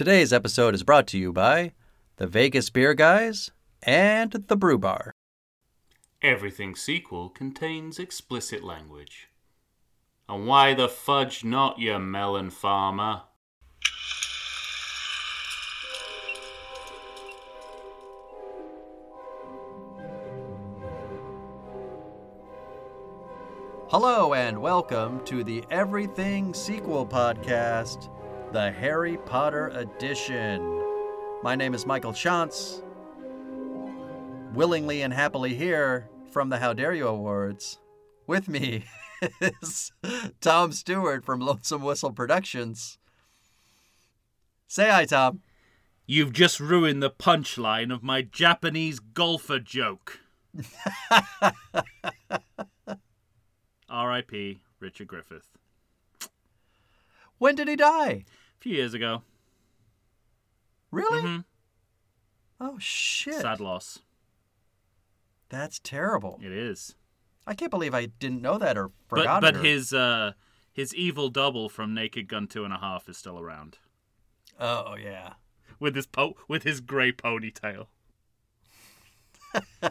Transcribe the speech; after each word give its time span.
Today's 0.00 0.32
episode 0.32 0.74
is 0.74 0.82
brought 0.82 1.06
to 1.08 1.18
you 1.18 1.30
by 1.30 1.72
the 2.16 2.26
Vegas 2.26 2.70
Beer 2.70 2.94
Guys 2.94 3.50
and 3.82 4.32
the 4.32 4.56
Brew 4.56 4.78
Bar. 4.78 5.12
Everything 6.22 6.74
sequel 6.74 7.28
contains 7.28 7.98
explicit 7.98 8.64
language. 8.64 9.28
And 10.26 10.46
why 10.46 10.72
the 10.72 10.88
fudge 10.88 11.44
not, 11.44 11.78
you 11.78 11.98
melon 11.98 12.48
farmer? 12.48 13.24
Hello 23.90 24.32
and 24.32 24.62
welcome 24.62 25.22
to 25.26 25.44
the 25.44 25.62
Everything 25.70 26.54
Sequel 26.54 27.04
Podcast, 27.04 28.08
the 28.52 28.72
Harry 28.72 29.16
Potter 29.16 29.68
edition. 29.68 30.60
My 31.42 31.54
name 31.54 31.72
is 31.72 31.86
Michael 31.86 32.12
Chance, 32.12 32.82
willingly 34.54 35.02
and 35.02 35.14
happily 35.14 35.54
here 35.54 36.10
from 36.32 36.48
the 36.48 36.58
How 36.58 36.72
Dare 36.72 36.92
You 36.92 37.06
Awards. 37.06 37.78
With 38.26 38.48
me 38.48 38.86
is 39.40 39.92
Tom 40.40 40.72
Stewart 40.72 41.24
from 41.24 41.38
Lonesome 41.38 41.82
Whistle 41.82 42.10
Productions. 42.12 42.98
Say 44.66 44.90
hi, 44.90 45.04
Tom. 45.04 45.42
You've 46.06 46.32
just 46.32 46.58
ruined 46.58 47.04
the 47.04 47.10
punchline 47.10 47.94
of 47.94 48.02
my 48.02 48.22
Japanese 48.22 48.98
golfer 48.98 49.60
joke. 49.60 50.18
R.I.P. 53.88 54.60
Richard 54.80 55.06
Griffith. 55.06 55.56
When 57.38 57.54
did 57.54 57.68
he 57.68 57.76
die? 57.76 58.24
A 58.60 58.62
few 58.62 58.74
years 58.76 58.92
ago. 58.94 59.22
Really? 60.90 61.22
Mm-hmm. 61.22 61.40
Oh, 62.60 62.76
shit. 62.78 63.40
Sad 63.40 63.58
loss. 63.60 64.00
That's 65.48 65.78
terrible. 65.78 66.38
It 66.42 66.52
is. 66.52 66.94
I 67.46 67.54
can't 67.54 67.70
believe 67.70 67.94
I 67.94 68.06
didn't 68.06 68.42
know 68.42 68.58
that 68.58 68.76
or 68.76 68.90
But 69.08 69.18
forgot 69.20 69.40
but 69.40 69.54
it. 69.56 69.60
or- 69.60 69.64
his 69.64 69.92
uh 69.94 70.32
his 70.72 70.94
evil 70.94 71.30
double 71.30 71.68
from 71.68 71.94
Naked 71.94 72.28
Gun 72.28 72.46
Two 72.46 72.64
and 72.64 72.72
a 72.74 72.78
Half 72.78 73.08
is 73.08 73.16
still 73.16 73.38
around 73.38 73.78
Oh, 74.58 74.94
yeah. 74.94 75.32
with 75.78 75.96
his 75.96 76.06
po- 76.06 76.36
with 76.46 76.62
his 76.64 76.80
grey 76.80 77.12
ponytail. 77.12 77.86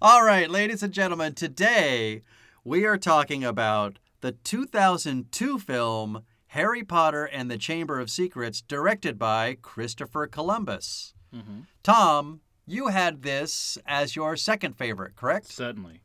All 0.00 0.24
right, 0.24 0.48
ladies 0.48 0.82
and 0.84 0.92
gentlemen, 0.94 1.34
today 1.34 2.22
we 2.64 2.84
are 2.86 2.96
talking 2.96 3.42
about 3.42 3.98
the 4.20 4.32
2002 4.32 5.58
film 5.58 6.22
Harry 6.52 6.82
Potter 6.82 7.24
and 7.24 7.50
the 7.50 7.58
Chamber 7.58 8.00
of 8.00 8.08
Secrets, 8.10 8.62
directed 8.62 9.18
by 9.18 9.58
Christopher 9.60 10.26
Columbus. 10.26 11.12
Mm-hmm. 11.34 11.60
Tom, 11.82 12.40
you 12.66 12.86
had 12.88 13.22
this 13.22 13.76
as 13.86 14.16
your 14.16 14.34
second 14.36 14.76
favorite, 14.78 15.14
correct? 15.14 15.52
Certainly. 15.52 16.00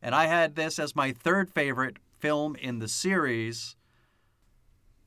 And 0.00 0.14
I 0.14 0.26
had 0.26 0.54
this 0.56 0.78
as 0.78 0.96
my 0.96 1.12
third 1.12 1.50
favorite 1.50 1.98
film 2.18 2.56
in 2.56 2.78
the 2.78 2.88
series. 2.88 3.76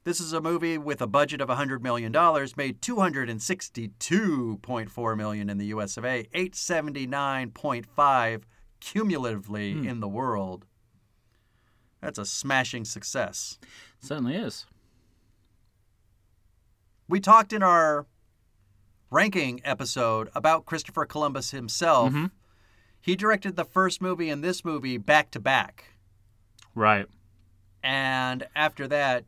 This 0.04 0.20
is 0.20 0.34
a 0.34 0.42
movie 0.42 0.78
with 0.78 1.02
a 1.02 1.08
budget 1.08 1.42
of 1.42 1.50
$100 1.50 1.82
million, 1.82 2.12
made 2.56 2.80
262.4 2.82 5.18
million 5.18 5.50
in 5.50 5.58
the 5.58 5.66
US 5.68 5.98
of 5.98 6.06
A, 6.06 6.24
879.5 6.34 8.42
cumulatively 8.80 9.74
Hmm. 9.74 9.88
in 9.88 10.00
the 10.00 10.08
world. 10.08 10.66
That's 12.02 12.18
a 12.20 12.26
smashing 12.26 12.86
success. 12.86 13.58
It 14.02 14.06
Certainly 14.06 14.36
is. 14.36 14.66
We 17.08 17.20
talked 17.20 17.54
in 17.54 17.64
our 17.64 18.06
ranking 19.12 19.62
episode 19.66 20.30
about 20.36 20.66
Christopher 20.66 21.06
Columbus 21.06 21.52
himself. 21.52 22.14
Mhm. 22.14 22.32
He 23.02 23.16
directed 23.16 23.56
the 23.56 23.66
first 23.66 24.02
movie 24.02 24.30
and 24.30 24.44
this 24.44 24.64
movie 24.64 24.98
back 24.98 25.32
to 25.32 25.40
back. 25.40 25.94
Right. 26.76 27.08
And 27.82 28.48
after 28.56 28.88
that, 28.88 29.26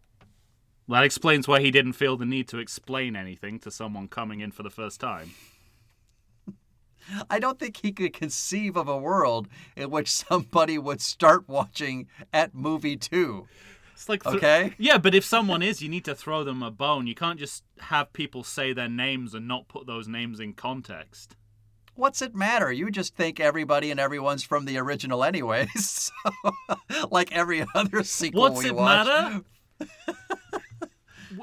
That 0.88 1.04
explains 1.04 1.48
why 1.48 1.62
he 1.62 1.72
didn't 1.72 1.94
feel 1.94 2.18
the 2.18 2.26
need 2.26 2.50
to 2.50 2.58
explain 2.58 3.16
anything 3.16 3.60
to 3.60 3.72
someone 3.72 4.10
coming 4.10 4.42
in 4.42 4.52
for 4.52 4.62
the 4.62 4.70
first 4.70 5.00
time. 5.00 5.32
I 7.30 7.40
don't 7.40 7.60
think 7.60 7.78
he 7.78 7.92
could 7.92 8.14
conceive 8.14 8.76
of 8.76 8.88
a 8.88 8.98
world 8.98 9.48
in 9.76 9.90
which 9.90 10.10
somebody 10.12 10.78
would 10.78 11.02
start 11.02 11.48
watching 11.48 12.08
at 12.34 12.54
movie 12.56 12.98
two. 12.98 13.48
It's 13.94 14.10
like 14.10 14.24
th- 14.24 14.36
Okay? 14.38 14.74
Yeah, 14.80 14.98
but 14.98 15.14
if 15.14 15.24
someone 15.24 15.62
is, 15.62 15.82
you 15.82 15.90
need 15.90 16.06
to 16.06 16.16
throw 16.16 16.44
them 16.44 16.64
a 16.64 16.72
bone. 16.72 17.06
You 17.08 17.14
can't 17.16 17.38
just 17.40 17.64
have 17.82 18.14
people 18.14 18.44
say 18.44 18.74
their 18.74 18.90
names 18.90 19.34
and 19.36 19.48
not 19.48 19.68
put 19.68 19.86
those 19.86 20.08
names 20.08 20.40
in 20.40 20.54
context. 20.54 21.36
What's 21.94 22.22
it 22.22 22.34
matter? 22.34 22.72
You 22.72 22.90
just 22.90 23.16
think 23.16 23.40
everybody 23.40 23.92
and 23.92 24.00
everyone's 24.00 24.44
from 24.44 24.66
the 24.66 24.78
original 24.78 25.24
anyways. 25.24 26.12
So, 26.32 27.08
like 27.12 27.32
every 27.32 27.64
other 27.76 28.04
sequel 28.04 28.42
What's 28.42 28.66
it 28.66 28.76
watch. 28.76 29.06
matter? 29.08 29.42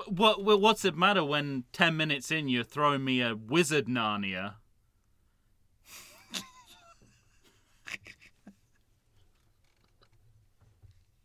What, 0.07 0.45
what 0.45 0.61
what's 0.61 0.85
it 0.85 0.97
matter 0.97 1.25
when 1.25 1.65
ten 1.73 1.97
minutes 1.97 2.31
in 2.31 2.49
you're 2.49 2.63
throwing 2.65 3.05
me 3.05 3.23
a 3.23 3.35
wizard 3.35 3.87
Narnia? 3.87 4.55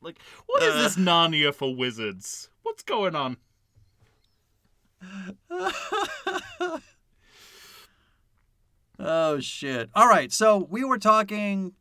Like, 0.03 0.19
what 0.46 0.62
is 0.64 0.74
this 0.75 0.96
Narnia 0.96 1.53
for 1.53 1.75
wizards? 1.75 2.50
What's 2.64 2.84
going 2.84 3.16
on? 3.16 3.38
Oh 9.00 9.40
shit! 9.40 9.90
All 9.96 10.08
right, 10.08 10.31
so 10.31 10.68
we 10.69 10.84
were 10.84 11.00
talking, 11.00 11.74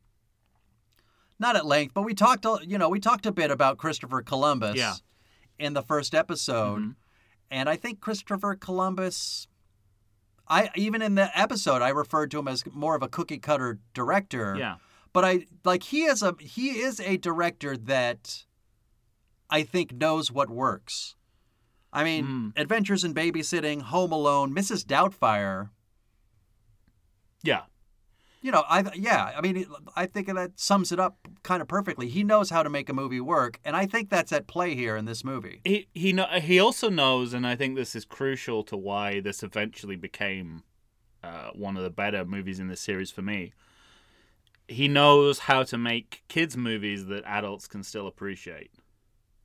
not 1.39 1.57
at 1.57 1.67
length, 1.67 1.93
but 1.95 2.03
we 2.03 2.15
talked. 2.15 2.45
a- 2.45 2.61
You 2.67 2.79
know, 2.79 2.89
we 2.89 3.01
talked 3.01 3.27
a 3.27 3.33
bit 3.33 3.51
about 3.51 3.77
Christopher 3.79 4.23
Columbus. 4.23 4.77
Yeah. 4.77 4.95
In 5.59 5.75
the 5.75 5.83
first 5.83 6.15
episode, 6.15 6.81
Mhm. 6.81 6.95
and 7.51 7.69
I 7.69 7.77
think 7.77 8.01
Christopher 8.01 8.55
Columbus. 8.57 9.47
I 10.49 10.71
even 10.75 11.03
in 11.03 11.15
the 11.15 11.31
episode 11.39 11.83
I 11.83 11.91
referred 11.91 12.31
to 12.33 12.39
him 12.41 12.49
as 12.49 12.65
more 12.73 12.97
of 12.97 13.03
a 13.03 13.09
cookie 13.09 13.39
cutter 13.39 13.79
director. 13.95 14.57
Yeah, 14.59 14.77
But 15.13 15.25
I 15.25 15.47
like 15.65 15.83
he 15.85 16.05
is 16.05 16.23
a 16.23 16.35
he 16.41 16.81
is 16.81 16.99
a 17.01 17.17
director 17.19 17.77
that 17.77 18.45
I 19.51 19.63
think 19.63 19.93
knows 19.93 20.31
what 20.33 20.49
works. 20.51 21.17
I 21.93 22.05
mean, 22.05 22.25
Mm. 22.25 22.53
Adventures 22.61 23.05
in 23.05 23.13
Babysitting, 23.13 23.83
Home 23.83 24.13
Alone, 24.13 24.55
Mrs. 24.55 24.83
Doubtfire. 24.87 25.69
yeah, 27.43 27.65
You 28.41 28.51
know, 28.51 28.65
I 28.69 28.91
yeah, 28.95 29.33
I 29.37 29.41
mean, 29.43 29.67
I 29.95 30.07
think 30.07 30.27
that 30.29 30.59
sums 30.59 30.91
it 30.91 30.99
up 30.99 31.29
kind 31.43 31.61
of 31.61 31.69
perfectly. 31.69 32.09
He 32.09 32.25
knows 32.25 32.49
how 32.51 32.63
to 32.63 32.71
make 32.71 32.89
a 32.89 32.95
movie 32.95 33.21
work, 33.21 33.61
and 33.65 33.77
I 33.77 33.85
think 33.87 34.09
that's 34.09 34.33
at 34.33 34.47
play 34.47 34.75
here 34.75 34.97
in 34.97 35.05
this 35.05 35.23
movie. 35.23 35.61
he 35.65 35.89
he 35.93 36.13
know, 36.15 36.27
he 36.41 36.59
also 36.59 36.89
knows, 36.89 37.35
and 37.35 37.47
I 37.47 37.55
think 37.57 37.77
this 37.77 37.95
is 37.95 38.05
crucial 38.07 38.63
to 38.65 38.77
why 38.77 39.21
this 39.21 39.43
eventually 39.43 39.97
became 39.97 40.63
uh, 41.23 41.51
one 41.55 41.77
of 41.77 41.83
the 41.83 41.91
better 41.91 42.25
movies 42.25 42.59
in 42.59 42.69
the 42.69 42.77
series 42.77 43.11
for 43.11 43.23
me. 43.23 43.53
He 44.73 44.89
knows 44.89 45.41
how 45.41 45.63
to 45.65 45.79
make 45.79 46.23
kids 46.29 46.57
movies 46.57 47.07
that 47.07 47.25
adults 47.25 47.67
can 47.67 47.83
still 47.83 48.07
appreciate. 48.07 48.71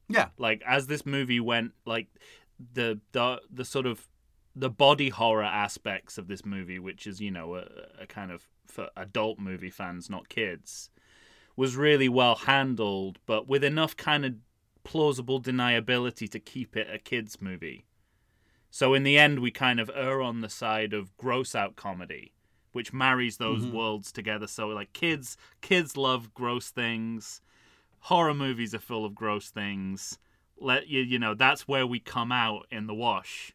Yeah, 0.09 0.29
Like 0.37 0.63
as 0.65 0.87
this 0.87 1.05
movie 1.05 1.39
went, 1.39 1.73
like 1.85 2.07
the 2.73 2.99
the 3.11 3.41
the 3.51 3.65
sort 3.65 3.85
of 3.85 4.07
the 4.55 4.69
body 4.69 5.09
horror 5.09 5.43
aspects 5.43 6.17
of 6.17 6.27
this 6.27 6.45
movie, 6.45 6.79
which 6.79 7.05
is 7.05 7.19
you 7.19 7.29
know 7.29 7.55
a, 7.55 7.67
a 7.99 8.07
kind 8.07 8.31
of 8.31 8.47
for 8.65 8.89
adult 8.95 9.37
movie 9.37 9.69
fans, 9.69 10.09
not 10.09 10.29
kids, 10.29 10.89
was 11.55 11.75
really 11.75 12.09
well 12.09 12.35
handled, 12.35 13.19
but 13.25 13.47
with 13.47 13.63
enough 13.63 13.97
kind 13.97 14.25
of 14.25 14.35
plausible 14.83 15.41
deniability 15.41 16.29
to 16.29 16.39
keep 16.39 16.77
it 16.77 16.87
a 16.89 16.97
kids 16.97 17.41
movie. 17.41 17.85
So 18.71 18.93
in 18.93 19.03
the 19.03 19.17
end, 19.17 19.39
we 19.39 19.51
kind 19.51 19.79
of 19.79 19.91
err 19.93 20.21
on 20.21 20.41
the 20.41 20.49
side 20.49 20.93
of 20.93 21.15
gross 21.17 21.53
out 21.55 21.75
comedy, 21.75 22.33
which 22.77 22.93
marries 22.93 23.37
those 23.37 23.65
Mhm. 23.65 23.71
worlds 23.71 24.11
together. 24.11 24.47
So 24.47 24.67
like 24.67 24.93
kids, 24.93 25.35
kids 25.61 25.97
love 25.97 26.33
gross 26.33 26.69
things. 26.69 27.41
Horror 28.01 28.35
movies 28.35 28.73
are 28.75 28.79
full 28.79 29.03
of 29.03 29.15
gross 29.15 29.49
things. 29.49 30.19
Let 30.55 30.87
you, 30.87 31.01
you 31.01 31.19
know, 31.19 31.33
that's 31.33 31.67
where 31.67 31.87
we 31.87 31.99
come 31.99 32.31
out 32.31 32.67
in 32.71 32.87
the 32.87 32.93
wash 32.93 33.51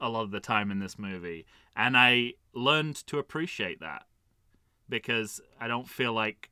a 0.00 0.08
lot 0.08 0.22
of 0.22 0.30
the 0.30 0.40
time 0.40 0.70
in 0.70 0.78
this 0.80 0.98
movie, 0.98 1.46
and 1.76 1.96
I 1.96 2.34
learned 2.54 2.96
to 3.06 3.18
appreciate 3.18 3.80
that 3.80 4.06
because 4.88 5.40
I 5.60 5.68
don't 5.68 5.88
feel 5.88 6.12
like 6.12 6.50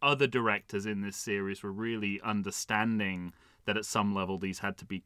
other 0.00 0.26
directors 0.28 0.86
in 0.86 1.00
this 1.00 1.16
series 1.16 1.62
were 1.62 1.72
really 1.72 2.20
understanding 2.22 3.34
that 3.64 3.76
at 3.76 3.84
some 3.84 4.14
level 4.14 4.38
these 4.38 4.60
had 4.60 4.78
to 4.78 4.84
be 4.84 5.02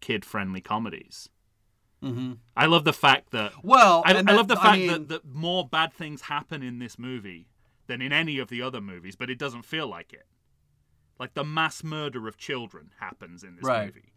kid 0.00 0.24
friendly 0.24 0.62
comedies. 0.62 1.28
Hmm 2.02 2.32
I 2.56 2.66
love 2.66 2.84
the 2.84 2.92
fact 2.92 3.30
that 3.30 3.52
Well, 3.62 4.02
I, 4.04 4.12
I 4.14 4.32
love 4.32 4.48
the 4.48 4.58
I 4.58 4.62
fact 4.62 4.78
mean- 4.78 4.88
that, 4.88 5.08
that 5.08 5.24
more 5.26 5.66
bad 5.66 5.92
things 5.92 6.22
happen 6.22 6.62
in 6.62 6.78
this 6.78 6.98
movie 6.98 7.48
than 7.86 8.02
in 8.02 8.12
any 8.12 8.38
of 8.38 8.48
the 8.48 8.62
other 8.62 8.80
movies, 8.80 9.16
but 9.16 9.30
it 9.30 9.38
doesn't 9.38 9.64
feel 9.64 9.86
like 9.86 10.12
it. 10.12 10.26
Like 11.18 11.34
the 11.34 11.44
mass 11.44 11.82
murder 11.84 12.28
of 12.28 12.36
children 12.36 12.90
happens 13.00 13.42
in 13.42 13.56
this 13.56 13.64
Right. 13.64 13.86
movie. 13.94 14.12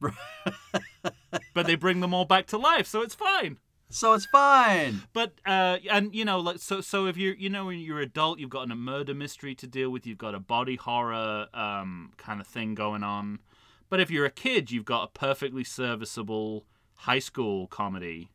but 1.54 1.66
they 1.66 1.74
bring 1.74 2.00
them 2.00 2.12
all 2.14 2.24
back 2.24 2.46
to 2.48 2.58
life, 2.58 2.86
so 2.86 3.00
it's 3.02 3.14
fine. 3.14 3.58
So 3.90 4.12
it's 4.14 4.26
fine. 4.26 5.02
But 5.12 5.34
uh, 5.46 5.78
and 5.90 6.14
you 6.14 6.24
know, 6.24 6.38
like 6.40 6.58
so, 6.58 6.80
so 6.80 7.06
if 7.06 7.16
you're, 7.16 7.34
you 7.34 7.48
know, 7.50 7.66
when 7.66 7.78
you're 7.78 8.00
adult, 8.00 8.38
you've 8.38 8.50
got 8.50 8.70
a 8.70 8.74
murder 8.74 9.14
mystery 9.14 9.54
to 9.56 9.66
deal 9.66 9.90
with. 9.90 10.06
You've 10.06 10.18
got 10.18 10.34
a 10.34 10.40
body 10.40 10.76
horror 10.76 11.46
um, 11.54 12.12
kind 12.16 12.40
of 12.40 12.46
thing 12.46 12.74
going 12.74 13.02
on. 13.02 13.40
But 13.88 14.00
if 14.00 14.10
you're 14.10 14.24
a 14.26 14.30
kid, 14.30 14.70
you've 14.70 14.84
got 14.84 15.04
a 15.04 15.18
perfectly 15.18 15.62
serviceable 15.64 16.64
high 17.04 17.18
school 17.18 17.66
comedy 17.66 18.30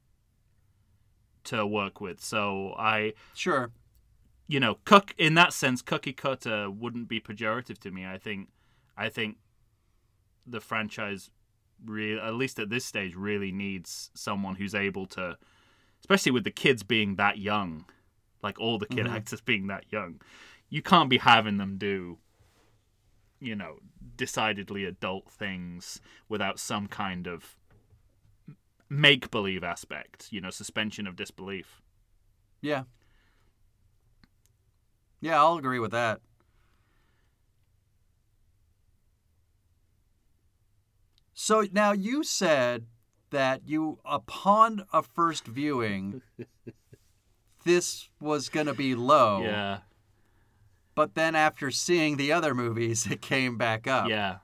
to 1.43 1.65
work 1.65 1.99
with. 1.99 2.21
So 2.23 2.75
I, 2.77 3.13
Sure. 3.33 3.71
you 4.47 4.59
know, 4.59 4.75
cook 4.85 5.13
in 5.17 5.33
that 5.35 5.53
sense, 5.53 5.81
Cookie 5.81 6.13
Cutter 6.13 6.69
wouldn't 6.69 7.07
be 7.07 7.19
pejorative 7.19 7.79
to 7.79 7.91
me. 7.91 8.05
I 8.05 8.17
think, 8.17 8.49
I 8.95 9.09
think 9.09 9.37
the 10.45 10.59
franchise, 10.59 11.31
really, 11.83 12.19
at 12.19 12.35
least 12.35 12.59
at 12.59 12.69
this 12.69 12.85
stage, 12.85 13.15
really 13.15 13.51
needs 13.51 14.11
someone 14.13 14.55
who's 14.55 14.75
able 14.75 15.07
to, 15.07 15.37
especially 16.01 16.31
with 16.31 16.43
the 16.43 16.51
kids 16.51 16.83
being 16.83 17.15
that 17.15 17.39
young, 17.39 17.85
like 18.43 18.59
all 18.59 18.77
the 18.77 18.85
kid 18.87 19.05
Mhm. 19.07 19.11
actors 19.15 19.41
being 19.41 19.67
that 19.67 19.91
young, 19.91 20.21
you 20.69 20.81
can't 20.83 21.09
be 21.09 21.17
having 21.17 21.57
them 21.57 21.77
do, 21.77 22.19
you 23.39 23.55
know, 23.55 23.79
decidedly 24.15 24.85
adult 24.85 25.31
things 25.31 26.01
without 26.27 26.59
some 26.59 26.87
kind 26.87 27.25
of 27.25 27.55
make 28.89 29.29
believe 29.31 29.63
aspect, 29.63 30.27
you 30.31 30.41
know, 30.41 30.49
suspension 30.49 31.05
of 31.07 31.15
disbelief. 31.15 31.81
Yeah. 32.61 32.83
Yeah, 35.21 35.39
I'll 35.39 35.57
agree 35.57 35.79
with 35.79 35.91
that. 35.91 36.21
So 41.33 41.65
now 41.71 41.93
you 41.93 42.23
said 42.23 42.85
that 43.29 43.61
you, 43.65 43.99
upon 44.03 44.85
a 44.91 45.01
first 45.01 45.45
viewing, 45.45 46.21
this 47.63 48.09
was 48.19 48.49
going 48.49 48.65
to 48.65 48.73
be 48.73 48.95
low. 48.95 49.43
Yeah. 49.43 49.79
But 50.95 51.15
then 51.15 51.35
after 51.35 51.71
seeing 51.71 52.17
the 52.17 52.33
other 52.33 52.53
movies, 52.53 53.07
it 53.09 53.21
came 53.21 53.57
back 53.57 53.87
up. 53.87 54.09
Yeah. 54.09 54.37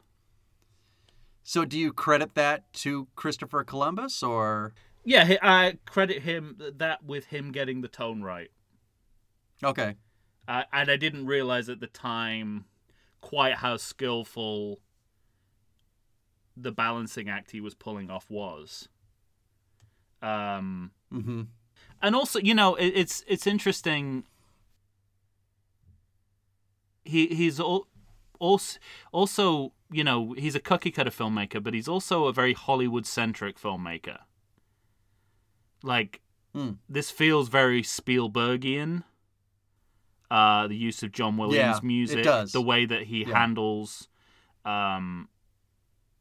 So 1.47 1.63
do 1.63 1.77
you 1.77 1.93
credit 1.93 2.33
that 2.33 2.73
to 2.73 3.07
Christopher 3.15 3.63
Columbus 3.63 4.23
or? 4.23 4.73
Yeah, 5.03 5.35
I 5.43 5.77
credit 5.85 6.23
him 6.23 6.57
that 6.77 7.03
with 7.05 7.27
him 7.27 7.51
getting 7.51 7.81
the 7.81 7.87
tone 7.87 8.23
right. 8.23 8.49
Okay. 9.63 9.93
Uh, 10.47 10.63
and 10.73 10.89
I 10.89 10.97
didn't 10.97 11.27
realize 11.27 11.69
at 11.69 11.79
the 11.79 11.87
time 11.87 12.65
quite 13.21 13.57
how 13.57 13.77
skillful 13.77 14.79
the 16.57 16.71
balancing 16.71 17.29
act 17.29 17.51
he 17.51 17.61
was 17.61 17.75
pulling 17.75 18.09
off 18.09 18.27
was. 18.27 18.89
Um, 20.23 20.91
Mm-hmm. 21.13 21.43
and 22.01 22.15
also, 22.15 22.39
you 22.39 22.55
know, 22.55 22.73
it, 22.73 22.87
it's 22.87 23.23
it's 23.27 23.45
interesting. 23.45 24.23
He 27.03 27.27
he's 27.27 27.59
al- 27.59 27.87
also 28.39 28.79
also 29.11 29.73
you 29.91 30.03
know 30.03 30.33
he's 30.33 30.55
a 30.55 30.59
cookie 30.59 30.91
cutter 30.91 31.11
filmmaker, 31.11 31.61
but 31.63 31.73
he's 31.73 31.87
also 31.87 32.25
a 32.25 32.33
very 32.33 32.53
Hollywood 32.53 33.05
centric 33.05 33.59
filmmaker. 33.59 34.19
Like 35.83 36.21
Hmm. 36.53 36.73
this 36.87 37.11
feels 37.11 37.49
very 37.49 37.81
Spielbergian. 37.81 39.03
Uh, 40.31 40.67
the 40.67 40.75
use 40.75 41.03
of 41.03 41.11
John 41.11 41.37
Williams 41.37 41.55
Yeah, 41.57 41.77
it 41.77 41.83
music, 41.83 42.23
does. 42.23 42.51
the 42.51 42.61
way 42.61 42.85
that 42.85 43.03
he 43.03 43.23
Yeah. 43.23 43.37
handles, 43.37 44.07
um, 44.63 45.29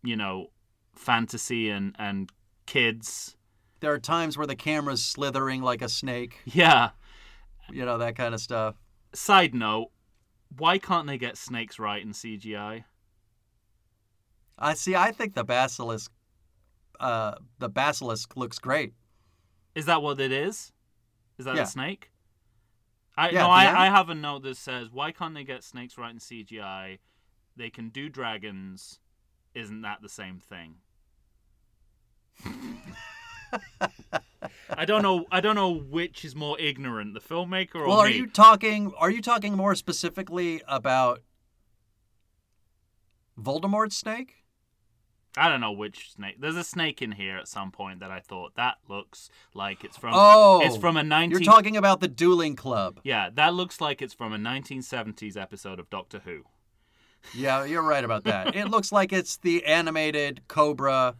you 0.02 0.16
know, 0.16 0.50
fantasy 0.94 1.70
and 1.70 1.94
and 1.98 2.30
kids. 2.66 3.36
There 3.80 3.92
are 3.92 3.98
times 3.98 4.36
where 4.36 4.46
the 4.46 4.56
camera's 4.56 5.04
slithering 5.04 5.62
like 5.62 5.82
a 5.82 5.88
snake, 5.88 6.40
Yeah. 6.46 6.90
you 7.70 7.84
know, 7.84 7.98
that 7.98 8.16
kind 8.16 8.34
of 8.34 8.40
stuff. 8.40 8.76
Side 9.14 9.54
note, 9.54 9.90
why 10.58 10.78
can't 10.78 11.06
they 11.06 11.18
get 11.18 11.36
snakes 11.36 11.78
right 11.78 12.02
in 12.02 12.10
CGI? 12.12 12.84
I 14.58 14.74
see. 14.74 14.94
I 14.94 15.10
think 15.12 15.34
the 15.34 15.44
basilisk, 15.44 16.12
uh, 17.00 17.34
the 17.58 17.68
basilisk 17.68 18.36
looks 18.36 18.58
great. 18.58 18.94
Is 19.74 19.86
that 19.86 20.00
what 20.02 20.20
it 20.20 20.30
is? 20.32 20.72
Is 21.38 21.46
that 21.46 21.56
Yeah. 21.56 21.62
a 21.62 21.66
snake? 21.66 22.10
I 23.16 23.30
Yeah, 23.30 23.40
no, 23.46 23.52
at 23.52 23.60
the 23.64 23.68
end. 23.68 23.78
I, 23.78 23.86
I 23.86 23.90
have 23.90 24.08
a 24.08 24.14
note 24.14 24.42
that 24.42 24.56
says 24.56 24.90
why 24.90 25.12
can't 25.12 25.34
they 25.34 25.44
get 25.44 25.64
snakes 25.64 25.98
right 25.98 26.10
in 26.12 26.18
CGI? 26.18 26.98
They 27.56 27.70
can 27.70 27.88
do 27.88 28.08
dragons. 28.08 29.00
Isn't 29.54 29.82
that 29.82 30.02
the 30.02 30.08
same 30.08 30.38
thing? 30.40 30.76
I 34.70 34.84
don't 34.84 35.02
know. 35.02 35.26
I 35.30 35.40
don't 35.40 35.54
know 35.54 35.72
which 35.72 36.24
is 36.24 36.34
more 36.34 36.58
ignorant, 36.58 37.14
the 37.14 37.20
filmmaker 37.20 37.76
or 37.76 37.88
well, 37.88 37.98
are 37.98 38.08
me. 38.08 38.16
you 38.16 38.26
talking? 38.26 38.92
Are 38.98 39.10
you 39.10 39.22
talking 39.22 39.56
more 39.56 39.74
specifically 39.74 40.62
about 40.66 41.22
Voldemort's 43.38 43.96
snake? 43.96 44.44
I 45.36 45.48
don't 45.48 45.60
know 45.60 45.72
which 45.72 46.12
snake. 46.12 46.36
There's 46.38 46.56
a 46.56 46.62
snake 46.62 47.02
in 47.02 47.12
here 47.12 47.36
at 47.36 47.48
some 47.48 47.72
point 47.72 47.98
that 48.00 48.10
I 48.10 48.20
thought 48.20 48.54
that 48.54 48.76
looks 48.88 49.30
like 49.52 49.82
it's 49.82 49.96
from. 49.96 50.12
Oh, 50.14 50.60
it's 50.64 50.76
from 50.76 50.96
a 50.96 51.02
19. 51.02 51.30
You're 51.30 51.40
talking 51.40 51.76
about 51.76 52.00
the 52.00 52.08
dueling 52.08 52.54
club. 52.54 53.00
Yeah, 53.02 53.30
that 53.34 53.54
looks 53.54 53.80
like 53.80 54.00
it's 54.00 54.14
from 54.14 54.32
a 54.32 54.38
1970s 54.38 55.36
episode 55.36 55.80
of 55.80 55.90
Doctor 55.90 56.20
Who. 56.24 56.44
Yeah, 57.34 57.64
you're 57.64 57.82
right 57.82 58.04
about 58.04 58.24
that. 58.24 58.54
it 58.56 58.68
looks 58.68 58.92
like 58.92 59.12
it's 59.12 59.36
the 59.36 59.64
animated 59.64 60.42
Cobra 60.46 61.16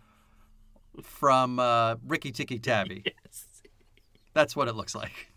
from 1.02 1.58
uh, 1.58 1.96
Rikki 2.06 2.32
Tikki 2.32 2.58
Tavi. 2.58 3.02
Yes. 3.25 3.46
That's 4.32 4.56
what 4.56 4.67
it 4.69 4.75
looks 4.75 4.94
like. 4.94 5.32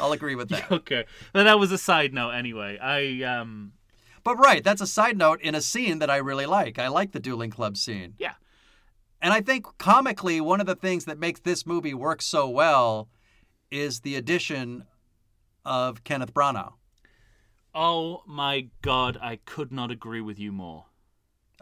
I'll 0.00 0.12
agree 0.12 0.34
with 0.34 0.48
that. 0.48 0.70
Okay, 0.72 1.04
but 1.32 1.44
that 1.44 1.58
was 1.58 1.70
a 1.70 1.78
side 1.78 2.12
note 2.12 2.30
anyway. 2.30 2.78
I 2.78 3.22
um 3.22 3.72
But 4.24 4.36
right, 4.36 4.64
that's 4.64 4.80
a 4.80 4.86
side 4.86 5.16
note 5.16 5.40
in 5.40 5.54
a 5.54 5.60
scene 5.60 5.98
that 6.00 6.10
I 6.10 6.16
really 6.16 6.46
like. 6.46 6.78
I 6.78 6.88
like 6.88 7.12
the 7.12 7.20
dueling 7.20 7.50
club 7.50 7.76
scene. 7.76 8.14
yeah 8.18 8.34
And 9.20 9.32
I 9.32 9.40
think 9.40 9.66
comically, 9.78 10.40
one 10.40 10.60
of 10.60 10.66
the 10.66 10.74
things 10.74 11.04
that 11.04 11.18
makes 11.18 11.40
this 11.40 11.64
movie 11.66 11.94
work 11.94 12.20
so 12.22 12.48
well 12.48 13.08
is 13.70 14.00
the 14.00 14.16
addition 14.16 14.84
of 15.64 16.02
Kenneth 16.04 16.34
Branagh. 16.34 16.72
Oh 17.74 18.22
my 18.26 18.68
god, 18.82 19.16
I 19.22 19.36
could 19.44 19.72
not 19.72 19.90
agree 19.90 20.20
with 20.20 20.38
you 20.38 20.52
more. 20.52 20.86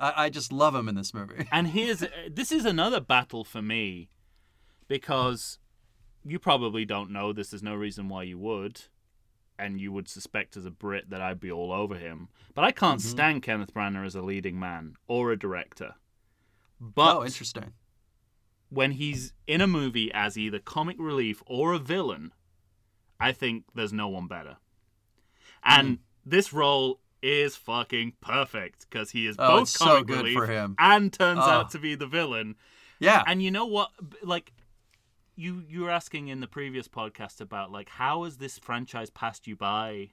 I, 0.00 0.24
I 0.24 0.30
just 0.30 0.50
love 0.52 0.74
him 0.74 0.88
in 0.88 0.94
this 0.96 1.12
movie. 1.14 1.46
And 1.52 1.68
here's 1.68 2.02
this 2.28 2.50
is 2.50 2.64
another 2.64 3.00
battle 3.00 3.44
for 3.44 3.62
me 3.62 4.08
because 4.88 5.58
you 6.24 6.38
probably 6.38 6.84
don't 6.84 7.10
know 7.10 7.32
this. 7.32 7.50
There's 7.50 7.62
no 7.62 7.74
reason 7.74 8.08
why 8.08 8.24
you 8.24 8.38
would, 8.38 8.82
and 9.58 9.80
you 9.80 9.92
would 9.92 10.08
suspect 10.08 10.56
as 10.56 10.66
a 10.66 10.70
Brit 10.70 11.10
that 11.10 11.20
I'd 11.20 11.38
be 11.40 11.50
all 11.52 11.72
over 11.72 11.94
him. 11.96 12.28
But 12.54 12.64
I 12.64 12.72
can't 12.72 13.00
Mhm. 13.00 13.04
stand 13.04 13.42
Kenneth 13.42 13.72
Branagh 13.74 14.04
as 14.06 14.14
a 14.14 14.22
leading 14.22 14.58
man 14.58 14.96
or 15.06 15.30
a 15.32 15.38
director. 15.38 15.94
But 16.80 17.16
oh, 17.18 17.24
interesting. 17.24 17.72
when 18.70 18.92
he's 18.92 19.32
in 19.46 19.60
a 19.60 19.66
movie 19.66 20.10
as 20.12 20.38
either 20.38 20.58
comic 20.58 20.96
relief 20.98 21.42
or 21.46 21.72
a 21.74 21.78
villain, 21.78 22.32
I 23.20 23.32
think 23.32 23.64
there's 23.74 23.92
no 23.92 24.08
one 24.08 24.26
better. 24.26 24.56
And 25.62 25.98
this 26.24 26.52
role 26.54 27.00
is 27.22 27.56
fucking 27.56 28.14
perfect 28.20 28.86
because 28.88 29.10
he 29.10 29.26
is 29.26 29.36
Oh, 29.38 29.58
both 29.58 29.68
so 29.68 29.84
comic 29.84 30.06
good 30.06 30.16
relief 30.18 30.34
for 30.34 30.46
him. 30.46 30.74
and 30.78 31.12
turns 31.12 31.40
Oh. 31.42 31.50
out 31.50 31.70
to 31.72 31.78
be 31.78 31.94
the 31.94 32.06
villain. 32.06 32.56
Yeah. 32.98 33.22
And 33.26 33.42
you 33.42 33.50
know 33.50 33.66
what? 33.66 33.90
Like, 34.22 34.52
you 35.36 35.64
you 35.68 35.82
were 35.82 35.90
asking 35.90 36.28
in 36.28 36.40
the 36.40 36.46
previous 36.46 36.86
podcast 36.88 37.40
about 37.40 37.70
like 37.70 37.88
how 37.88 38.24
has 38.24 38.36
this 38.38 38.58
franchise 38.58 39.08
passed 39.10 39.46
you 39.46 39.56
by? 39.56 40.10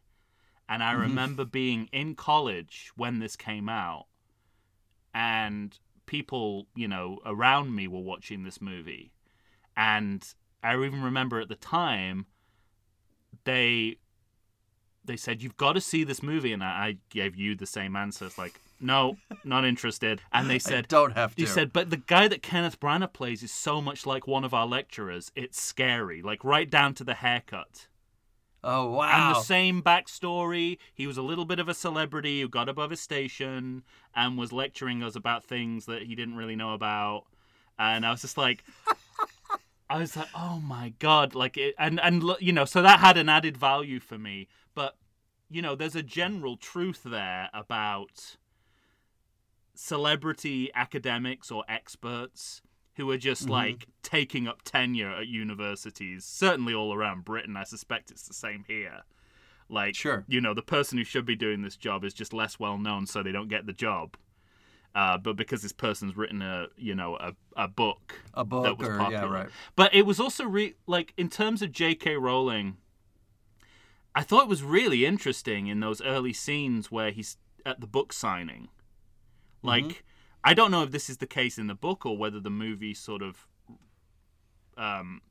And 0.70 0.84
I 0.84 0.94
Mhm. 0.94 1.00
remember 1.00 1.46
being 1.46 1.88
in 1.92 2.16
college 2.16 2.92
when 2.96 3.20
this 3.20 3.36
came 3.36 3.68
out, 3.70 4.08
and 5.14 5.78
people 6.06 6.68
you 6.76 6.88
know 6.88 7.20
around 7.26 7.76
me 7.76 7.88
were 7.88 8.02
watching 8.02 8.44
this 8.44 8.62
movie, 8.62 9.12
and 9.76 10.34
I 10.64 10.76
even 10.76 11.02
remember 11.02 11.40
at 11.40 11.50
the 11.50 11.56
time 11.56 12.26
they 13.44 13.98
they 15.08 15.18
said 15.18 15.42
you've 15.42 15.58
got 15.58 15.74
to 15.74 15.82
see 15.82 16.04
this 16.04 16.22
movie, 16.22 16.54
and 16.54 16.64
I, 16.64 16.68
I 16.68 16.98
gave 17.10 17.36
you 17.36 17.56
the 17.56 17.66
same 17.66 17.96
answer. 17.96 18.26
It's 18.26 18.38
like 18.38 18.60
no, 18.80 19.18
not 19.44 19.66
interested. 19.66 20.22
And 20.32 20.50
they 20.50 20.56
I 20.56 20.60
said 20.60 20.88
don't 20.88 21.14
have 21.14 21.36
to. 21.36 21.42
You 21.42 21.48
said, 21.48 21.74
but 21.74 21.90
the 21.90 21.98
guy 21.98 22.28
that 22.28 22.44
Kenneth 22.44 22.80
Branagh 22.80 23.14
plays 23.14 23.44
is 23.44 23.52
so 23.52 23.82
much 23.82 24.06
like 24.06 24.28
one 24.28 24.44
of 24.44 24.54
our 24.54 24.68
lecturers. 24.68 25.32
It's 25.36 25.62
scary, 25.62 26.22
like 26.22 26.44
right 26.44 26.70
down 26.70 26.94
to 26.96 27.04
the 27.04 27.16
haircut. 27.16 27.88
oh, 28.64 28.92
wow! 28.92 29.28
And 29.30 29.36
the 29.36 29.42
same 29.42 29.82
backstory. 29.82 30.78
He 30.94 31.08
was 31.08 31.18
a 31.18 31.22
little 31.24 31.46
bit 31.46 31.60
of 31.60 31.68
a 31.68 31.74
celebrity 31.74 32.42
who 32.42 32.50
got 32.50 32.70
above 32.70 32.92
his 32.92 33.00
station 33.00 33.84
and 34.16 34.38
was 34.38 34.52
lecturing 34.52 35.04
us 35.04 35.16
about 35.16 35.44
things 35.44 35.86
that 35.86 36.04
he 36.04 36.16
didn't 36.16 36.36
really 36.36 36.56
know 36.56 36.74
about. 36.74 37.24
And 37.80 38.06
I 38.06 38.12
was 38.12 38.22
just 38.22 38.38
like, 38.38 38.64
I 39.90 40.00
was 40.00 40.18
like, 40.18 40.30
oh 40.36 40.60
my 40.60 40.94
god, 41.00 41.34
like 41.34 41.58
it, 41.58 41.74
and 41.80 42.00
and 42.02 42.24
you 42.40 42.52
know, 42.52 42.66
so 42.66 42.82
that 42.82 43.00
had 43.00 43.18
an 43.18 43.30
added 43.30 43.58
value 43.58 44.00
for 44.00 44.18
me. 44.18 44.48
You 45.50 45.62
know, 45.62 45.76
there's 45.76 45.96
a 45.96 46.04
general 46.04 46.58
truth 46.58 47.02
there 47.06 47.50
about 47.54 48.38
celebrity 49.76 50.72
academics 50.74 51.52
or 51.52 51.64
experts 51.70 52.62
who 52.96 53.10
are 53.12 53.18
just 53.18 53.46
Mhm. 53.46 53.50
like 53.52 53.88
taking 54.02 54.48
up 54.48 54.62
tenure 54.64 55.12
at 55.12 55.28
universities, 55.28 56.26
certainly 56.26 56.74
all 56.74 56.94
around 56.94 57.24
Britain. 57.26 57.56
I 57.56 57.64
suspect 57.64 58.10
it's 58.10 58.28
the 58.28 58.34
same 58.34 58.64
here. 58.68 59.04
Like, 59.70 59.96
Sure. 59.96 60.26
you 60.28 60.42
know, 60.42 60.54
the 60.54 60.62
person 60.64 60.98
who 60.98 61.04
should 61.04 61.26
be 61.26 61.36
doing 61.36 61.62
this 61.62 61.78
job 61.78 62.04
is 62.04 62.14
just 62.14 62.34
less 62.34 62.58
well 62.58 62.78
known, 62.78 63.06
so 63.06 63.22
they 63.22 63.32
don't 63.32 63.50
get 63.50 63.66
the 63.66 63.74
job. 63.74 64.18
Uh, 64.96 65.18
but 65.18 65.36
because 65.36 65.62
this 65.62 65.74
person's 65.74 66.18
written 66.18 66.42
a, 66.42 66.68
you 66.76 66.96
know, 66.96 67.18
a, 67.18 67.36
a 67.56 67.68
book 67.68 68.20
A 68.34 68.44
book 68.44 68.64
that 68.64 68.78
was 68.80 68.88
or 68.88 68.98
popular. 68.98 69.22
yeah, 69.28 69.32
right. 69.44 69.50
But 69.76 69.94
it 69.94 70.08
was 70.08 70.20
also 70.20 70.46
re- 70.46 70.76
like 70.88 71.14
in 71.18 71.30
terms 71.30 71.62
of 71.62 71.72
J.K. 71.72 72.16
Rowling, 72.18 72.78
I 74.18 74.24
thought 74.24 74.46
it 74.46 74.50
was 74.50 74.64
really 74.64 75.06
interesting 75.06 75.68
in 75.68 75.80
those 75.80 76.02
early 76.02 76.34
scenes 76.34 76.92
where 76.92 77.12
he's 77.12 77.38
at 77.64 77.82
the 77.82 77.86
book 77.86 78.12
signing. 78.12 78.70
Like, 79.62 79.84
Mm-hmm. 79.84 80.02
I 80.44 80.54
don't 80.56 80.72
know 80.72 80.82
if 80.82 80.90
this 80.90 81.08
is 81.08 81.18
the 81.18 81.28
case 81.28 81.60
in 81.60 81.68
the 81.68 81.76
book 81.76 82.04
or 82.04 82.18
whether 82.18 82.40
the 82.40 82.50
movie 82.50 82.96
sort 82.96 83.22
of 83.22 83.46
um, 84.76 85.22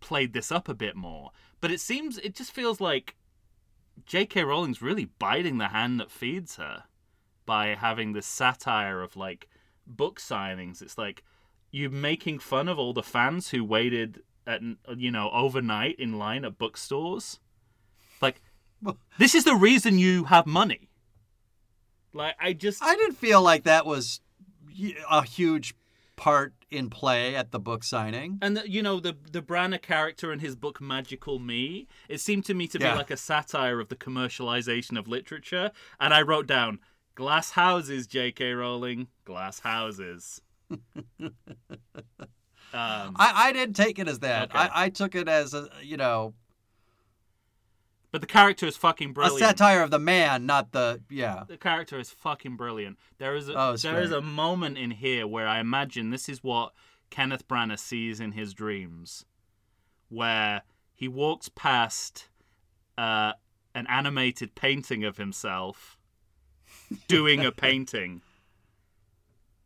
played 0.00 0.34
this 0.34 0.52
up 0.52 0.68
a 0.68 0.74
bit 0.74 0.96
more. 0.96 1.30
But 1.62 1.70
it 1.70 1.80
seems, 1.80 2.18
it 2.18 2.34
just 2.34 2.52
feels 2.52 2.78
like 2.78 3.16
J.K. 4.04 4.44
Rowling's 4.44 4.82
really 4.82 5.06
biting 5.18 5.56
the 5.56 5.68
hand 5.68 5.98
that 5.98 6.10
feeds 6.10 6.56
her 6.56 6.84
by 7.46 7.68
having 7.68 8.12
this 8.12 8.26
satire 8.26 9.00
of 9.00 9.16
like 9.16 9.48
book 9.86 10.20
signings. 10.20 10.82
It's 10.82 10.98
like 10.98 11.22
you 11.70 11.88
making 11.88 12.40
fun 12.40 12.68
of 12.68 12.78
all 12.78 12.92
the 12.92 13.02
fans 13.02 13.48
who 13.48 13.64
waited 13.64 14.22
at 14.50 14.60
you 14.98 15.10
know 15.10 15.30
overnight 15.32 15.98
in 15.98 16.18
line 16.18 16.44
at 16.44 16.58
bookstores. 16.58 17.38
Like 18.20 18.40
this 19.18 19.34
is 19.34 19.44
the 19.44 19.54
reason 19.54 19.98
you 19.98 20.24
have 20.24 20.46
money. 20.46 20.88
Like 22.12 22.34
I 22.40 22.52
just 22.52 22.82
I 22.82 22.94
didn't 22.96 23.16
feel 23.16 23.40
like 23.42 23.64
that 23.64 23.86
was 23.86 24.20
a 25.10 25.22
huge 25.24 25.74
part 26.16 26.52
in 26.70 26.90
play 26.90 27.34
at 27.34 27.50
the 27.50 27.58
book 27.58 27.82
signing. 27.82 28.38
and 28.42 28.56
the, 28.56 28.70
you 28.70 28.82
know 28.82 29.00
the 29.00 29.16
the 29.32 29.40
Branagh 29.42 29.82
character 29.82 30.32
in 30.32 30.38
his 30.40 30.54
book 30.56 30.80
Magical 30.80 31.38
Me, 31.38 31.86
it 32.08 32.20
seemed 32.20 32.44
to 32.46 32.54
me 32.54 32.66
to 32.68 32.78
Yeah. 32.78 32.92
be 32.92 32.98
like 32.98 33.10
a 33.10 33.16
satire 33.16 33.80
of 33.80 33.88
the 33.88 33.96
commercialization 33.96 34.98
of 34.98 35.08
literature. 35.08 35.70
And 35.98 36.12
I 36.14 36.22
wrote 36.22 36.46
down 36.46 36.78
glass 37.14 37.52
houses, 37.52 38.06
J.K. 38.06 38.52
Rowling, 38.52 39.08
glass 39.24 39.60
houses. 39.60 40.40
um, 42.72 43.16
I, 43.16 43.32
I 43.48 43.52
didn't 43.52 43.76
take 43.76 43.98
it 43.98 44.08
as 44.08 44.20
that. 44.20 44.50
Okay. 44.50 44.58
I, 44.58 44.84
I 44.84 44.88
took 44.90 45.14
it 45.14 45.28
as 45.28 45.54
a 45.54 45.68
you 45.82 45.96
know 45.96 46.34
but 48.12 48.20
the 48.20 48.26
character 48.26 48.66
is 48.66 48.76
fucking 48.76 49.12
brilliant. 49.12 49.40
a 49.40 49.44
satire 49.44 49.82
of 49.82 49.90
the 49.90 49.98
man, 49.98 50.44
not 50.44 50.72
the 50.72 51.00
yeah. 51.08 51.44
the 51.46 51.56
character 51.56 51.98
is 51.98 52.10
fucking 52.10 52.56
brilliant. 52.56 52.98
There 53.18 53.36
is 53.36 53.48
a, 53.48 53.54
Oh, 53.54 53.76
there 53.76 54.02
is 54.02 54.10
great. 54.10 54.18
a 54.18 54.22
moment 54.22 54.78
in 54.78 54.90
here 54.90 55.26
where 55.26 55.46
I 55.46 55.60
imagine 55.60 56.10
this 56.10 56.28
is 56.28 56.42
what 56.42 56.72
Kenneth 57.10 57.46
Branagh 57.46 57.78
sees 57.78 58.18
in 58.18 58.32
his 58.32 58.52
dreams, 58.52 59.24
where 60.08 60.62
he 60.92 61.06
walks 61.06 61.48
past 61.48 62.28
uh, 62.98 63.34
an 63.74 63.86
animated 63.88 64.56
painting 64.56 65.04
of 65.04 65.16
himself 65.16 65.96
doing 67.06 67.44
a 67.44 67.52
painting, 67.68 68.22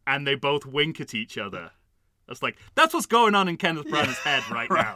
and 0.06 0.26
they 0.26 0.34
both 0.34 0.66
wink 0.66 1.00
at 1.00 1.14
each 1.14 1.38
other. 1.38 1.70
It's 2.28 2.42
like 2.42 2.56
that's 2.74 2.94
what's 2.94 3.06
going 3.06 3.34
on 3.34 3.48
in 3.48 3.56
Kenneth 3.56 3.86
Branagh's 3.86 4.18
head 4.18 4.42
right, 4.50 4.70
now. 4.70 4.94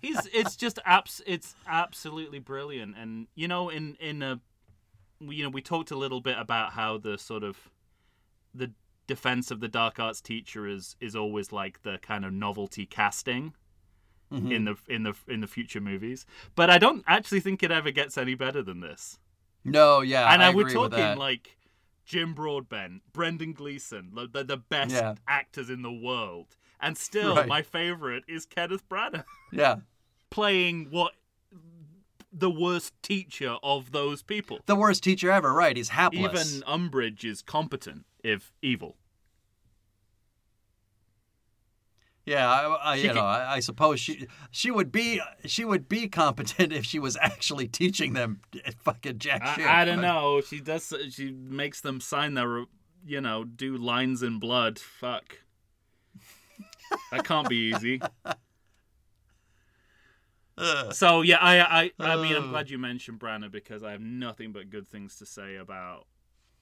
He's 0.00 0.26
it's 0.32 0.56
just 0.56 0.78
abs 0.84 1.20
it's 1.26 1.54
absolutely 1.66 2.38
brilliant. 2.38 2.96
And 2.98 3.26
you 3.34 3.48
know 3.48 3.68
in 3.68 3.96
in 4.00 4.22
a 4.22 4.40
you 5.20 5.42
know 5.42 5.50
we 5.50 5.62
talked 5.62 5.90
a 5.90 5.96
little 5.96 6.20
bit 6.20 6.38
about 6.38 6.72
how 6.72 6.98
the 6.98 7.18
sort 7.18 7.42
of 7.42 7.70
the 8.54 8.72
defense 9.06 9.50
of 9.50 9.60
the 9.60 9.68
dark 9.68 9.98
arts 10.00 10.20
teacher 10.20 10.66
is 10.66 10.96
is 11.00 11.14
always 11.14 11.52
like 11.52 11.82
the 11.82 11.98
kind 12.02 12.24
of 12.24 12.32
novelty 12.32 12.86
casting 12.86 13.54
Mhm. 14.32 14.52
in 14.52 14.64
the 14.64 14.76
in 14.88 15.02
the 15.02 15.14
in 15.28 15.40
the 15.40 15.46
future 15.46 15.80
movies. 15.82 16.24
But 16.56 16.70
i 16.70 16.78
don't 16.78 17.04
actually 17.06 17.40
think 17.40 17.62
it 17.62 17.70
ever 17.70 17.90
gets 17.90 18.16
any 18.16 18.34
better 18.34 18.62
than 18.62 18.80
this. 18.80 19.18
No, 19.64 20.00
yeah, 20.00 20.32
and 20.32 20.42
I 20.42 20.48
I, 20.48 20.54
we're 20.54 20.70
talking 20.70 21.18
like 21.18 21.56
Jim 22.04 22.34
Broadbent, 22.34 23.02
Brendan 23.12 23.52
Gleeson, 23.52 24.12
the, 24.14 24.44
the, 24.44 24.56
best 24.56 24.94
Yeah. 24.94 25.14
actors 25.26 25.70
in 25.70 25.82
the 25.82 25.92
world. 25.92 26.56
And 26.80 26.98
still, 26.98 27.36
Right. 27.36 27.48
my 27.48 27.62
favorite 27.62 28.24
is 28.28 28.44
Kenneth 28.44 28.86
Branagh 28.88 29.24
yeah, 29.52 29.76
playing 30.30 30.88
what 30.90 31.12
the 32.32 32.50
worst 32.50 32.92
teacher 33.02 33.56
of 33.62 33.92
those 33.92 34.22
people. 34.22 34.60
the 34.66 34.76
worst 34.76 35.02
teacher 35.04 35.30
ever. 35.30 35.52
Right? 35.52 35.76
He's 35.76 35.90
hapless. 35.90 36.54
Even 36.56 36.68
Umbridge 36.68 37.24
is 37.24 37.40
competent, 37.42 38.04
if 38.22 38.52
evil. 38.60 38.96
Yeah, 42.26 42.50
I, 42.50 42.64
I, 42.92 42.94
you 42.96 43.02
can- 43.08 43.16
know, 43.16 43.22
I, 43.22 43.54
I 43.56 43.60
suppose 43.60 44.00
she 44.00 44.26
she 44.50 44.70
would 44.70 44.90
be 44.90 45.20
she 45.44 45.64
would 45.64 45.88
be 45.88 46.08
competent 46.08 46.72
if 46.78 46.84
she 46.86 46.98
was 46.98 47.16
actually 47.20 47.68
teaching 47.68 48.14
them 48.14 48.40
fucking 48.78 49.18
jack 49.18 49.44
shit. 49.56 49.66
I, 49.66 49.82
I 49.82 49.84
don't 49.84 50.00
know. 50.00 50.40
She 50.40 50.60
does. 50.60 50.92
She 51.10 51.32
makes 51.32 51.80
them 51.82 52.00
sign 52.00 52.32
their, 52.34 52.64
you 53.04 53.20
know, 53.20 53.44
do 53.44 53.76
lines 53.76 54.22
in 54.22 54.38
blood. 54.38 54.78
Fuck. 54.78 55.40
That 57.10 57.24
can't 57.24 57.48
be 57.48 57.72
easy. 57.74 58.00
So 60.92 61.22
yeah, 61.22 61.38
I 61.40 61.58
I 61.82 61.90
I 61.98 62.16
mean, 62.16 62.36
I'm 62.36 62.50
glad 62.50 62.70
you 62.70 62.78
mentioned 62.78 63.18
Branagh 63.18 63.50
because 63.50 63.82
I 63.82 63.90
have 63.90 64.00
nothing 64.00 64.52
but 64.52 64.70
good 64.70 64.86
things 64.86 65.16
to 65.16 65.26
say 65.26 65.56
about 65.56 66.06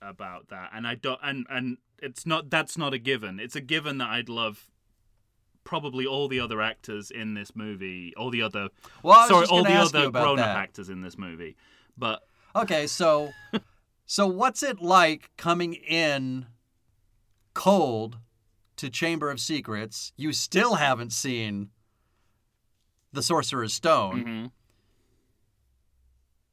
about 0.00 0.48
that, 0.48 0.70
and 0.72 0.86
I 0.86 0.94
don't 0.94 1.20
and 1.22 1.46
and 1.50 1.76
it's 1.98 2.24
not 2.24 2.48
that's 2.48 2.78
not 2.78 2.94
a 2.94 2.98
given. 2.98 3.38
It's 3.38 3.54
a 3.54 3.60
given 3.60 3.98
that 3.98 4.08
I'd 4.08 4.30
love 4.30 4.70
probably 5.64 6.06
all 6.06 6.28
the 6.28 6.40
other 6.40 6.60
actors 6.60 7.10
in 7.10 7.34
this 7.34 7.54
movie, 7.54 8.12
all 8.16 8.30
the 8.30 8.42
other 8.42 8.68
Well, 9.02 9.28
sorry, 9.28 9.46
all 9.46 9.62
the 9.64 9.74
other 9.74 10.10
grown 10.10 10.38
up 10.38 10.56
actors 10.56 10.88
in 10.88 11.00
this 11.02 11.16
movie, 11.18 11.56
but 11.96 12.22
Okay, 12.54 12.86
so 12.86 13.32
so 14.06 14.26
what's 14.26 14.62
it 14.62 14.80
like 14.80 15.30
coming 15.36 15.74
in 15.74 16.46
cold 17.54 18.18
to 18.76 18.90
Chamber 18.90 19.30
of 19.30 19.40
Secrets? 19.40 20.12
You 20.16 20.32
still 20.32 20.74
haven't 20.74 21.12
seen 21.12 21.70
the 23.12 23.22
Sorcerer's 23.22 23.74
Stone. 23.74 24.24
mhm. 24.24 24.50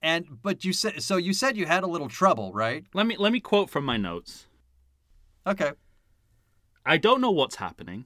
And 0.01 0.42
but 0.42 0.63
you 0.63 0.72
said 0.72 1.04
so 1.04 1.18
you 1.18 1.34
said 1.34 1.58
you 1.58 1.66
had 1.66 1.84
a 1.84 1.88
little 1.88 2.08
trouble, 2.08 2.54
right? 2.54 2.86
let 2.94 3.06
me 3.06 3.18
let 3.18 3.34
me 3.34 3.42
quote 3.42 3.70
from 3.70 3.84
my 3.84 3.98
notes. 3.98 4.48
Okay. 5.46 5.72
I 6.86 6.98
don't 6.98 7.20
know 7.22 7.32
what's 7.32 7.56
happening. 7.56 8.06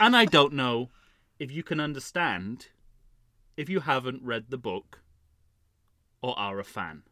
And 0.00 0.16
I 0.16 0.24
don't 0.24 0.52
know 0.52 0.90
if 1.38 1.50
you 1.50 1.62
can 1.62 1.80
understand 1.80 2.68
if 3.56 3.68
you 3.68 3.80
haven't 3.80 4.22
read 4.22 4.46
the 4.50 4.58
book 4.58 5.00
or 6.22 6.38
are 6.38 6.58
a 6.58 6.64
fan. 6.64 7.02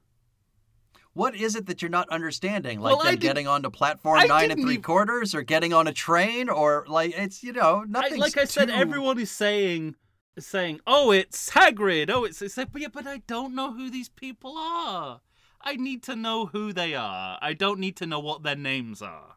What 1.15 1.37
is 1.37 1.55
it 1.55 1.67
that 1.67 1.83
you're 1.83 1.91
not 1.91 2.09
understanding? 2.09 2.81
Like 2.81 2.97
Well, 2.97 3.05
them 3.05 3.17
getting 3.17 3.47
onto 3.47 3.69
platform 3.69 4.19
I 4.19 4.25
nine 4.25 4.51
and 4.51 4.61
three 4.63 4.73
even- 4.75 4.83
quarters, 4.83 5.35
or 5.35 5.43
getting 5.43 5.73
on 5.75 5.87
a 5.87 5.93
train, 5.93 6.49
or 6.49 6.87
like 6.89 7.13
it's 7.15 7.43
you 7.43 7.53
know 7.53 7.85
nothing. 7.87 8.19
like 8.19 8.39
I 8.39 8.45
said, 8.45 8.71
everyone 8.71 9.19
is 9.19 9.31
saying 9.31 9.97
saying, 10.39 10.81
"Oh, 10.87 11.11
it's 11.11 11.51
Hagrid." 11.51 12.09
Oh, 12.09 12.25
it's 12.25 12.41
it's 12.41 12.57
like, 12.57 12.73
but 12.73 12.81
yeah, 12.81 12.89
but 12.91 13.07
I 13.07 13.19
don't 13.27 13.55
know 13.55 13.75
who 13.75 13.91
these 13.91 14.09
people 14.09 14.57
are. 14.57 15.21
I 15.61 15.77
need 15.77 16.03
to 16.05 16.17
know 16.17 16.47
who 16.47 16.73
they 16.73 16.95
are. 16.95 17.39
I 17.43 17.53
don't 17.53 17.79
need 17.79 17.97
to 17.99 18.07
know 18.07 18.19
what 18.19 18.43
their 18.43 18.57
names 18.57 19.03
are. 19.03 19.37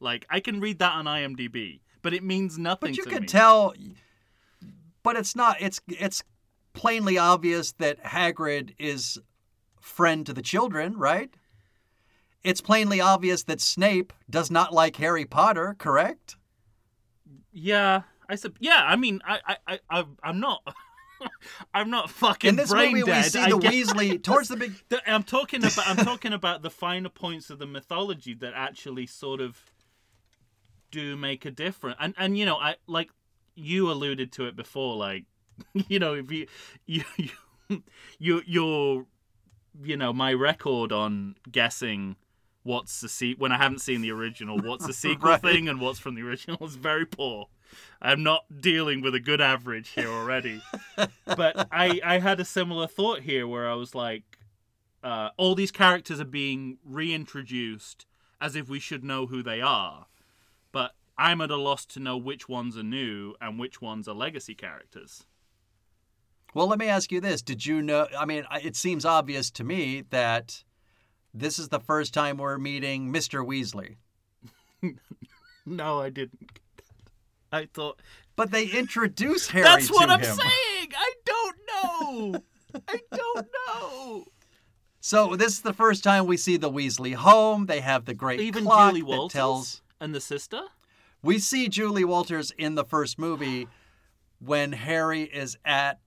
Like 0.00 0.26
I 0.28 0.40
can 0.40 0.58
read 0.58 0.80
that 0.80 0.94
on 0.94 1.04
IMDb, 1.04 1.78
but 2.04 2.14
it 2.14 2.22
means 2.22 2.56
nothing 2.56 2.90
But 2.90 2.96
you 2.96 3.02
can 3.04 3.22
me. 3.22 3.26
tell. 3.26 3.74
But 5.02 5.16
it's 5.16 5.34
not. 5.34 5.56
It's 5.60 5.80
it's 5.88 6.22
plainly 6.72 7.18
obvious 7.18 7.72
that 7.72 8.02
Hagrid 8.04 8.74
is 8.78 9.18
friend 9.80 10.24
to 10.26 10.32
the 10.32 10.42
children, 10.42 10.96
right? 10.96 11.34
It's 12.44 12.60
plainly 12.60 13.00
obvious 13.00 13.42
that 13.44 13.60
Snape 13.60 14.12
does 14.30 14.50
not 14.50 14.72
like 14.72 14.96
Harry 14.96 15.24
Potter, 15.24 15.74
correct? 15.78 16.36
Yeah, 17.52 18.02
I 18.28 18.34
said. 18.36 18.52
Yeah, 18.60 18.82
I 18.84 18.96
mean, 18.96 19.20
I, 19.26 19.38
I, 19.46 19.56
I, 19.66 19.78
I- 19.90 20.04
I'm 20.22 20.40
not. 20.40 20.62
I'm 21.74 21.88
not 21.90 22.10
fucking 22.10 22.50
In 22.50 22.56
this 22.56 22.70
brain 22.70 22.92
movie, 22.92 23.06
dead. 23.06 23.24
we 23.24 23.30
see 23.30 23.44
the 23.48 23.58
Weasley 23.58 24.22
towards 24.22 24.48
the 24.48 24.56
big. 24.56 24.74
I'm 25.06 25.22
talking 25.22 25.60
about 25.64 25.86
I'm 25.88 25.96
talking 26.04 26.32
about 26.34 26.62
the 26.62 26.70
finer 26.70 27.08
points 27.08 27.48
of 27.50 27.58
the 27.58 27.66
mythology 27.66 28.34
that 28.34 28.52
actually 28.54 29.06
sort 29.06 29.40
of 29.40 29.58
do 30.94 31.16
make 31.16 31.44
a 31.44 31.50
difference. 31.50 31.96
And 32.00 32.14
and 32.16 32.38
you 32.38 32.46
know, 32.46 32.56
I 32.56 32.76
like 32.86 33.10
you 33.54 33.90
alluded 33.90 34.32
to 34.32 34.46
it 34.46 34.56
before 34.56 34.96
like 34.96 35.24
you 35.88 35.98
know, 35.98 36.14
if 36.14 36.30
you 36.30 36.46
you 36.86 37.02
you 37.16 37.82
you 38.18 38.42
you're 38.46 39.06
you 39.82 39.96
know, 39.96 40.12
my 40.12 40.32
record 40.32 40.92
on 40.92 41.34
guessing 41.50 42.16
what's 42.62 43.00
the 43.00 43.08
se- 43.08 43.34
when 43.38 43.50
I 43.52 43.56
haven't 43.58 43.80
seen 43.80 44.00
the 44.02 44.12
original, 44.12 44.56
what's 44.58 44.86
the 44.86 44.92
sequel 45.04 45.30
Right. 45.30 45.42
thing 45.42 45.68
and 45.68 45.80
what's 45.80 45.98
from 45.98 46.14
the 46.14 46.22
original 46.22 46.64
is 46.64 46.76
very 46.76 47.04
poor. 47.06 47.48
I'm 48.00 48.22
not 48.22 48.44
dealing 48.60 49.00
with 49.02 49.14
a 49.16 49.20
good 49.20 49.40
average 49.40 49.88
here 49.90 50.08
already. 50.08 50.62
but 51.26 51.68
I, 51.72 52.00
I 52.04 52.18
had 52.20 52.38
a 52.38 52.44
similar 52.44 52.86
thought 52.86 53.20
here 53.20 53.48
where 53.48 53.68
I 53.68 53.74
was 53.74 53.94
like, 53.96 54.22
uh, 55.02 55.30
all 55.36 55.54
these 55.56 55.72
characters 55.72 56.20
are 56.20 56.24
being 56.24 56.78
reintroduced 56.84 58.06
as 58.40 58.54
if 58.54 58.68
we 58.68 58.78
should 58.78 59.02
know 59.02 59.26
who 59.26 59.42
they 59.42 59.60
are. 59.60 60.06
But 60.74 60.92
I'm 61.16 61.40
at 61.40 61.50
a 61.50 61.56
loss 61.56 61.86
to 61.86 62.00
know 62.00 62.16
which 62.18 62.48
ones 62.48 62.76
are 62.76 62.82
new 62.82 63.34
and 63.40 63.58
which 63.58 63.80
ones 63.80 64.08
are 64.08 64.14
legacy 64.14 64.54
characters. 64.54 65.24
Well, 66.52 66.66
let 66.68 66.78
me 66.78 66.88
ask 66.88 67.10
you 67.10 67.20
this. 67.20 67.40
Did 67.42 67.64
you 67.64 67.80
know? 67.80 68.08
I 68.18 68.26
mean, 68.26 68.44
it 68.62 68.76
seems 68.76 69.04
obvious 69.04 69.50
to 69.52 69.64
me 69.64 70.02
that 70.10 70.62
this 71.32 71.58
is 71.58 71.68
the 71.68 71.80
first 71.80 72.12
time 72.12 72.36
we're 72.36 72.58
meeting 72.58 73.12
Mr. 73.12 73.46
Weasley. 73.46 73.96
No, 75.66 75.98
I 75.98 76.10
didn't. 76.10 76.50
I 77.50 77.68
thought 77.72 77.98
But 78.36 78.50
they 78.50 78.66
introduce 78.66 79.48
Harry 79.54 79.64
that's 79.64 79.90
what 79.90 80.10
I'm 80.10 80.20
him. 80.20 80.34
saying. 80.34 80.88
I 80.94 81.12
don't 81.24 81.56
know. 81.72 82.40
I 82.86 82.98
don't 83.14 83.46
know. 83.68 84.24
So 85.00 85.36
this 85.36 85.52
is 85.54 85.62
the 85.62 85.72
first 85.72 86.04
time 86.04 86.26
we 86.26 86.36
see 86.36 86.58
the 86.58 86.70
Weasley 86.70 87.14
home. 87.14 87.64
They 87.64 87.80
have 87.80 88.04
the 88.04 88.12
great 88.12 88.40
Even 88.40 88.64
clock 88.64 88.94
Julie 88.94 89.10
that 89.10 89.30
tells. 89.30 89.80
And 90.04 90.14
the 90.14 90.20
sister. 90.20 90.60
We 91.22 91.38
see 91.38 91.68
Julie 91.68 92.04
Walters 92.04 92.52
in 92.56 92.74
the 92.74 92.84
first 92.84 93.18
movie 93.18 93.66
when 94.38 94.72
Harry 94.72 95.22
is 95.22 95.56
at 95.64 95.98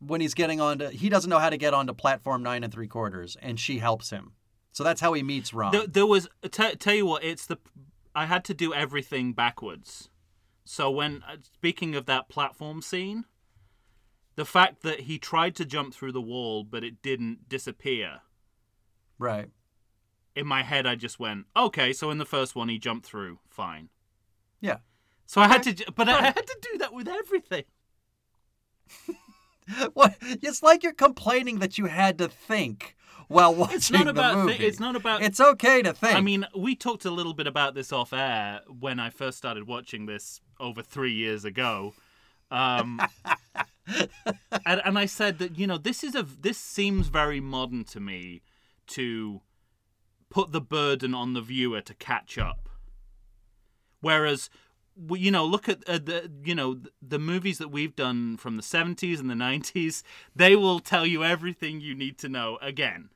when 0.00 0.20
he's 0.20 0.34
getting 0.34 0.60
onto 0.60 0.88
he 0.88 1.08
doesn't 1.08 1.30
know 1.30 1.38
how 1.38 1.50
to 1.50 1.56
get 1.56 1.72
onto 1.72 1.94
platform 1.94 2.42
nine 2.42 2.64
and 2.64 2.72
three 2.72 2.88
quarters, 2.88 3.36
and 3.40 3.58
she 3.58 3.78
helps 3.78 4.10
him. 4.10 4.32
So 4.72 4.82
that's 4.82 5.00
how 5.00 5.12
he 5.12 5.22
meets 5.22 5.54
Ron. 5.54 5.72
There, 5.72 5.86
there 5.86 6.06
was 6.06 6.28
t- 6.50 6.74
tell 6.76 6.94
you 6.94 7.06
what, 7.06 7.22
it's 7.22 7.46
the 7.46 7.58
I 8.14 8.26
had 8.26 8.44
to 8.46 8.54
do 8.54 8.74
everything 8.74 9.32
backwards. 9.32 10.10
So 10.64 10.90
when 10.90 11.22
uh, 11.28 11.36
speaking 11.42 11.94
of 11.94 12.06
that 12.06 12.28
platform 12.28 12.82
scene, 12.82 13.24
the 14.34 14.44
fact 14.44 14.82
that 14.82 15.00
he 15.00 15.18
tried 15.18 15.54
to 15.56 15.64
jump 15.64 15.94
through 15.94 16.12
the 16.12 16.20
wall 16.20 16.64
but 16.64 16.82
it 16.82 17.02
didn't 17.02 17.48
disappear. 17.48 18.22
right. 19.18 19.50
In 20.36 20.46
my 20.46 20.62
head, 20.62 20.86
I 20.86 20.94
just 20.94 21.18
went, 21.18 21.46
okay. 21.56 21.92
So 21.92 22.10
in 22.10 22.18
the 22.18 22.24
first 22.24 22.54
one, 22.54 22.68
he 22.68 22.78
jumped 22.78 23.04
through, 23.06 23.38
fine. 23.48 23.88
Yeah. 24.60 24.78
So 25.26 25.40
I 25.40 25.48
had 25.48 25.62
to, 25.64 25.92
but 25.92 26.08
I 26.08 26.22
had 26.22 26.46
to 26.46 26.58
do 26.72 26.78
that 26.78 26.92
with 26.92 27.08
everything. 27.08 27.64
What? 29.94 30.16
It's 30.20 30.62
like 30.64 30.82
you're 30.82 30.92
complaining 30.92 31.60
that 31.60 31.78
you 31.78 31.86
had 31.86 32.18
to 32.18 32.26
think 32.26 32.96
while 33.28 33.54
watching 33.54 33.76
It's 33.76 33.90
not 33.92 34.04
the 34.04 34.10
about. 34.10 34.36
movie. 34.38 34.58
Thi- 34.58 34.66
it's 34.66 34.80
not 34.80 34.96
about. 34.96 35.22
It's 35.22 35.38
okay 35.38 35.80
to 35.82 35.92
think. 35.92 36.16
I 36.16 36.20
mean, 36.20 36.44
we 36.56 36.74
talked 36.74 37.04
a 37.04 37.10
little 37.10 37.34
bit 37.34 37.46
about 37.46 37.74
this 37.74 37.92
off 37.92 38.12
air 38.12 38.62
when 38.80 38.98
I 38.98 39.10
first 39.10 39.38
started 39.38 39.68
watching 39.68 40.06
this 40.06 40.40
over 40.58 40.82
three 40.82 41.12
years 41.12 41.44
ago. 41.44 41.94
Um, 42.50 43.00
and, 44.66 44.82
and 44.84 44.98
I 44.98 45.06
said 45.06 45.38
that 45.38 45.56
you 45.56 45.68
know 45.68 45.78
this 45.78 46.02
is 46.02 46.16
a 46.16 46.24
this 46.24 46.58
seems 46.58 47.06
very 47.06 47.40
modern 47.40 47.84
to 47.84 48.00
me 48.00 48.42
to 48.88 49.40
put 50.30 50.52
the 50.52 50.60
burden 50.60 51.14
on 51.14 51.34
the 51.34 51.40
viewer 51.42 51.80
to 51.82 51.94
catch 51.94 52.38
up, 52.38 52.68
whereas 54.00 54.48
you 55.12 55.30
know 55.30 55.44
look 55.44 55.68
at 55.68 55.86
uh, 55.88 55.98
the 55.98 56.30
you 56.44 56.54
know 56.54 56.80
the 57.02 57.18
movies 57.18 57.58
that 57.58 57.70
we've 57.70 57.96
done 57.96 58.36
from 58.36 58.56
the 58.56 58.62
70s 58.62 59.18
and 59.18 59.30
the 59.30 59.34
90s 59.34 60.02
they 60.34 60.54
will 60.54 60.78
tell 60.78 61.06
you 61.06 61.24
everything 61.24 61.80
you 61.80 61.94
need 61.94 62.18
to 62.18 62.28
know 62.28 62.58
again 62.60 63.08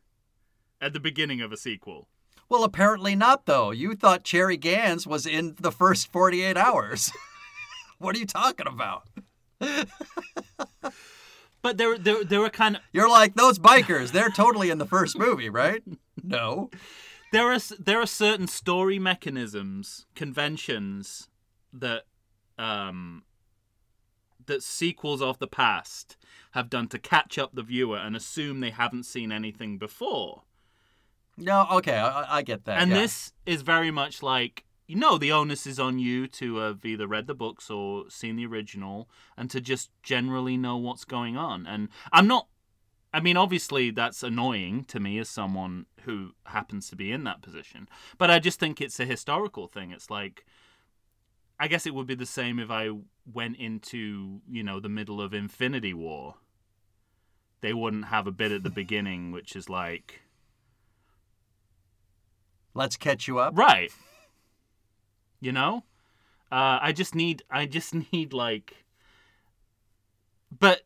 at 0.81 0.95
the 0.95 1.01
beginning 1.01 1.41
of 1.41 1.53
a 1.53 1.57
sequel 1.57 2.09
well, 2.47 2.63
apparently 2.63 3.17
not 3.17 3.47
though. 3.47 3.71
You 3.71 3.95
thought 3.95 4.23
Cherry 4.23 4.59
Ganz 4.59 5.07
was 5.07 5.25
in 5.27 5.57
the 5.59 5.73
first 5.73 6.13
48 6.13 6.59
hours. 6.59 7.11
what 7.99 8.15
are 8.15 8.19
you 8.19 8.27
talking 8.27 8.67
about? 8.67 9.09
But 11.65 11.79
there, 11.79 11.97
there, 11.97 12.23
there 12.23 12.45
are 12.45 12.51
kind 12.51 12.77
of 12.77 12.83
You're 12.93 13.09
like 13.09 13.37
those 13.37 13.59
bikers. 13.59 14.13
They're 14.13 14.29
totally 14.29 14.69
in 14.69 14.77
the 14.77 14.85
first 14.85 15.19
movie, 15.19 15.49
right? 15.49 15.83
No. 16.23 16.69
There 17.35 17.53
are 17.53 17.59
there 17.79 18.01
are 18.01 18.07
certain 18.07 18.47
story 18.47 18.99
mechanisms, 18.99 20.07
conventions 20.15 21.29
that 21.73 22.05
um 22.59 23.25
that 24.47 24.63
sequels 24.63 25.21
of 25.21 25.39
the 25.39 25.47
past 25.47 26.17
have 26.53 26.71
done 26.71 26.87
to 26.87 26.99
catch 26.99 27.39
up 27.39 27.55
the 27.55 27.63
viewer 27.63 27.97
and 27.97 28.15
assume 28.15 28.61
they 28.61 28.71
haven't 28.71 29.05
seen 29.05 29.33
anything 29.33 29.79
before. 29.79 30.43
No, 31.37 31.67
okay, 31.73 31.97
I, 31.97 32.39
I 32.39 32.43
get 32.43 32.65
that. 32.67 32.81
and 32.81 32.91
yeah. 32.91 32.99
this 32.99 33.33
is 33.45 33.63
very 33.63 33.91
much 33.91 34.23
like 34.23 34.65
you 34.87 34.97
know 34.97 35.19
the 35.19 35.33
onus 35.33 35.67
is 35.67 35.81
on 35.81 35.99
you 35.99 36.27
to 36.29 36.57
have 36.57 36.85
either 36.85 37.09
read 37.09 37.27
the 37.27 37.35
books 37.35 37.71
or 37.71 38.05
seen 38.11 38.37
the 38.37 38.47
original 38.47 39.09
and 39.37 39.51
to 39.51 39.61
just 39.61 39.91
generally 40.03 40.57
know 40.57 40.77
what's 40.77 41.07
going 41.07 41.39
on 41.39 41.67
and 41.67 41.89
i'm 42.13 42.27
not 42.27 42.49
i 43.15 43.21
mean 43.21 43.37
obviously 43.37 43.91
that's 43.91 44.23
annoying 44.23 44.85
to 44.85 45.01
me 45.01 45.19
as 45.19 45.29
someone 45.29 45.87
who 46.03 46.33
happens 46.45 46.91
to 46.91 46.97
be 46.97 47.11
in 47.11 47.25
that 47.25 47.41
position 47.41 47.89
but 48.19 48.31
i 48.31 48.39
just 48.39 48.61
think 48.61 48.81
it's 48.81 49.01
a 49.01 49.07
historical 49.07 49.67
thing 49.67 49.91
it's 49.91 50.11
like 50.11 50.45
i 51.59 51.67
guess 51.67 51.87
it 51.87 51.95
would 51.95 52.07
be 52.07 52.15
the 52.15 52.27
same 52.27 52.59
if 52.59 52.71
i 52.71 52.91
went 53.33 53.57
into 53.57 54.41
you 54.51 54.63
know 54.63 54.79
the 54.79 54.89
middle 54.89 55.21
of 55.21 55.33
infinity 55.33 55.95
war 55.95 56.35
they 57.63 57.73
wouldn't 57.73 58.07
have 58.07 58.27
a 58.27 58.33
bit 58.33 58.53
at 58.53 58.63
the 58.63 58.71
beginning 58.83 59.33
which 59.33 59.57
is 59.57 59.71
like 59.71 60.21
Let's 62.75 62.97
catch 62.97 63.29
you 63.29 63.39
up. 63.39 63.57
Right. 63.57 63.93
You 65.41 65.53
know? 65.53 65.85
Uh, 66.51 66.79
I 66.83 66.93
just 66.93 67.15
need 67.15 67.43
I 67.51 67.67
just 67.67 67.95
need 68.13 68.33
like 68.33 68.85
but 70.57 70.83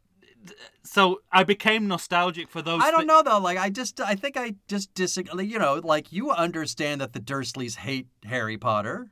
so 0.82 1.20
I 1.32 1.44
became 1.44 1.88
nostalgic 1.88 2.48
for 2.50 2.62
those 2.62 2.82
I 2.82 2.90
don't 2.90 3.00
thi- 3.00 3.06
know 3.06 3.22
though. 3.22 3.38
Like, 3.38 3.58
I 3.58 3.70
just, 3.70 4.00
I 4.00 4.14
think 4.14 4.36
I 4.36 4.54
just 4.68 4.92
disagree. 4.94 5.44
You 5.46 5.58
know, 5.58 5.80
like 5.84 6.12
you 6.12 6.30
understand 6.30 7.00
that 7.00 7.12
the 7.12 7.20
Dursleys 7.20 7.76
hate 7.76 8.08
Harry 8.24 8.56
Potter. 8.58 9.10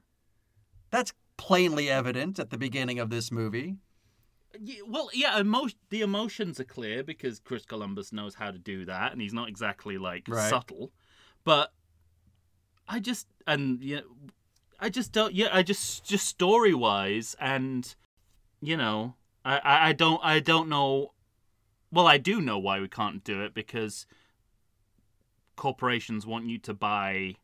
That's 0.91 1.13
plainly 1.37 1.91
evident 1.91 2.39
at 2.39 2.51
the 2.51 2.59
beginning 2.59 2.99
of 2.99 3.11
this 3.11 3.31
movie. 3.33 3.77
Ye- 4.59 4.83
Well, 4.87 5.11
yeah, 5.13 5.39
emo- 5.41 5.69
the 5.91 6.01
emotions 6.01 6.59
are 6.61 6.65
clear 6.65 7.03
because 7.05 7.41
Chris 7.41 7.65
Columbus 7.67 8.13
knows 8.13 8.35
how 8.37 8.51
to 8.51 8.59
do 8.59 8.85
that, 8.87 9.13
and 9.13 9.21
he's 9.21 9.35
not 9.35 9.49
exactly 9.49 9.99
like 9.99 10.25
Right. 10.29 10.49
subtle. 10.49 10.93
But 11.45 11.73
I 12.89 13.01
just 13.01 13.27
and 13.47 13.83
yeah, 13.83 14.01
I 14.81 14.89
just 14.89 15.13
don't. 15.13 15.35
Yeah, 15.35 15.49
I 15.53 15.63
just 15.63 16.05
just 16.05 16.27
story 16.27 16.73
wise, 16.75 17.35
and 17.41 17.95
you 18.63 18.77
know, 18.77 19.15
I 19.45 19.89
I 19.89 19.93
don't 19.93 20.21
I 20.25 20.41
don't 20.41 20.69
know. 20.69 21.13
Well, 21.93 22.07
I 22.07 22.19
do 22.19 22.41
know 22.41 22.59
why 22.59 22.81
we 22.81 22.89
can't 22.89 23.23
do 23.25 23.43
it 23.43 23.55
because 23.55 24.07
corporations 25.57 26.27
want 26.27 26.47
you 26.47 26.59
to 26.59 26.75
buy 26.75 27.37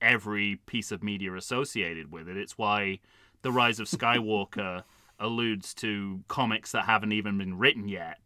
every 0.00 0.56
piece 0.66 0.92
of 0.92 1.02
media 1.02 1.34
associated 1.34 2.10
with 2.12 2.28
it. 2.28 2.36
It's 2.36 2.56
why 2.58 3.00
the 3.42 3.52
Rise 3.52 3.80
of 3.80 3.86
Skywalker 3.86 4.84
alludes 5.18 5.74
to 5.74 6.22
comics 6.28 6.72
that 6.72 6.84
haven't 6.84 7.12
even 7.12 7.38
been 7.38 7.58
written 7.58 7.88
yet. 7.88 8.18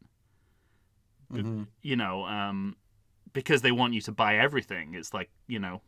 Mhm. 1.32 1.68
You 1.82 1.96
know, 1.96 2.24
um, 2.24 2.76
because 3.32 3.62
they 3.62 3.70
want 3.70 3.94
you 3.94 4.00
to 4.02 4.12
buy 4.12 4.36
everything. 4.36 4.94
It's 4.94 5.14
like 5.14 5.30
you 5.46 5.58
know, 5.58 5.82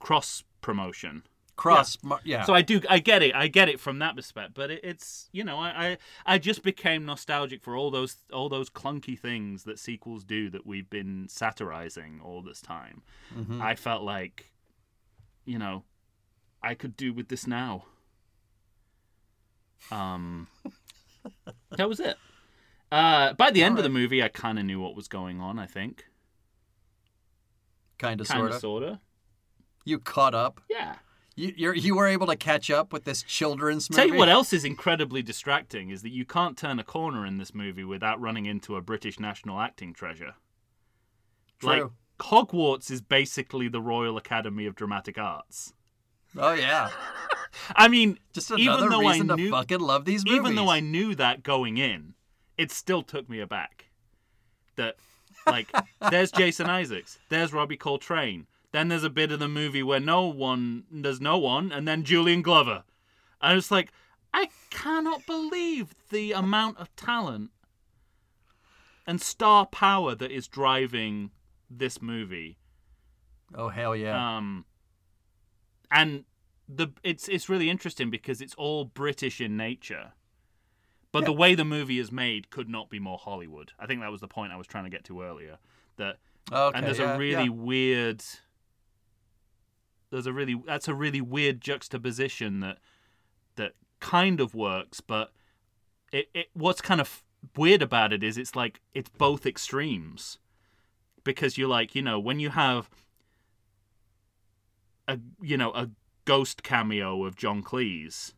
cross 0.00 0.42
promotion. 0.60 1.22
Cross, 1.56 1.98
yeah. 2.02 2.16
yeah. 2.24 2.44
So 2.44 2.54
I 2.54 2.62
do, 2.62 2.80
I 2.88 2.98
get 2.98 3.22
it, 3.22 3.34
I 3.34 3.46
get 3.46 3.68
it 3.68 3.78
from 3.78 3.98
that 3.98 4.16
respect. 4.16 4.54
But 4.54 4.70
it, 4.70 4.80
it's 4.82 5.28
you 5.32 5.44
know, 5.44 5.58
I, 5.58 5.68
I 5.68 5.98
I 6.34 6.38
just 6.38 6.62
became 6.62 7.04
nostalgic 7.04 7.62
for 7.62 7.76
all 7.76 7.90
those 7.90 8.16
all 8.32 8.48
those 8.48 8.70
clunky 8.70 9.18
things 9.18 9.64
that 9.64 9.78
sequels 9.78 10.24
do 10.24 10.48
that 10.50 10.66
we've 10.66 10.88
been 10.88 11.26
satirizing 11.28 12.20
all 12.24 12.42
this 12.42 12.60
time. 12.60 13.02
Mhm. 13.36 13.60
I 13.60 13.74
felt 13.74 14.02
like, 14.02 14.50
you 15.44 15.58
know, 15.58 15.84
I 16.62 16.74
could 16.74 16.96
do 16.96 17.12
with 17.12 17.28
this 17.28 17.46
now. 17.46 17.84
Um, 19.90 20.48
that 21.76 21.88
was 21.88 22.00
it. 22.00 22.16
Uh, 22.90 23.34
by 23.34 23.50
the 23.50 23.62
end 23.62 23.78
of 23.78 23.84
the 23.84 23.90
movie, 23.90 24.22
I 24.22 24.28
kind 24.28 24.58
of 24.58 24.64
knew 24.64 24.80
what 24.80 24.94
was 24.96 25.08
going 25.08 25.40
on. 25.40 25.58
I 25.58 25.66
think, 25.66 26.06
kind 27.98 28.20
of, 28.20 28.26
sort 28.26 28.50
of, 28.50 28.54
of. 28.54 28.60
sorta. 28.60 29.00
You 29.84 29.98
caught 29.98 30.34
up. 30.34 30.60
Yeah. 30.70 30.96
You, 31.34 31.52
you're, 31.56 31.74
you 31.74 31.96
were 31.96 32.06
able 32.06 32.26
to 32.26 32.36
catch 32.36 32.70
up 32.70 32.92
with 32.92 33.04
this 33.04 33.22
children's 33.22 33.88
movie. 33.90 34.02
Tell 34.02 34.08
you 34.08 34.18
what 34.18 34.28
else 34.28 34.52
is 34.52 34.64
incredibly 34.64 35.22
distracting 35.22 35.90
is 35.90 36.02
that 36.02 36.10
you 36.10 36.24
can't 36.24 36.56
turn 36.58 36.78
a 36.78 36.84
corner 36.84 37.24
in 37.24 37.38
this 37.38 37.54
movie 37.54 37.84
without 37.84 38.20
running 38.20 38.46
into 38.46 38.76
a 38.76 38.82
British 38.82 39.18
national 39.18 39.58
acting 39.60 39.92
treasure. 39.94 40.34
True. 41.60 41.70
Like. 41.70 41.84
Hogwarts 42.20 42.88
is 42.88 43.00
basically 43.00 43.66
the 43.66 43.80
Royal 43.80 44.16
Academy 44.16 44.66
of 44.66 44.76
Dramatic 44.76 45.18
Arts. 45.18 45.72
Oh 46.36 46.52
yeah. 46.52 46.90
I 47.76 47.88
mean, 47.88 48.18
Just 48.32 48.50
Even 48.52 48.68
another 48.68 48.90
though 48.90 49.06
I 49.06 49.12
reason 49.12 49.28
to 49.36 49.50
fucking 49.50 49.80
love 49.80 50.04
these 50.04 50.24
movies. 50.24 50.38
even 50.38 50.54
though 50.54 50.70
I 50.70 50.80
knew 50.80 51.14
that 51.16 51.42
going 51.42 51.78
in, 51.78 52.14
it 52.56 52.70
still 52.70 53.02
took 53.02 53.28
me 53.28 53.40
aback. 53.40 53.86
That 54.76 54.96
like 55.46 55.68
there's 56.10 56.30
Jason 56.30 56.66
Isaacs, 56.68 57.18
there's 57.28 57.52
Robbie 57.52 57.76
Coltrane, 57.76 58.46
then 58.72 58.88
there's 58.88 59.04
a 59.04 59.10
bit 59.10 59.30
of 59.32 59.38
the 59.38 59.48
movie 59.48 59.82
where 59.82 60.00
no 60.00 60.26
one 60.26 60.84
there's 60.90 61.20
no 61.20 61.38
one, 61.38 61.70
and 61.72 61.86
then 61.86 62.04
Julian 62.04 62.42
Glover. 62.42 62.84
And 63.40 63.58
it's 63.58 63.70
like, 63.70 63.92
I 64.32 64.48
cannot 64.70 65.26
believe 65.26 65.94
the 66.10 66.32
amount 66.32 66.78
of 66.78 66.94
talent 66.96 67.50
and 69.06 69.20
star 69.20 69.66
power 69.66 70.14
that 70.14 70.30
is 70.30 70.46
driving 70.48 71.30
this 71.70 72.00
movie. 72.00 72.58
Oh 73.54 73.68
hell 73.68 73.94
yeah! 73.94 74.36
Um, 74.36 74.64
and 75.90 76.24
the 76.68 76.88
it's 77.02 77.28
it's 77.28 77.48
really 77.48 77.68
interesting 77.68 78.10
because 78.10 78.40
it's 78.40 78.54
all 78.54 78.84
British 78.84 79.40
in 79.40 79.56
nature, 79.56 80.12
but 81.10 81.24
the 81.24 81.32
way 81.32 81.54
the 81.54 81.64
movie 81.64 81.98
is 81.98 82.10
made 82.10 82.50
could 82.50 82.68
not 82.68 82.88
be 82.88 82.98
more 82.98 83.18
Hollywood. 83.18 83.72
I 83.78 83.86
think 83.86 84.00
that 84.00 84.10
was 84.10 84.20
the 84.20 84.28
point 84.28 84.52
I 84.52 84.56
was 84.56 84.66
trying 84.66 84.84
to 84.84 84.90
get 84.90 85.04
to 85.04 85.22
earlier. 85.22 85.58
That 85.96 86.16
okay, 86.50 86.78
and 86.78 86.86
there's 86.86 86.98
yeah, 86.98 87.14
a 87.14 87.18
really 87.18 87.44
yeah. 87.44 87.50
weird. 87.50 88.24
There's 90.12 90.26
a 90.26 90.32
really 90.32 90.62
that's 90.66 90.88
a 90.88 90.94
really 90.94 91.22
weird 91.22 91.62
juxtaposition 91.62 92.60
that 92.60 92.78
that 93.56 93.72
kind 93.98 94.40
of 94.40 94.54
works, 94.54 95.00
but 95.00 95.32
it, 96.12 96.28
it 96.34 96.46
what's 96.52 96.82
kind 96.82 97.00
of 97.00 97.24
weird 97.56 97.80
about 97.80 98.12
it 98.12 98.22
is 98.22 98.36
it's 98.36 98.54
like 98.54 98.82
it's 98.92 99.08
both 99.08 99.46
extremes 99.46 100.38
because 101.24 101.56
you're 101.56 101.68
like 101.68 101.94
you 101.94 102.02
know 102.02 102.20
when 102.20 102.38
you 102.38 102.50
have 102.50 102.90
a 105.08 105.18
you 105.40 105.56
know 105.56 105.72
a 105.72 105.88
ghost 106.26 106.62
cameo 106.62 107.24
of 107.24 107.34
John 107.34 107.62
Cleese 107.62 108.34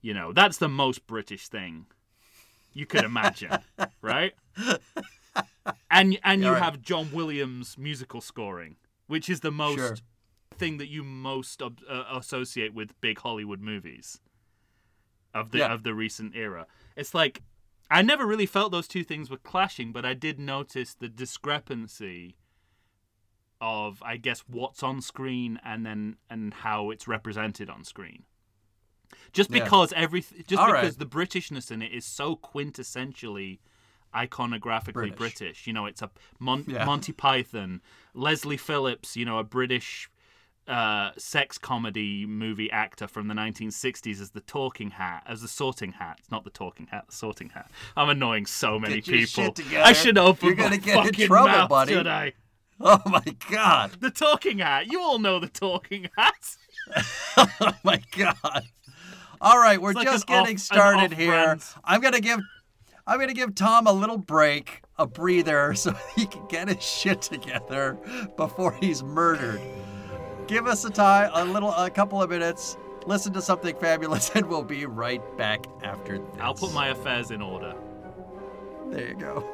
you 0.00 0.14
know 0.14 0.32
that's 0.32 0.58
the 0.58 0.68
most 0.68 1.06
British 1.06 1.48
thing 1.48 1.86
you 2.72 2.86
could 2.86 3.04
imagine 3.04 3.58
right 4.00 4.32
and 5.90 6.18
and 6.22 6.42
you 6.42 6.52
right. 6.52 6.62
have 6.62 6.80
John 6.80 7.10
Williams 7.12 7.76
musical 7.76 8.20
scoring 8.20 8.76
which 9.06 9.28
is 9.28 9.40
the 9.40 9.52
most 9.52 9.76
Sure. 9.76 9.96
Thing 10.58 10.78
that 10.78 10.88
you 10.88 11.02
most 11.04 11.62
ob- 11.62 11.80
uh, 11.88 12.04
associate 12.12 12.74
with 12.74 12.98
big 13.00 13.18
Hollywood 13.20 13.60
movies 13.60 14.20
of 15.34 15.50
the 15.50 15.58
Yeah. 15.58 15.72
of 15.72 15.82
the 15.82 15.94
recent 15.94 16.34
era. 16.36 16.66
It's 16.96 17.14
like 17.14 17.42
I 17.90 18.02
never 18.02 18.26
really 18.26 18.46
felt 18.46 18.70
those 18.72 18.88
two 18.88 19.02
things 19.04 19.30
were 19.30 19.38
clashing, 19.38 19.92
but 19.92 20.04
I 20.04 20.12
did 20.14 20.38
notice 20.38 20.94
the 20.94 21.08
discrepancy 21.08 22.36
of 23.60 24.02
I 24.02 24.16
guess 24.16 24.40
what's 24.46 24.82
on 24.82 25.00
screen 25.00 25.58
and 25.64 25.84
then 25.84 26.16
and 26.30 26.54
how 26.54 26.90
it's 26.90 27.08
represented 27.08 27.68
on 27.70 27.84
screen. 27.84 28.24
Just 29.32 29.50
Yeah. 29.50 29.64
because 29.64 29.92
every 29.94 30.20
just 30.20 30.52
All 30.56 30.66
because 30.66 30.90
right. 30.90 30.98
the 30.98 31.06
Britishness 31.06 31.70
in 31.70 31.82
it 31.82 31.92
is 31.92 32.04
so 32.04 32.36
quintessentially 32.36 33.58
iconographically 34.14 34.92
British. 34.92 35.16
British. 35.18 35.66
You 35.66 35.72
know, 35.72 35.86
it's 35.86 36.02
a 36.02 36.10
Mon- 36.38 36.64
Yeah. 36.66 36.84
Monty 36.84 37.12
Python, 37.12 37.82
Leslie 38.14 38.56
Phillips, 38.56 39.16
you 39.16 39.24
know, 39.24 39.38
a 39.38 39.44
British 39.44 40.08
uh, 40.68 41.10
sex 41.16 41.56
comedy 41.58 42.26
movie 42.26 42.70
actor 42.70 43.08
from 43.08 43.26
the 43.28 43.34
1960s 43.34 44.20
as 44.20 44.30
the 44.30 44.40
talking 44.42 44.90
hat, 44.90 45.22
as 45.26 45.40
the 45.40 45.48
sorting 45.48 45.92
hat. 45.92 46.16
It's 46.18 46.30
not 46.30 46.44
the 46.44 46.50
talking 46.50 46.86
hat, 46.88 47.06
the 47.08 47.14
sorting 47.14 47.48
hat. 47.48 47.70
I'm 47.96 48.08
annoying 48.10 48.46
so 48.46 48.78
many 48.78 49.00
people. 49.00 49.54
shit. 49.54 49.60
I 49.76 49.92
should 49.94 50.18
open 50.18 50.46
You're 50.46 50.56
gonna 50.56 50.70
my 50.70 50.76
get 50.76 50.96
in 50.98 51.04
fucking 51.04 51.26
trouble, 51.26 51.48
mouth 51.48 51.68
buddy. 51.70 51.94
today. 51.94 52.34
Oh 52.80 53.00
my 53.06 53.24
god! 53.50 53.92
The 53.98 54.10
talking 54.10 54.58
hat. 54.58 54.86
You 54.92 55.00
all 55.00 55.18
know 55.18 55.40
the 55.40 55.48
talking 55.48 56.08
hat. 56.16 56.56
Oh 57.36 57.72
my 57.84 58.00
god! 58.16 58.62
All 59.40 59.58
right, 59.58 59.80
we're 59.80 59.92
like 59.92 60.06
just 60.06 60.28
an 60.28 60.34
off- 60.36 60.44
getting 60.44 60.58
started 60.58 61.12
here. 61.12 61.58
I'm 61.84 62.00
gonna 62.00 62.20
give, 62.20 62.40
I'm 63.06 63.18
gonna 63.20 63.34
give 63.34 63.54
Tom 63.54 63.86
a 63.86 63.92
little 63.92 64.16
break, 64.18 64.82
a 64.96 65.06
breather, 65.06 65.74
so 65.74 65.92
he 66.16 66.26
can 66.26 66.46
get 66.48 66.68
his 66.68 66.82
shit 66.82 67.20
together 67.22 67.98
before 68.36 68.72
he's 68.80 69.02
murdered. 69.02 69.60
Give 70.48 70.66
us 70.66 70.82
a 70.86 70.90
time, 70.90 71.30
a 71.34 71.44
little, 71.44 71.72
a 71.74 71.90
couple 71.90 72.22
of 72.22 72.30
minutes. 72.30 72.78
Listen 73.06 73.34
to 73.34 73.42
something 73.42 73.76
fabulous, 73.76 74.30
and 74.34 74.46
we'll 74.46 74.62
be 74.62 74.86
right 74.86 75.22
back 75.36 75.66
after 75.84 76.18
this. 76.18 76.26
I'll 76.40 76.54
put 76.54 76.72
my 76.72 76.88
affairs 76.88 77.30
in 77.30 77.42
order. 77.42 77.74
There 78.88 79.08
you 79.08 79.14
go. 79.14 79.46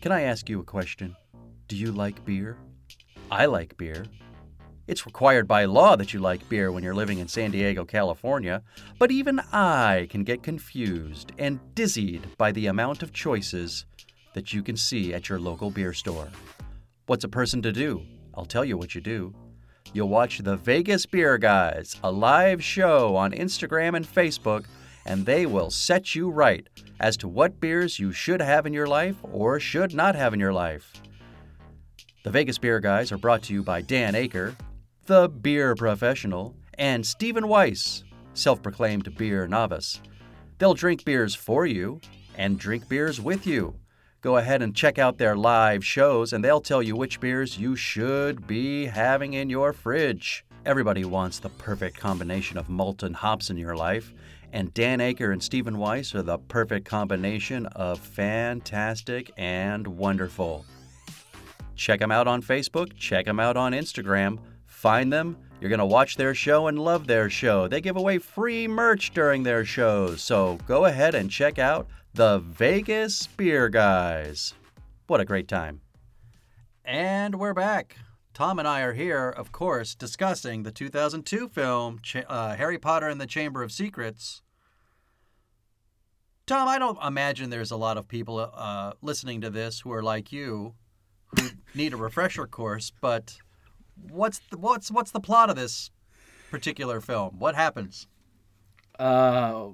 Can 0.00 0.10
I 0.10 0.22
ask 0.22 0.48
you 0.48 0.60
a 0.60 0.64
question? 0.64 1.14
Do 1.66 1.76
you 1.76 1.92
like 1.92 2.24
beer? 2.24 2.56
I 3.30 3.44
like 3.44 3.76
beer. 3.76 4.06
It's 4.88 5.04
required 5.04 5.46
by 5.46 5.66
law 5.66 5.96
that 5.96 6.14
you 6.14 6.18
like 6.18 6.48
beer 6.48 6.72
when 6.72 6.82
you're 6.82 6.94
living 6.94 7.18
in 7.18 7.28
San 7.28 7.50
Diego, 7.50 7.84
California, 7.84 8.62
but 8.98 9.10
even 9.10 9.38
I 9.52 10.06
can 10.08 10.24
get 10.24 10.42
confused 10.42 11.32
and 11.36 11.60
dizzied 11.74 12.26
by 12.38 12.52
the 12.52 12.68
amount 12.68 13.02
of 13.02 13.12
choices 13.12 13.84
that 14.32 14.54
you 14.54 14.62
can 14.62 14.78
see 14.78 15.12
at 15.12 15.28
your 15.28 15.38
local 15.38 15.70
beer 15.70 15.92
store. 15.92 16.28
What's 17.04 17.24
a 17.24 17.28
person 17.28 17.60
to 17.62 17.70
do? 17.70 18.02
I'll 18.34 18.46
tell 18.46 18.64
you 18.64 18.78
what 18.78 18.94
you 18.94 19.02
do. 19.02 19.34
You'll 19.92 20.08
watch 20.08 20.38
the 20.38 20.56
Vegas 20.56 21.04
Beer 21.04 21.36
Guys, 21.36 21.96
a 22.02 22.10
live 22.10 22.64
show 22.64 23.14
on 23.14 23.32
Instagram 23.32 23.94
and 23.94 24.06
Facebook, 24.06 24.64
and 25.04 25.26
they 25.26 25.44
will 25.44 25.70
set 25.70 26.14
you 26.14 26.30
right 26.30 26.66
as 26.98 27.18
to 27.18 27.28
what 27.28 27.60
beers 27.60 27.98
you 27.98 28.10
should 28.10 28.40
have 28.40 28.64
in 28.64 28.72
your 28.72 28.86
life 28.86 29.16
or 29.22 29.60
should 29.60 29.92
not 29.92 30.14
have 30.14 30.32
in 30.32 30.40
your 30.40 30.54
life. 30.54 30.94
The 32.24 32.30
Vegas 32.30 32.56
Beer 32.56 32.80
Guys 32.80 33.12
are 33.12 33.18
brought 33.18 33.42
to 33.44 33.52
you 33.52 33.62
by 33.62 33.82
Dan 33.82 34.14
Aker, 34.14 34.54
the 35.08 35.26
beer 35.26 35.74
professional, 35.74 36.54
and 36.74 37.04
Stephen 37.04 37.48
Weiss, 37.48 38.04
self 38.34 38.62
proclaimed 38.62 39.16
beer 39.16 39.48
novice. 39.48 40.02
They'll 40.58 40.74
drink 40.74 41.02
beers 41.04 41.34
for 41.34 41.64
you 41.64 42.00
and 42.36 42.58
drink 42.58 42.88
beers 42.90 43.18
with 43.18 43.46
you. 43.46 43.74
Go 44.20 44.36
ahead 44.36 44.60
and 44.60 44.76
check 44.76 44.98
out 44.98 45.16
their 45.16 45.34
live 45.34 45.82
shows, 45.82 46.34
and 46.34 46.44
they'll 46.44 46.60
tell 46.60 46.82
you 46.82 46.94
which 46.94 47.20
beers 47.20 47.56
you 47.56 47.74
should 47.74 48.46
be 48.46 48.84
having 48.84 49.32
in 49.32 49.48
your 49.48 49.72
fridge. 49.72 50.44
Everybody 50.66 51.06
wants 51.06 51.38
the 51.38 51.48
perfect 51.48 51.96
combination 51.96 52.58
of 52.58 52.68
malt 52.68 53.02
and 53.02 53.16
hops 53.16 53.48
in 53.48 53.56
your 53.56 53.76
life, 53.76 54.12
and 54.52 54.74
Dan 54.74 54.98
Aker 54.98 55.32
and 55.32 55.42
Stephen 55.42 55.78
Weiss 55.78 56.14
are 56.14 56.22
the 56.22 56.38
perfect 56.38 56.84
combination 56.84 57.64
of 57.66 57.98
fantastic 57.98 59.32
and 59.38 59.86
wonderful. 59.86 60.66
Check 61.76 62.00
them 62.00 62.12
out 62.12 62.28
on 62.28 62.42
Facebook, 62.42 62.94
check 62.98 63.24
them 63.24 63.40
out 63.40 63.56
on 63.56 63.72
Instagram. 63.72 64.38
Find 64.78 65.12
them. 65.12 65.36
You're 65.60 65.70
going 65.70 65.80
to 65.80 65.86
watch 65.86 66.14
their 66.14 66.36
show 66.36 66.68
and 66.68 66.78
love 66.78 67.08
their 67.08 67.28
show. 67.28 67.66
They 67.66 67.80
give 67.80 67.96
away 67.96 68.18
free 68.18 68.68
merch 68.68 69.10
during 69.10 69.42
their 69.42 69.64
shows. 69.64 70.22
So 70.22 70.60
go 70.68 70.84
ahead 70.84 71.16
and 71.16 71.28
check 71.28 71.58
out 71.58 71.88
the 72.14 72.38
Vegas 72.38 73.26
Beer 73.26 73.68
Guys. 73.68 74.54
What 75.08 75.20
a 75.20 75.24
great 75.24 75.48
time. 75.48 75.80
And 76.84 77.40
we're 77.40 77.54
back. 77.54 77.96
Tom 78.34 78.60
and 78.60 78.68
I 78.68 78.82
are 78.82 78.92
here, 78.92 79.28
of 79.28 79.50
course, 79.50 79.96
discussing 79.96 80.62
the 80.62 80.70
2002 80.70 81.48
film 81.48 82.00
uh, 82.28 82.54
Harry 82.54 82.78
Potter 82.78 83.08
and 83.08 83.20
the 83.20 83.26
Chamber 83.26 83.64
of 83.64 83.72
Secrets. 83.72 84.42
Tom, 86.46 86.68
I 86.68 86.78
don't 86.78 87.02
imagine 87.02 87.50
there's 87.50 87.72
a 87.72 87.76
lot 87.76 87.96
of 87.96 88.06
people 88.06 88.38
uh, 88.38 88.92
listening 89.02 89.40
to 89.40 89.50
this 89.50 89.80
who 89.80 89.92
are 89.92 90.04
like 90.04 90.30
you, 90.30 90.74
who 91.36 91.48
need 91.74 91.94
a 91.94 91.96
refresher 91.96 92.46
course. 92.46 92.92
But 93.00 93.38
what's 94.10 94.40
the, 94.50 94.58
what's 94.58 94.90
what's 94.90 95.10
the 95.10 95.20
plot 95.20 95.50
of 95.50 95.56
this 95.56 95.90
particular 96.50 97.00
film? 97.00 97.38
What 97.38 97.54
happens? 97.54 98.06
Uh, 98.98 99.68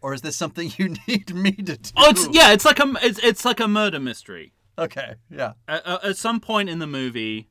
Or 0.00 0.14
is 0.14 0.22
this 0.22 0.36
something 0.36 0.72
you 0.78 0.94
need 1.08 1.34
me 1.34 1.52
to 1.52 1.76
do? 1.76 1.90
oh, 1.96 2.10
it's 2.10 2.28
yeah, 2.32 2.52
it's 2.52 2.64
like 2.64 2.78
a 2.80 2.92
it's, 3.02 3.18
it's 3.20 3.44
like 3.44 3.60
a 3.60 3.68
murder 3.68 4.00
mystery. 4.00 4.52
Okay. 4.78 5.14
Yeah. 5.30 5.52
At, 5.68 5.86
at 5.86 6.04
at 6.04 6.16
some 6.16 6.40
point 6.40 6.68
in 6.68 6.78
the 6.78 6.86
movie, 6.86 7.50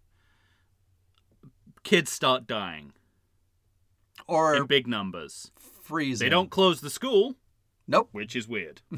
kids 1.84 2.12
start 2.12 2.48
dying 2.48 2.94
Or 4.28 4.56
in 4.56 4.66
big 4.66 4.88
numbers. 4.88 5.52
freezing. 5.84 6.26
They 6.26 6.30
don't 6.30 6.50
close 6.50 6.82
the 6.82 6.90
school, 6.90 7.36
Nope. 7.88 8.10
which 8.12 8.36
is 8.36 8.48
weird. 8.48 8.82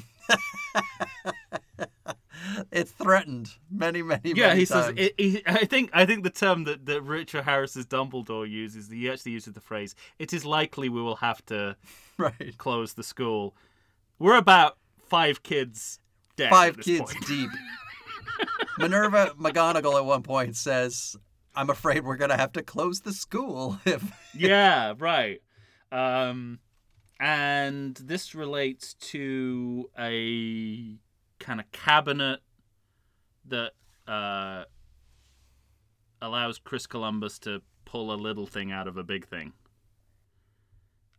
It's 2.72 2.92
threatened 2.92 3.50
many, 3.70 4.02
many, 4.02 4.34
Yeah, 4.36 4.48
many 4.48 4.60
he 4.62 4.66
says. 4.66 4.94
It, 4.96 5.14
he, 5.18 5.44
I 5.46 5.66
think. 5.66 5.90
I 5.94 6.06
think 6.06 6.24
the 6.24 6.30
term 6.30 6.64
that, 6.66 6.86
that 6.86 7.02
Richard 7.02 7.44
Harris's 7.44 7.86
Dumbledore 7.86 8.50
uses. 8.50 8.90
He 8.90 9.10
actually 9.10 9.34
uses 9.34 9.54
the 9.54 9.62
phrase. 9.62 9.96
It 10.20 10.34
is 10.34 10.46
likely 10.46 10.90
we 10.90 11.02
will 11.02 11.18
have 11.18 11.46
to 11.48 11.76
right. 12.18 12.58
close 12.58 12.94
the 12.94 13.04
school. 13.04 13.56
We're 14.20 14.38
about 14.38 14.78
five 15.08 15.44
kids 15.44 16.00
dead. 16.36 16.50
Five 16.50 16.80
kids 16.80 17.14
point. 17.14 17.28
deep. 17.28 17.50
Minerva 18.78 19.34
McGonagall 19.40 19.98
at 19.98 20.06
one 20.06 20.24
point 20.24 20.56
says, 20.56 21.16
"I'm 21.56 21.70
afraid 21.70 22.04
we're 22.04 22.18
gonna 22.18 22.38
have 22.38 22.54
to 22.54 22.64
close 22.64 23.02
the 23.02 23.14
school 23.14 23.80
if." 23.86 24.04
yeah, 24.36 24.94
right. 24.98 25.42
Um, 25.92 26.60
and 27.20 27.96
this 27.96 28.34
relates 28.34 28.96
to 28.96 29.90
a 29.98 30.98
kind 31.44 31.60
of 31.60 31.70
cabinet 31.72 32.40
that 33.46 33.74
uh, 34.08 34.64
allows 36.22 36.58
Chris 36.58 36.88
Columbus 36.88 37.38
to 37.40 37.62
pull 37.86 38.14
a 38.14 38.16
little 38.16 38.48
thing 38.48 38.72
out 38.72 38.88
of 38.88 38.98
a 38.98 39.04
big 39.04 39.28
thing. 39.28 39.52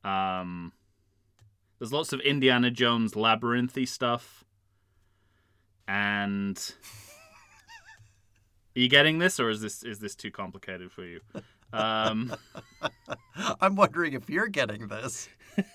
Um, 0.02 0.72
there's 1.78 1.92
lots 1.92 2.12
of 2.12 2.20
Indiana 2.20 2.70
Jones 2.70 3.12
labyrinthy 3.12 3.86
stuff. 3.86 4.44
and 5.86 6.56
are 8.76 8.80
you 8.80 8.88
getting 8.88 9.18
this, 9.18 9.38
or 9.38 9.50
is 9.50 9.60
this 9.60 9.82
is 9.82 9.98
this 9.98 10.14
too 10.14 10.30
complicated 10.30 10.90
for 10.90 11.04
you? 11.04 11.20
Um, 11.72 12.34
I'm 13.60 13.76
wondering 13.76 14.14
if 14.14 14.30
you're 14.30 14.48
getting 14.48 14.88
this. 14.88 15.28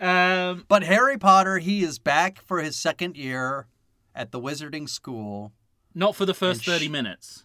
um, 0.00 0.64
But 0.68 0.82
Harry 0.84 1.18
Potter, 1.18 1.58
he 1.58 1.82
is 1.82 1.98
back 1.98 2.40
for 2.42 2.60
his 2.60 2.76
second 2.76 3.16
year 3.16 3.66
at 4.14 4.32
the 4.32 4.40
Wizarding 4.40 4.88
School. 4.88 5.52
not 5.94 6.16
for 6.16 6.24
the 6.26 6.34
first 6.34 6.62
sh- 6.62 6.66
thirty 6.66 6.88
minutes. 6.88 7.44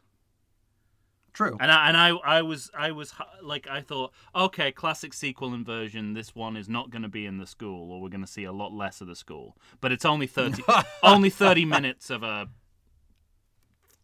True. 1.33 1.57
And 1.59 1.69
I, 1.69 1.89
and 1.89 1.97
I, 1.97 2.09
I 2.37 2.41
was, 2.43 2.71
I 2.73 2.91
was 2.91 3.13
like, 3.43 3.67
I 3.67 3.81
thought, 3.81 4.13
okay, 4.33 4.71
classic 4.71 5.13
sequel 5.13 5.53
inversion. 5.53 6.13
This 6.13 6.33
one 6.33 6.55
is 6.55 6.69
not 6.69 6.91
going 6.91 7.01
to 7.01 7.09
be 7.09 7.25
in 7.25 7.39
the 7.39 7.45
school, 7.45 7.91
or 7.91 7.99
we're 8.01 8.07
going 8.07 8.21
to 8.21 8.27
see 8.31 8.45
a 8.45 8.53
lot 8.53 8.71
less 8.71 9.01
of 9.01 9.07
the 9.07 9.17
school. 9.17 9.57
But 9.81 9.91
it's 9.91 10.05
only 10.05 10.27
thirty, 10.27 10.63
only 11.03 11.29
thirty 11.29 11.65
minutes 11.65 12.09
of 12.09 12.23
a 12.23 12.47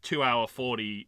two-hour 0.02 0.48
forty 0.48 1.08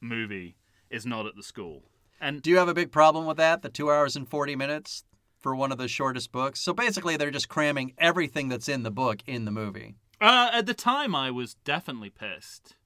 movie 0.00 0.56
is 0.90 1.04
not 1.04 1.26
at 1.26 1.36
the 1.36 1.42
school. 1.42 1.82
And 2.20 2.40
Do 2.40 2.48
you 2.50 2.56
have 2.58 2.68
a 2.68 2.74
big 2.74 2.90
problem 2.90 3.26
with 3.26 3.36
that? 3.36 3.60
The 3.62 3.68
two 3.68 3.90
hours 3.90 4.16
and 4.16 4.26
40 4.28 4.56
minutes 4.56 5.04
for 5.44 5.54
one 5.54 5.70
of 5.70 5.76
the 5.76 5.88
shortest 5.88 6.32
books? 6.32 6.58
So 6.58 6.72
basically, 6.72 7.18
they're 7.18 7.30
just 7.30 7.50
cramming 7.50 7.92
everything 7.98 8.48
that's 8.48 8.66
in 8.66 8.82
the 8.82 8.90
book 8.90 9.18
in 9.26 9.44
the 9.44 9.50
movie. 9.50 9.94
uh, 10.18 10.48
at 10.54 10.64
the 10.64 10.72
time, 10.72 11.14
I 11.14 11.30
was 11.30 11.52
definitely 11.66 12.08
pissed 12.08 12.76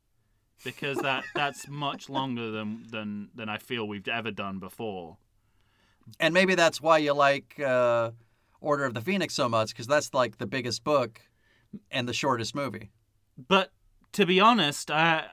because 0.65 0.99
that 0.99 1.23
that's 1.37 1.69
much 1.69 2.09
longer 2.09 2.51
than 2.51 2.85
than 2.91 3.29
than 3.33 3.49
I 3.49 3.59
feel 3.59 3.87
we've 3.87 4.09
ever 4.09 4.33
done 4.33 4.59
before. 4.59 5.19
And 6.19 6.35
maybe 6.35 6.57
that's 6.57 6.81
why 6.81 6.99
you 6.99 7.15
like 7.15 7.61
uh, 7.61 8.11
Order 8.61 8.87
of 8.87 8.95
the 8.95 9.03
Phoenix 9.03 9.35
so 9.35 9.49
much, 9.49 9.69
because 9.69 9.87
that's 9.87 10.13
like 10.13 10.39
the 10.39 10.47
biggest 10.47 10.83
book 10.83 11.21
and 11.93 12.09
the 12.09 12.13
shortest 12.13 12.57
movie. 12.57 12.91
but 13.37 13.71
to 14.15 14.27
be 14.27 14.41
honest, 14.41 14.91
I 14.91 15.27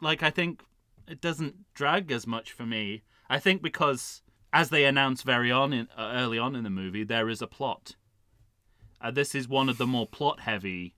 like 0.00 0.22
I 0.22 0.30
think 0.30 0.62
it 1.06 1.20
doesn't 1.20 1.56
drag 1.74 2.10
as 2.10 2.26
much 2.26 2.52
for 2.52 2.64
me. 2.64 3.02
I 3.28 3.38
think 3.38 3.60
because 3.60 4.22
as 4.52 4.70
they 4.70 4.84
announce 4.84 5.22
very 5.22 5.50
on 5.50 5.72
in, 5.72 5.88
uh, 5.96 6.12
early 6.14 6.38
on 6.38 6.56
in 6.56 6.64
the 6.64 6.70
movie, 6.70 7.04
there 7.04 7.28
is 7.28 7.40
a 7.40 7.46
plot. 7.46 7.96
Uh, 9.00 9.10
this 9.10 9.34
is 9.34 9.48
one 9.48 9.68
of 9.68 9.78
the 9.78 9.86
more 9.86 10.06
plot 10.06 10.40
heavy. 10.40 10.94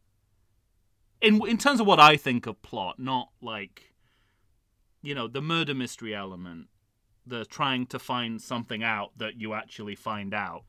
In 1.21 1.47
in 1.47 1.59
terms 1.59 1.79
of 1.79 1.87
what 1.87 2.01
I 2.01 2.17
think 2.17 2.47
of 2.47 2.62
plot, 2.62 2.99
not 2.99 3.29
like, 3.41 3.93
you 5.03 5.15
know, 5.15 5.29
the 5.29 5.43
murder 5.43 5.75
mystery 5.75 6.15
element, 6.15 6.69
the 7.25 7.45
trying 7.45 7.87
to 7.87 7.99
find 7.99 8.41
something 8.43 8.83
out 8.83 9.11
that 9.19 9.37
you 9.41 9.55
actually 9.55 9.95
find 9.95 10.35
out. 10.35 10.65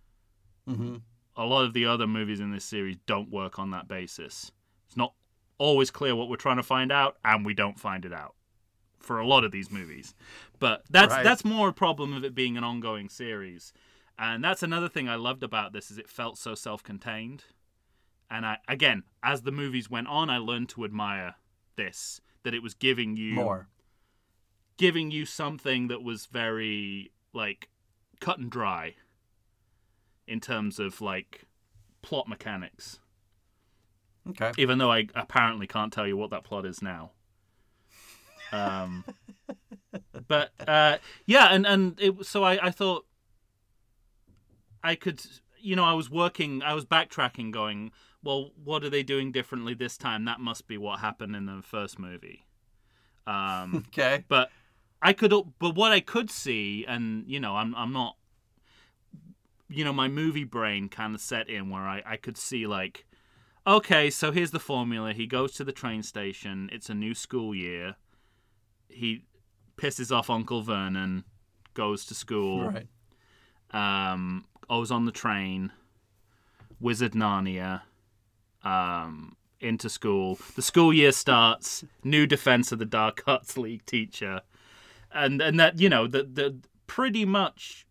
Mm-hmm. 0.70 0.98
A 1.36 1.46
lot 1.46 1.66
of 1.66 1.74
the 1.74 1.86
other 1.86 2.06
movies 2.06 2.40
in 2.40 2.52
this 2.52 2.66
series 2.66 2.98
don't 3.08 3.32
work 3.32 3.58
on 3.58 3.72
that 3.72 3.88
basis. 3.88 4.52
It's 4.86 4.96
not 4.96 5.14
always 5.58 5.90
clear 5.90 6.16
what 6.16 6.30
we're 6.30 6.36
trying 6.36 6.58
to 6.58 6.64
find 6.64 6.92
out, 6.92 7.18
and 7.26 7.44
we 7.44 7.56
don't 7.56 7.80
find 7.80 8.06
it 8.06 8.14
out 8.14 8.36
for 9.04 9.20
a 9.20 9.28
lot 9.28 9.44
of 9.44 9.52
these 9.52 9.70
movies. 9.70 10.16
But 10.60 10.84
that's 10.90 11.14
Right. 11.14 11.24
that's 11.24 11.46
more 11.46 11.70
a 11.70 11.74
problem 11.74 12.14
of 12.14 12.24
it 12.24 12.34
being 12.34 12.58
an 12.58 12.64
ongoing 12.64 13.10
series. 13.10 13.74
And 14.18 14.44
that's 14.44 14.64
another 14.64 14.90
thing 14.90 15.10
I 15.10 15.16
loved 15.16 15.44
about 15.44 15.74
this 15.74 15.92
is 15.92 15.98
it 15.98 16.10
felt 16.10 16.38
so 16.38 16.56
self-contained. 16.56 17.46
And 18.30 18.46
I 18.46 18.58
again, 18.68 19.04
as 19.22 19.42
the 19.42 19.52
movies 19.52 19.90
went 19.90 20.08
on, 20.08 20.30
I 20.30 20.38
learned 20.38 20.70
to 20.70 20.86
admire 20.86 21.36
this 21.76 22.22
that 22.44 22.54
it 22.54 22.64
was 22.64 22.74
giving 22.74 23.16
you 23.18 23.36
More. 23.36 23.68
giving 24.78 25.12
you 25.12 25.26
something 25.26 25.88
that 25.88 26.04
was 26.04 26.26
very 26.28 27.12
like 27.34 27.70
cut 28.20 28.38
and 28.40 28.50
dry 28.50 28.96
in 30.28 30.40
terms 30.40 30.80
of 30.80 31.02
like 31.02 31.44
plot 32.02 32.28
mechanics 32.28 33.00
Okay. 34.30 34.52
even 34.58 34.78
though 34.78 34.92
I 34.92 35.08
apparently 35.16 35.68
can't 35.68 35.92
tell 35.92 36.08
you 36.08 36.16
what 36.16 36.30
that 36.30 36.44
plot 36.46 36.66
is 36.66 36.82
now. 36.82 37.12
Um, 38.54 39.04
but 40.28 40.52
uh, 40.68 40.98
yeah, 41.26 41.48
and 41.48 41.66
and 41.66 42.00
it, 42.00 42.26
so 42.26 42.44
I, 42.44 42.68
I 42.68 42.72
thought 42.72 43.06
I 44.84 44.96
could, 44.96 45.22
you 45.60 45.76
know, 45.76 45.86
I 45.86 45.94
was 45.94 46.10
working, 46.10 46.62
I 46.62 46.74
was 46.74 46.86
backtracking, 46.86 47.52
going, 47.52 47.92
well, 48.24 48.52
what 48.64 48.84
are 48.84 48.90
they 48.90 49.04
doing 49.04 49.32
differently 49.32 49.74
this 49.74 49.98
time? 49.98 50.26
That 50.26 50.40
must 50.40 50.68
be 50.68 50.78
what 50.78 51.00
happened 51.00 51.36
in 51.36 51.46
the 51.46 51.62
first 51.64 51.98
movie. 52.00 52.46
Um, 53.26 53.86
Okay. 53.98 54.24
but 54.28 54.50
I 55.02 55.14
could, 55.14 55.34
but 55.60 55.76
what 55.76 55.92
I 55.92 56.00
could 56.00 56.30
see, 56.30 56.86
and 56.88 57.26
you 57.28 57.40
know, 57.40 57.56
I'm 57.56 57.74
I'm 57.76 57.92
not, 57.94 58.18
you 59.70 59.84
know, 59.84 59.94
my 59.94 60.08
movie 60.08 60.44
brain 60.44 60.90
kind 60.90 61.16
of 61.16 61.22
set 61.22 61.50
in 61.50 61.70
where 61.70 61.82
I 61.84 62.02
I 62.06 62.18
could 62.18 62.38
see 62.38 62.68
like, 62.68 63.06
okay, 63.66 64.10
so 64.10 64.32
here's 64.32 64.52
the 64.52 64.60
formula. 64.60 65.14
He 65.14 65.28
goes 65.28 65.54
to 65.54 65.64
the 65.64 65.72
train 65.72 66.04
station. 66.04 66.70
It's 66.72 66.90
a 66.90 66.94
new 66.94 67.14
school 67.14 67.56
year. 67.56 67.96
He 68.94 69.26
pisses 69.78 70.16
off 70.16 70.30
Uncle 70.30 70.62
Vernon, 70.62 71.24
goes 71.74 72.06
to 72.06 72.16
school. 72.16 72.70
Right. 72.72 72.88
Um, 73.72 74.46
goes 74.70 74.92
on 74.92 75.06
the 75.06 75.12
train. 75.12 75.72
Wizard 76.80 77.14
Narnia. 77.14 77.82
Um, 78.64 79.36
into 79.60 79.90
school. 79.90 80.38
The 80.56 80.62
school 80.62 80.94
year 80.94 81.12
starts. 81.12 81.84
New 82.04 82.28
Defense 82.28 82.72
of 82.72 82.80
the 82.80 82.86
Dark 82.86 83.24
Arts 83.26 83.58
League 83.58 83.86
teacher, 83.86 84.42
and 85.12 85.42
and 85.42 85.60
that 85.60 85.80
you 85.80 85.90
know 85.90 86.06
the 86.08 86.24
the 86.24 86.58
pretty 86.86 87.26
much, 87.26 87.86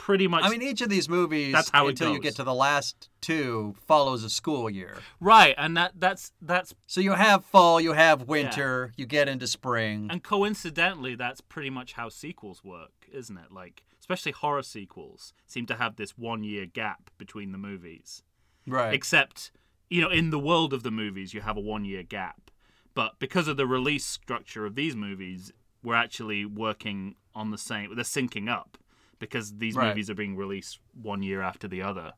pretty 0.00 0.26
much. 0.26 0.42
I 0.44 0.48
mean, 0.48 0.62
each 0.62 0.80
of 0.80 0.88
these 0.88 1.08
movies, 1.08 1.52
That's 1.52 1.68
how 1.70 1.86
until 1.88 2.12
you 2.12 2.20
get 2.20 2.36
to 2.36 2.44
the 2.44 2.54
last 2.54 3.10
two, 3.20 3.74
follows 3.86 4.24
a 4.24 4.30
school 4.30 4.70
year. 4.70 4.96
right, 5.20 5.54
and 5.58 5.76
that 5.76 5.92
that's 5.96 6.32
that's 6.40 6.74
So 6.86 7.00
you 7.00 7.12
have 7.12 7.44
fall, 7.44 7.80
you 7.80 7.92
have 7.92 8.22
winter, 8.22 8.92
you 8.96 9.04
get 9.06 9.28
into 9.28 9.46
spring. 9.46 10.08
and 10.10 10.22
coincidentally, 10.22 11.14
that's 11.14 11.40
pretty 11.40 11.70
much 11.70 11.92
how 11.92 12.08
sequels 12.08 12.64
work, 12.64 12.92
isn't 13.12 13.36
it? 13.36 13.52
Like 13.52 13.82
especially 14.00 14.32
horror 14.32 14.62
sequels 14.62 15.32
seem 15.46 15.66
to 15.66 15.74
have 15.76 15.96
this 15.96 16.12
one 16.18 16.42
year 16.42 16.64
gap 16.66 17.10
between 17.18 17.52
the 17.52 17.58
movies. 17.58 18.22
right. 18.66 18.94
except 18.94 19.52
you 19.90 20.00
know 20.00 20.08
in 20.10 20.30
the 20.30 20.38
world 20.38 20.72
of 20.72 20.82
the 20.82 20.90
movies 20.90 21.34
you 21.34 21.40
have 21.42 21.56
a 21.56 21.60
one 21.60 21.84
year 21.84 22.02
gap 22.02 22.50
but 22.94 23.18
because 23.18 23.46
of 23.48 23.56
the 23.56 23.66
release 23.66 24.04
structure 24.04 24.64
of 24.66 24.74
these 24.74 24.96
movies 24.96 25.52
we're 25.84 25.94
actually 25.94 26.44
working 26.44 27.14
on 27.34 27.50
the 27.50 27.58
same 27.58 27.94
they're 27.94 28.04
syncing 28.04 28.48
up 28.48 28.78
because 29.20 29.56
these 29.58 29.76
Right. 29.76 29.88
movies 29.90 30.10
are 30.10 30.14
being 30.16 30.34
released 30.36 30.80
one 31.00 31.22
year 31.22 31.40
after 31.40 31.68
the 31.68 31.82
other 31.82 32.14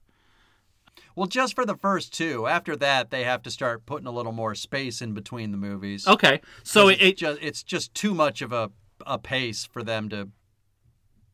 well, 1.17 1.27
just 1.27 1.55
for 1.55 1.65
the 1.65 1.77
first 1.77 2.13
two. 2.13 2.47
After 2.47 2.77
that, 2.77 3.11
they 3.11 3.25
have 3.25 3.43
to 3.45 3.51
start 3.51 3.87
putting 3.87 4.07
a 4.07 4.11
little 4.11 4.33
more 4.33 4.55
space 4.55 5.01
in 5.01 5.15
between 5.15 5.51
the 5.51 5.57
movies. 5.57 6.07
okay 6.07 6.41
so 6.63 6.89
it, 6.89 7.17
just 7.17 7.39
it's 7.43 7.63
just 7.63 7.95
too 7.95 8.15
much 8.15 8.41
of 8.43 8.53
a 8.53 8.71
a 9.07 9.19
pace 9.19 9.65
for 9.65 9.83
them 9.83 10.09
to, 10.11 10.29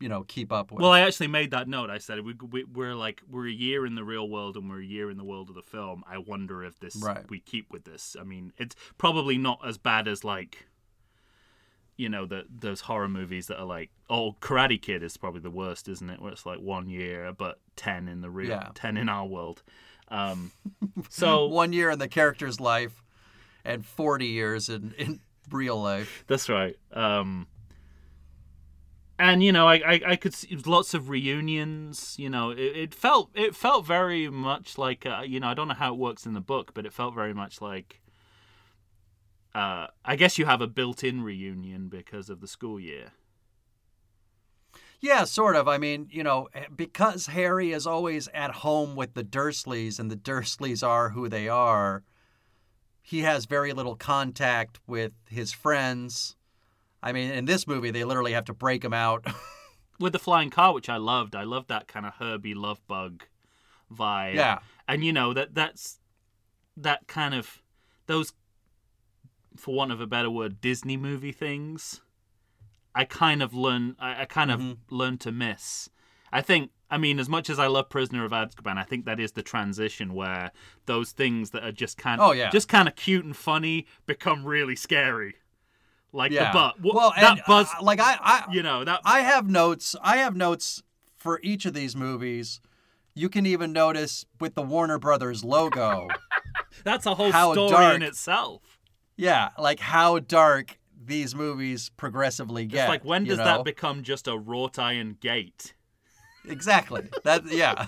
you 0.01 0.09
know, 0.09 0.23
keep 0.27 0.53
up 0.53 0.71
with. 0.73 0.81
well 0.81 0.93
i 0.93 1.01
actually 1.01 1.27
made 1.27 1.51
that 1.51 1.69
note 1.69 1.91
i 1.91 1.99
said 1.99 2.25
we, 2.25 2.35
we, 2.51 2.65
we're 2.65 2.95
like 2.95 3.21
we're 3.29 3.47
a 3.49 3.53
year 3.53 3.85
in 3.85 3.95
the 3.97 4.05
real 4.05 4.29
world 4.29 4.57
and 4.57 4.71
we're 4.71 4.81
a 4.81 4.85
year 4.85 5.11
in 5.11 5.19
the 5.19 5.25
world 5.25 5.49
of 5.51 5.55
the 5.57 5.63
film 5.63 6.03
i 6.09 6.17
wonder 6.19 6.65
if 6.65 6.79
this 6.81 6.97
Right. 6.97 7.29
we 7.29 7.41
keep 7.41 7.71
with 7.73 7.85
this 7.85 8.17
i 8.19 8.23
mean 8.25 8.53
it's 8.59 8.75
probably 8.97 9.37
not 9.39 9.61
as 9.67 9.77
bad 9.77 10.07
as 10.09 10.23
like 10.25 10.69
you 11.99 12.09
know 12.09 12.25
the 12.25 12.45
those 12.49 12.81
horror 12.83 13.09
movies 13.09 13.49
that 13.49 13.59
are 13.59 13.67
like 13.67 13.91
oh 14.09 14.35
karate 14.41 14.81
kid 14.81 15.03
is 15.03 15.17
probably 15.19 15.41
the 15.41 15.51
worst 15.51 15.89
isn't 15.89 16.09
it 16.09 16.23
where 16.23 16.33
it's 16.33 16.47
like 16.47 16.61
one 16.61 16.89
year 16.89 17.33
but 17.37 17.59
10 17.77 18.09
in 18.09 18.23
the 18.23 18.31
real 18.31 18.49
Yeah. 18.51 18.69
10 18.75 18.97
in 18.97 19.09
our 19.11 19.27
world 19.27 19.63
um 20.09 20.53
so 21.11 21.47
one 21.47 21.73
year 21.75 21.91
in 21.91 21.99
the 21.99 22.09
character's 22.09 22.59
life, 22.61 23.03
and 23.65 23.85
forty 23.85 24.27
years 24.27 24.71
in 24.71 24.95
in 24.97 25.21
real 25.51 25.79
life. 25.83 26.25
That's 26.27 26.49
right. 26.49 26.77
Um, 26.93 27.47
and 29.19 29.43
you 29.43 29.53
know, 29.53 29.67
I, 29.67 29.75
I, 29.75 30.01
I 30.07 30.17
could 30.17 30.33
see 30.33 30.57
lots 30.65 30.95
of 30.95 31.09
reunions. 31.11 32.15
You 32.19 32.31
know, 32.31 32.51
it, 32.51 32.59
it 32.59 32.95
felt 32.95 33.31
it 33.35 33.55
felt 33.57 33.85
very 33.85 34.29
much 34.31 34.79
like 34.79 35.05
uh, 35.05 35.23
you 35.27 35.41
know 35.41 35.49
I 35.49 35.55
don't 35.55 35.69
know 35.69 35.75
how 35.75 35.93
it 35.93 35.99
works 35.99 36.25
in 36.25 36.35
the 36.35 36.41
book, 36.41 36.73
but 36.73 36.87
it 36.87 36.93
felt 36.93 37.15
very 37.15 37.35
much 37.35 37.61
like. 37.61 38.01
Uh, 39.59 39.89
I 40.05 40.15
guess 40.15 40.39
you 40.39 40.47
have 40.47 40.61
a 40.61 40.69
built-in 40.69 41.21
reunion 41.23 41.89
because 41.89 42.31
of 42.31 42.41
the 42.41 42.47
school 42.47 42.79
year. 42.79 43.11
Yeah, 45.01 45.25
sort 45.25 45.57
of. 45.57 45.67
I 45.67 45.79
mean, 45.79 46.07
you 46.13 46.23
know, 46.23 46.47
because 46.77 47.27
Harry 47.27 47.73
is 47.73 47.85
always 47.85 48.29
at 48.33 48.53
home 48.53 48.95
with 48.95 49.15
the 49.15 49.25
Dursleys 49.25 49.99
and 49.99 50.13
the 50.13 50.17
Dursleys 50.17 50.87
are 50.87 51.09
who 51.09 51.29
they 51.29 51.49
are, 51.49 52.05
he 53.03 53.23
has 53.23 53.47
very 53.47 53.73
little 53.73 53.97
contact 53.97 54.79
with 54.87 55.11
his 55.29 55.53
friends. 55.53 56.37
I 57.03 57.11
mean, 57.11 57.33
in 57.33 57.47
this 57.47 57.67
movie, 57.67 57.91
they 57.91 58.05
literally 58.05 58.35
have 58.35 58.45
to 58.45 58.55
break 58.55 58.85
him 58.85 58.95
out. 58.95 59.27
With 59.99 60.13
the 60.13 60.21
flying 60.21 60.51
car, 60.51 60.73
which 60.73 60.89
I 60.89 60.97
loved, 60.97 61.35
I 61.35 61.43
loved 61.43 61.67
that 61.71 61.89
kind 61.89 62.07
of 62.07 62.15
Herbie 62.15 62.55
love 62.55 62.81
bug 62.87 63.25
vibe. 63.93 64.35
yeah. 64.35 64.61
and 64.87 65.05
you 65.05 65.13
know 65.13 65.35
that 65.35 65.57
that's 65.57 65.99
that 66.77 67.09
kind 67.09 67.35
of 67.35 67.63
those 68.07 68.33
for 69.59 69.75
want 69.75 69.93
of 69.93 70.01
a 70.01 70.07
better 70.07 70.31
word 70.31 70.61
disney 70.61 70.97
movie 70.97 71.33
things 71.33 72.01
i 72.95 73.05
kind 73.05 73.43
of 73.43 73.55
learn 73.55 73.97
i, 73.99 74.23
I 74.23 74.25
kind 74.25 74.51
of 74.51 74.61
Mhm. 74.61 74.77
learned 74.91 75.21
to 75.23 75.33
miss 75.33 75.91
I 76.31 76.43
think, 76.43 76.73
I 76.91 76.99
mean, 76.99 77.19
as 77.19 77.27
much 77.31 77.49
as 77.49 77.59
I 77.59 77.69
love 77.69 77.89
Prisoner 77.89 78.23
of 78.27 78.33
Azkaban, 78.33 78.77
I 78.77 78.83
think 78.83 79.07
that 79.07 79.19
is 79.19 79.33
the 79.33 79.43
transition 79.43 80.13
where 80.13 80.53
those 80.85 81.13
things 81.13 81.53
that 81.53 81.65
are 81.65 81.73
just 81.73 81.97
kind 81.97 82.21
of, 82.21 82.29
Oh, 82.29 82.33
yeah. 82.33 82.51
just 82.51 82.69
kind 82.69 82.87
of 82.87 82.97
cute 82.97 83.25
and 83.25 83.35
funny 83.35 83.87
become 84.05 84.45
really 84.45 84.77
scary. 84.77 85.37
Like 86.13 86.31
Yeah. 86.31 86.53
the 86.53 86.59
butt. 86.59 86.95
well, 86.95 87.15
that 87.17 87.31
and, 87.39 87.41
buzz, 87.47 87.71
uh, 87.79 87.83
like 87.83 87.99
I, 87.99 88.19
I, 88.21 88.45
you 88.53 88.63
know, 88.63 88.85
that 88.85 89.01
I 89.07 89.21
have 89.21 89.49
notes. 89.49 89.97
I 90.03 90.19
have 90.19 90.37
notes 90.37 90.83
for 91.17 91.41
each 91.43 91.65
of 91.65 91.73
these 91.73 91.97
movies. 91.97 92.61
You 93.15 93.31
can 93.31 93.47
even 93.47 93.73
notice 93.73 94.27
with 94.39 94.55
the 94.55 94.61
Warner 94.61 94.99
Brothers 94.99 95.43
logo. 95.43 96.09
that's 96.85 97.07
a 97.07 97.15
whole 97.15 97.33
how 97.33 97.55
story 97.55 97.71
dark- 97.71 97.95
in 97.97 98.03
itself. 98.03 98.78
Yeah, 99.19 99.51
like 99.59 99.81
how 99.81 100.19
dark 100.21 100.79
these 101.05 101.35
movies 101.35 101.91
progressively 101.99 102.65
get. 102.65 102.85
It's 102.85 102.89
like 102.89 103.05
when 103.05 103.25
you 103.27 103.31
does 103.33 103.39
know? 103.39 103.45
that 103.45 103.65
become 103.65 104.03
just 104.03 104.27
a 104.27 104.39
wrought 104.39 104.79
iron 104.79 105.17
gate? 105.21 105.75
Exactly. 106.49 107.09
That 107.25 107.45
yeah. 107.51 107.87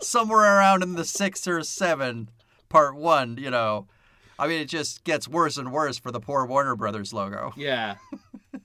Somewhere 0.00 0.58
around 0.58 0.82
in 0.84 0.94
the 0.94 1.04
six 1.04 1.48
or 1.48 1.62
seven, 1.64 2.28
part 2.68 2.94
one. 2.94 3.36
You 3.38 3.50
know, 3.50 3.88
I 4.38 4.46
mean, 4.46 4.60
it 4.60 4.68
just 4.68 5.02
gets 5.02 5.26
worse 5.26 5.56
and 5.56 5.72
worse 5.72 5.98
for 5.98 6.12
the 6.12 6.20
poor 6.20 6.46
Warner 6.46 6.76
Brothers 6.76 7.12
logo, 7.12 7.52
Yeah. 7.56 7.96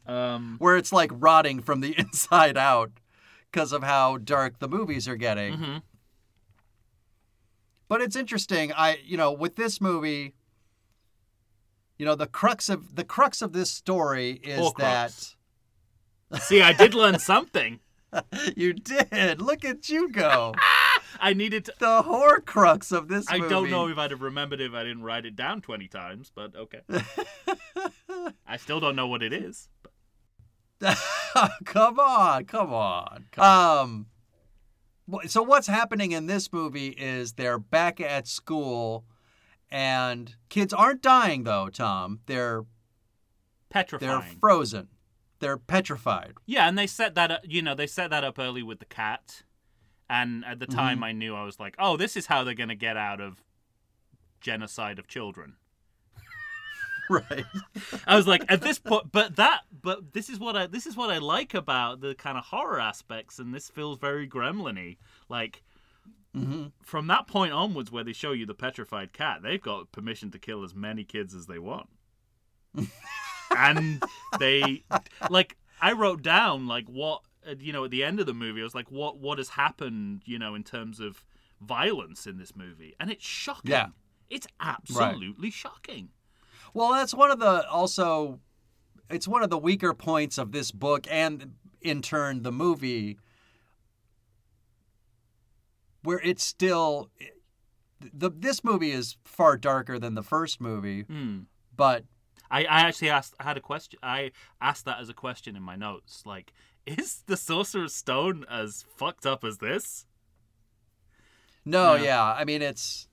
um 0.06 0.56
where 0.60 0.78
it's 0.78 0.92
like 0.94 1.10
rotting 1.14 1.62
from 1.62 1.80
the 1.82 1.96
inside 1.98 2.58
out 2.58 2.92
because 3.52 3.72
of 3.72 3.82
how 3.84 4.18
dark 4.18 4.60
the 4.60 4.68
movies 4.68 5.08
are 5.08 5.16
getting. 5.16 5.58
mhm. 5.58 5.82
But 7.88 8.02
it's 8.02 8.16
interesting. 8.16 8.72
I 8.74 8.98
you 9.04 9.18
know 9.18 9.32
with 9.32 9.56
this 9.56 9.80
movie, 9.82 10.34
you 12.04 12.10
know 12.10 12.16
the 12.16 12.28
crux 12.28 12.68
of 12.68 12.98
the 12.98 13.06
crux 13.06 13.42
of 13.42 13.54
this 13.54 13.72
story 13.72 14.32
is 14.32 14.60
Horcrux. 14.60 15.36
See, 16.42 16.62
I 16.62 16.74
did 16.74 16.94
learn 16.94 17.18
something. 17.18 17.80
you 18.58 18.74
did. 18.74 19.42
Look 19.42 19.64
at 19.64 19.88
you 19.88 20.12
go. 20.12 20.54
I 21.22 21.32
needed 21.32 21.64
to 21.64 21.74
the 21.80 22.04
horcrux 22.04 22.92
of 22.92 23.08
this 23.08 23.26
I 23.30 23.38
movie. 23.38 23.50
don't 23.50 23.70
know 23.70 23.88
if 23.88 23.98
I'd 23.98 24.12
have 24.12 24.22
remembered 24.22 24.60
if 24.60 24.74
I 24.74 24.84
didn't 24.84 25.04
write 25.04 25.26
it 25.26 25.38
down 25.38 25.62
20 25.62 25.88
times, 25.88 26.30
but 26.36 26.54
okay. 26.58 26.82
I 28.46 28.58
still 28.58 28.82
don't 28.82 28.98
know 28.98 29.08
what 29.08 29.24
it 29.24 29.32
is. 29.32 29.70
come 31.64 32.00
on, 32.02 32.44
come 32.44 32.74
on. 32.74 33.28
Um 33.38 34.08
wh- 35.10 35.26
so 35.28 35.42
what's 35.42 35.68
happening 35.68 36.12
in 36.12 36.28
this 36.28 36.52
movie 36.52 36.90
is 36.90 37.32
they're 37.34 37.60
back 37.60 38.02
at 38.02 38.28
school 38.28 39.06
and 39.74 40.36
kids 40.48 40.72
aren't 40.72 41.02
dying 41.02 41.44
though, 41.44 41.68
Tom. 41.70 42.20
They're 42.28 42.64
petrified. 43.70 44.08
they're 44.08 44.22
frozen. 44.40 44.88
They're 45.40 45.58
petrified. 45.58 46.36
yeah, 46.46 46.70
and 46.70 46.78
they 46.78 46.88
set 46.88 47.16
that 47.16 47.30
up, 47.32 47.42
you 47.44 47.62
know, 47.62 47.76
they 47.76 47.88
set 47.88 48.12
that 48.12 48.24
up 48.24 48.40
early 48.40 48.64
with 48.64 48.80
the 48.80 48.86
cat. 48.86 49.44
And 50.10 50.46
at 50.46 50.60
the 50.60 50.68
Mm-hmm. 50.68 50.78
time 50.78 51.04
I 51.04 51.12
knew 51.12 51.36
I 51.36 51.44
was 51.44 51.60
like, 51.60 51.76
"Oh, 51.80 51.98
this 51.98 52.16
is 52.16 52.28
how 52.28 52.44
they're 52.44 52.54
going 52.54 52.70
to 52.70 52.76
get 52.76 52.96
out 52.98 53.20
of 53.20 53.44
genocide 54.40 55.00
of 55.00 55.08
children." 55.08 55.56
Right. 57.10 57.44
I 58.08 58.16
was 58.16 58.28
like, 58.28 58.46
at 58.50 58.62
this 58.62 58.80
point, 58.80 59.12
but 59.12 59.36
that, 59.36 59.64
but 59.82 60.14
this 60.14 60.30
is 60.30 60.40
what 60.40 60.56
I, 60.56 60.68
this 60.68 60.86
is 60.88 60.96
what 60.96 61.10
I 61.10 61.18
like 61.18 61.54
about 61.54 62.00
the 62.00 62.16
kind 62.16 62.38
of 62.38 62.46
horror 62.46 62.80
aspects, 62.80 63.40
and 63.40 63.54
this 63.54 63.70
feels 63.70 63.98
very 63.98 64.26
gremlin-y. 64.28 64.96
Like, 65.28 65.64
hmm 66.34 66.66
from 66.82 67.08
that 67.08 67.28
point 67.28 67.54
onwards, 67.54 67.92
where 67.92 68.04
they 68.04 68.14
show 68.14 68.32
you 68.32 68.46
the 68.46 68.54
petrified 68.54 69.14
cat, 69.14 69.42
they've 69.42 69.62
got 69.62 69.92
permission 69.92 70.32
to 70.32 70.40
kill 70.40 70.64
as 70.64 70.74
many 70.76 71.04
kids 71.04 71.34
as 71.34 71.46
they 71.46 71.60
want. 71.60 71.90
and 73.58 74.04
they, 74.40 74.84
like, 75.30 75.58
I 75.82 75.92
wrote 75.94 76.22
down 76.22 76.68
like 76.68 76.88
what 76.88 77.22
uh, 77.48 77.56
you 77.60 77.74
know 77.74 77.86
at 77.86 77.92
the 77.92 78.04
end 78.04 78.20
of 78.20 78.26
the 78.26 78.34
movie. 78.34 78.62
I 78.62 78.64
was 78.64 78.76
like, 78.76 78.92
what 78.92 79.18
what 79.18 79.38
has 79.38 79.50
happened? 79.50 80.24
You 80.26 80.40
know, 80.40 80.56
in 80.56 80.64
terms 80.64 81.00
of 81.00 81.26
violence 81.62 82.26
in 82.26 82.38
this 82.38 82.56
movie, 82.56 82.96
and 83.00 83.12
it's 83.12 83.26
shocking. 83.26 83.72
Yeah. 83.72 83.88
It's 84.30 84.48
absolutely 84.60 85.52
shocking. 85.52 86.10
Well, 86.74 86.92
that's 86.94 87.14
one 87.14 87.30
of 87.30 87.40
the 87.40 87.68
also 87.70 88.40
it's 89.10 89.28
one 89.28 89.44
of 89.44 89.50
the 89.50 89.58
weaker 89.58 89.94
points 89.94 90.38
of 90.38 90.52
this 90.52 90.72
book 90.72 91.06
and 91.10 91.54
in 91.82 92.02
turn 92.02 92.42
the 92.44 92.52
movie 92.52 93.20
where 96.04 96.20
it's 96.20 96.44
still 96.44 97.10
the 98.14 98.30
this 98.30 98.64
movie 98.64 98.92
is 98.92 99.18
far 99.24 99.58
darker 99.58 99.98
than 99.98 100.16
the 100.16 100.24
first 100.24 100.60
movie, 100.62 101.04
Hmm. 101.04 101.40
but 101.76 102.04
I, 102.52 102.66
I 102.66 102.82
actually 102.82 103.10
asked 103.10 103.34
I 103.40 103.44
had 103.44 103.58
a 103.58 103.62
question 103.62 104.00
I 104.04 104.32
asked 104.62 104.86
that 104.86 105.00
as 105.00 105.10
a 105.10 105.14
question 105.14 105.56
in 105.56 105.64
my 105.64 105.76
notes. 105.76 106.24
Like, 106.26 106.54
is 106.86 107.24
the 107.28 107.38
Sorcerer's 107.38 107.96
Stone 107.96 108.46
as 108.50 108.86
fucked 108.98 109.26
up 109.26 109.44
as 109.44 109.58
this? 109.60 110.06
no, 111.66 111.96
Yeah. 111.96 112.04
yeah, 112.04 112.24
I 112.34 112.44
mean 112.46 112.62
it's 112.62 113.08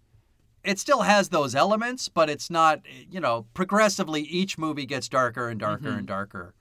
it 0.62 0.78
still 0.78 1.02
has 1.02 1.30
those 1.30 1.54
elements, 1.54 2.10
but 2.10 2.28
it's 2.28 2.50
not, 2.50 2.82
you 3.10 3.18
know, 3.18 3.46
progressively 3.54 4.20
each 4.22 4.58
movie 4.58 4.84
gets 4.84 5.08
darker 5.08 5.48
and 5.48 5.58
darker 5.58 5.88
Mhm. 5.90 5.98
and 5.98 6.06
darker. 6.06 6.54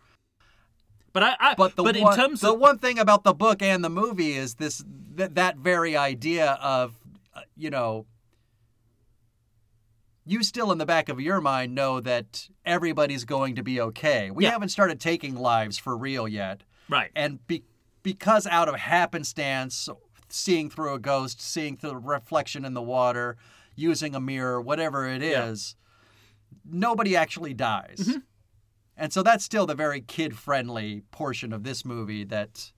But 1.19 1.35
I, 1.41 1.51
I 1.51 1.55
But 1.55 1.75
the 1.75 1.83
but 1.83 1.97
one, 1.97 2.13
in 2.13 2.17
terms 2.17 2.39
the 2.39 2.53
of 2.53 2.59
one 2.59 2.77
thing 2.77 2.97
about 2.97 3.25
the 3.25 3.33
book 3.33 3.61
and 3.61 3.83
the 3.83 3.89
movie 3.89 4.33
is 4.37 4.55
this 4.55 4.81
that, 5.15 5.35
that 5.35 5.57
very 5.57 5.97
idea 5.97 6.51
of 6.61 6.95
uh, 7.35 7.41
you 7.57 7.69
know 7.69 8.05
you 10.25 10.43
still 10.43 10.71
in 10.71 10.77
the 10.77 10.85
back 10.85 11.09
of 11.09 11.19
your 11.19 11.41
mind 11.41 11.75
know 11.75 11.99
that 11.99 12.47
everybody's 12.63 13.25
going 13.25 13.55
to 13.55 13.63
be 13.63 13.81
okay. 13.81 14.31
We 14.31 14.45
Yeah. 14.45 14.51
haven't 14.51 14.69
started 14.69 14.99
taking 15.01 15.35
lives 15.35 15.77
for 15.77 15.97
real 15.97 16.25
yet. 16.27 16.63
right, 16.87 17.11
And 17.15 17.45
be, 17.47 17.63
because 18.01 18.47
out 18.47 18.67
of 18.69 18.75
happenstance, 18.75 19.89
seeing 20.29 20.69
through 20.69 20.93
a 20.93 20.99
ghost, 20.99 21.41
seeing 21.41 21.75
through 21.77 21.89
the 21.91 21.97
reflection 21.97 22.63
in 22.65 22.73
the 22.75 22.81
water, 22.81 23.35
using 23.75 24.15
a 24.15 24.19
mirror, 24.21 24.61
whatever 24.61 25.05
it 25.07 25.21
is, 25.21 25.75
Yeah. 25.77 26.79
nobody 26.79 27.15
actually 27.15 27.53
dies. 27.53 27.97
Mhm. 28.07 28.21
And 28.99 29.13
so 29.13 29.23
that's 29.23 29.45
still 29.45 29.65
the 29.65 29.75
very 29.75 30.01
kid 30.01 30.37
friendly 30.37 31.03
portion 31.11 31.53
of 31.53 31.63
this 31.63 31.85
movie 31.85 32.25
that. 32.25 32.71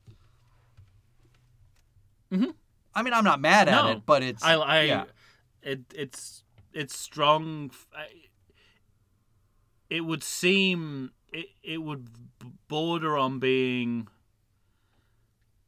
Mhm. 2.31 2.53
I 2.93 3.01
mean, 3.01 3.13
I'm 3.13 3.23
not 3.23 3.41
mad 3.41 3.67
at 3.67 3.84
No. 3.84 3.91
it, 3.91 4.05
but 4.05 4.21
it's. 4.21 4.43
I, 4.43 4.53
I 4.53 4.81
yeah. 4.84 5.05
it 5.63 5.79
it's 5.95 6.43
it's 6.73 6.95
strong. 6.97 7.71
It 9.89 10.01
would 10.01 10.23
seem 10.23 11.12
it 11.34 11.47
it 11.63 11.79
would 11.79 12.07
border 12.67 13.17
on 13.17 13.39
being 13.39 14.07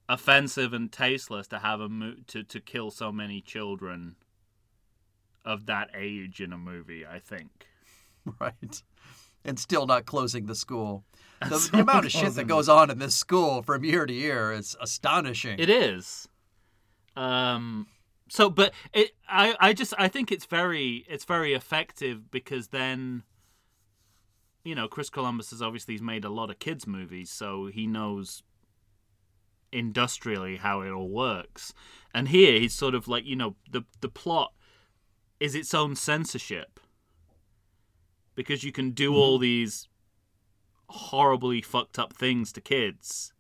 offensive 0.07 0.71
and 0.73 0.91
tasteless 0.91 1.47
to 1.47 1.59
have 1.59 1.81
a 1.81 1.89
mo- 1.89 2.15
to 2.27 2.43
to 2.43 2.59
kill 2.61 2.91
so 2.91 3.11
many 3.11 3.41
children 3.41 4.17
of 5.43 5.65
that 5.65 5.89
age 5.95 6.39
in 6.39 6.53
a 6.53 6.57
movie. 6.59 7.05
I 7.05 7.17
think. 7.19 7.67
Right. 8.39 8.81
And 9.45 9.59
still 9.59 9.85
not 9.85 10.05
closing 10.05 10.45
the 10.45 10.55
school. 10.55 11.03
The, 11.49 11.57
So 11.59 11.75
the 11.75 11.81
amount 11.81 12.05
of 12.05 12.11
shit 12.13 12.35
that 12.35 12.47
goes 12.47 12.69
on 12.69 12.89
in 12.89 12.99
this 12.99 13.15
school 13.15 13.63
from 13.63 13.83
year 13.83 14.05
to 14.05 14.13
year 14.13 14.53
is 14.53 14.77
astonishing. 14.79 15.59
It 15.59 15.69
is. 15.69 16.29
Um 17.17 17.87
so 18.29 18.49
but 18.49 18.73
it 18.93 19.11
I 19.27 19.53
I 19.59 19.73
just 19.73 19.93
I 19.97 20.07
think 20.07 20.31
it's 20.31 20.45
very 20.45 21.03
it's 21.09 21.25
very 21.25 21.53
effective 21.53 22.31
because 22.31 22.69
then 22.69 23.23
you 24.63 24.75
know, 24.75 24.87
Chris 24.87 25.09
Columbus 25.09 25.51
has 25.51 25.61
obviously 25.61 25.97
made 25.97 26.23
a 26.23 26.29
lot 26.29 26.49
of 26.49 26.59
kids 26.59 26.87
movies, 26.87 27.29
so 27.29 27.67
he 27.67 27.85
knows 27.85 28.43
industrially 29.71 30.57
how 30.57 30.81
it 30.81 30.91
all 30.91 31.09
works. 31.09 31.73
And 32.13 32.29
here 32.29 32.59
he's 32.59 32.73
sort 32.73 32.95
of 32.95 33.07
like, 33.07 33.25
you 33.25 33.35
know, 33.35 33.55
the 33.69 33.83
the 34.01 34.09
plot 34.09 34.53
is 35.39 35.55
its 35.55 35.73
own 35.73 35.95
censorship. 35.95 36.79
Because 38.35 38.63
you 38.63 38.71
can 38.71 38.91
do 38.91 39.15
all 39.15 39.37
these 39.37 39.87
horribly 40.89 41.61
fucked 41.61 41.97
up 41.99 42.13
things 42.13 42.51
to 42.53 42.61
kids 42.61 43.33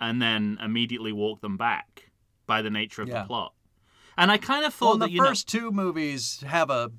and 0.00 0.20
then 0.20 0.58
immediately 0.62 1.12
walk 1.12 1.40
them 1.40 1.56
back 1.56 2.10
by 2.46 2.60
the 2.62 2.70
nature 2.70 3.02
of 3.02 3.08
Yeah. 3.08 3.22
the 3.22 3.26
plot. 3.28 3.54
And 4.16 4.30
I 4.30 4.38
kind 4.38 4.64
of 4.64 4.74
thought 4.74 4.98
well, 5.00 5.08
that 5.08 5.10
the 5.10 5.18
first 5.18 5.48
two 5.48 5.70
movies 5.70 6.42
have 6.46 6.70
a, 6.70 6.90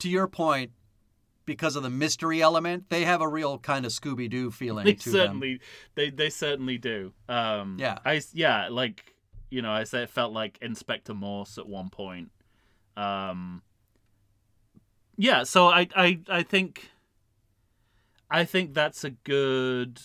to 0.00 0.08
your 0.08 0.26
point, 0.28 0.72
because 1.46 1.76
of 1.76 1.82
the 1.82 1.90
mystery 1.90 2.42
element, 2.42 2.90
they 2.90 3.04
have 3.04 3.20
a 3.20 3.28
real 3.28 3.58
kind 3.58 3.86
of 3.86 3.92
Scooby 3.92 4.28
Doo 4.28 4.50
feeling 4.50 4.84
they 4.84 4.94
to 4.94 5.10
certainly 5.10 5.60
they 5.94 6.10
they 6.10 6.28
certainly 6.28 6.76
do. 6.76 7.12
Um, 7.28 7.76
Yeah. 7.78 7.98
I 8.04 8.20
yeah 8.32 8.68
like 8.68 9.14
you 9.48 9.62
know 9.62 9.70
I 9.70 9.84
said 9.84 10.02
it 10.02 10.10
felt 10.10 10.32
like 10.32 10.58
Inspector 10.60 11.14
Morse 11.14 11.56
at 11.56 11.68
one 11.68 11.88
point. 11.88 12.32
Um, 12.96 13.62
yeah, 15.16 15.42
so 15.44 15.68
I 15.68 15.88
I 15.96 16.20
I 16.28 16.42
think 16.42 16.90
I 18.30 18.44
think 18.44 18.74
that's 18.74 19.04
a 19.04 19.10
good 19.10 20.00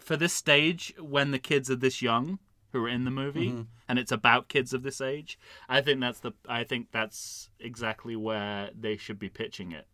for 0.00 0.16
this 0.16 0.32
stage 0.32 0.94
when 1.00 1.30
the 1.30 1.38
kids 1.38 1.70
are 1.70 1.76
this 1.76 2.00
young 2.02 2.38
who 2.72 2.84
are 2.84 2.88
in 2.88 3.04
the 3.04 3.10
movie 3.10 3.50
Mhm. 3.50 3.66
and 3.88 3.98
it's 3.98 4.12
about 4.12 4.48
kids 4.48 4.72
of 4.72 4.82
this 4.82 5.00
age. 5.00 5.38
I 5.68 5.80
think 5.80 6.00
that's 6.00 6.20
the 6.20 6.32
I 6.48 6.64
think 6.64 6.88
that's 6.92 7.50
exactly 7.58 8.14
where 8.16 8.70
they 8.78 8.96
should 8.96 9.18
be 9.18 9.28
pitching 9.28 9.72
it. 9.72 9.86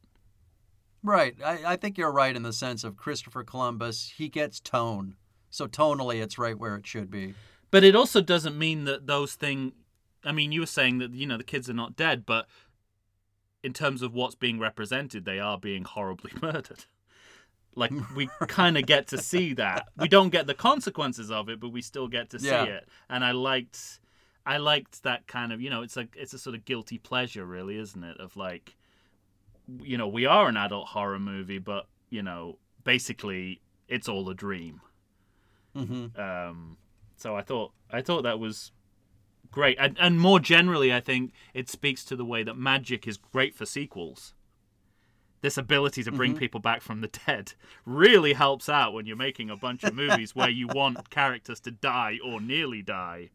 Right. 1.03 1.35
I, 1.45 1.73
I 1.73 1.77
think 1.77 1.99
you're 1.99 2.13
right 2.13 2.35
in 2.37 2.43
the 2.43 2.53
sense 2.53 2.85
of 2.85 2.97
Christopher 2.97 3.43
Columbus. 3.43 4.13
He 4.17 4.29
gets 4.29 4.61
tone. 4.61 5.17
So 5.51 5.67
tonally, 5.67 6.23
it's 6.23 6.39
right 6.39 6.59
where 6.59 6.77
it 6.77 6.87
should 6.87 7.11
be. 7.11 7.35
But 7.71 7.83
it 7.85 7.97
also 7.97 8.21
doesn't 8.21 8.57
mean 8.59 8.85
that 8.85 9.07
those 9.07 9.35
things. 9.35 9.73
I 10.25 10.31
mean, 10.33 10.53
you 10.53 10.61
were 10.61 10.67
saying 10.67 10.99
that 10.99 11.13
you 11.13 11.27
know 11.27 11.37
the 11.37 11.45
kids 11.45 11.69
are 11.69 11.75
not 11.75 11.97
dead, 11.97 12.25
but 12.25 12.47
in 13.63 13.73
terms 13.73 14.03
of 14.03 14.15
what's 14.15 14.35
being 14.35 14.59
represented, 14.59 15.25
they 15.25 15.39
are 15.39 15.59
being 15.59 15.85
horribly 15.85 16.33
murdered. 16.43 16.85
Like 17.75 17.93
we 18.15 18.29
kind 18.49 18.77
of 18.77 18.85
get 18.87 19.07
to 19.09 19.19
see 19.19 19.55
that. 19.55 19.89
We 19.97 20.09
don't 20.09 20.29
get 20.31 20.47
the 20.47 20.55
consequences 20.55 21.31
of 21.31 21.49
it, 21.49 21.59
but 21.59 21.71
we 21.71 21.81
still 21.81 22.07
get 22.09 22.31
to 22.31 22.39
see 22.39 22.47
Yeah. 22.49 22.65
it. 22.65 22.89
And 23.09 23.25
I 23.25 23.31
liked, 23.33 24.01
I 24.45 24.59
liked 24.59 25.05
that 25.05 25.27
kind 25.27 25.53
of 25.53 25.61
you 25.63 25.71
know, 25.71 25.83
it's 25.83 25.97
like 25.97 26.15
it's 26.19 26.35
a 26.35 26.39
sort 26.39 26.55
of 26.55 26.65
guilty 26.67 26.99
pleasure, 26.99 27.47
really, 27.47 27.79
isn't 27.79 28.05
it? 28.05 28.19
Of 28.21 28.37
like, 28.37 28.77
you 29.81 29.97
know, 29.97 30.09
we 30.09 30.27
are 30.27 30.49
an 30.49 30.57
adult 30.57 30.89
horror 30.89 31.19
movie, 31.19 31.59
but 31.59 31.87
you 32.11 32.23
know, 32.23 32.59
basically, 32.85 33.63
it's 33.89 34.09
all 34.09 34.29
a 34.29 34.35
dream. 34.35 34.83
hmm 35.75 36.07
Um, 36.15 36.77
so 37.17 37.35
I 37.37 37.43
thought 37.43 37.73
I 37.91 38.03
thought 38.03 38.23
that 38.25 38.39
was 38.39 38.73
great, 39.53 39.77
and 39.79 39.97
and 40.01 40.19
more 40.19 40.41
generally, 40.41 40.93
I 40.93 41.01
think 41.01 41.33
it 41.55 41.69
speaks 41.71 42.05
to 42.07 42.17
the 42.17 42.25
way 42.25 42.43
that 42.43 42.57
magic 42.57 43.07
is 43.07 43.17
great 43.17 43.55
for 43.55 43.65
sequels. 43.67 44.35
This 45.43 45.57
ability 45.59 46.03
to 46.05 46.13
bring 46.13 46.37
people 46.37 46.61
back 46.61 46.83
from 46.83 47.01
the 47.01 47.09
dead 47.27 47.55
really 47.85 48.33
helps 48.33 48.69
out 48.69 48.93
when 48.95 49.07
you're 49.07 49.17
making 49.17 49.51
a 49.51 49.57
bunch 49.57 49.83
of 49.85 49.93
movies 49.95 50.35
where 50.37 50.49
you 50.49 50.69
want 50.69 51.11
characters 51.11 51.59
to 51.61 51.71
die 51.73 52.19
or 52.25 52.41
nearly 52.41 52.81
die, 52.81 53.31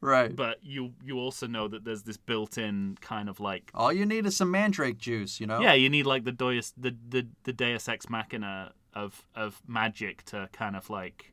Right. 0.00 0.34
but 0.34 0.58
you 0.62 0.94
you 1.04 1.18
also 1.18 1.46
know 1.46 1.68
that 1.68 1.84
there's 1.84 2.02
this 2.02 2.16
built-in 2.16 2.98
kind 3.00 3.28
of 3.28 3.38
like 3.40 3.70
All 3.72 3.92
you 3.92 4.04
need 4.04 4.26
is 4.26 4.36
some 4.36 4.50
mandrake 4.50 4.98
juice, 4.98 5.40
you 5.40 5.46
know? 5.46 5.60
yeah, 5.60 5.74
you 5.74 5.88
need 5.88 6.06
like 6.06 6.24
the 6.24 6.32
Deus 6.32 6.72
the, 6.76 6.94
the, 7.08 7.26
the 7.44 7.52
Deus 7.52 7.88
Ex 7.88 8.10
Machina 8.10 8.72
of 8.92 9.26
of 9.34 9.62
magic 9.66 10.22
to 10.24 10.48
kind 10.52 10.74
of 10.76 10.90
like, 10.90 11.32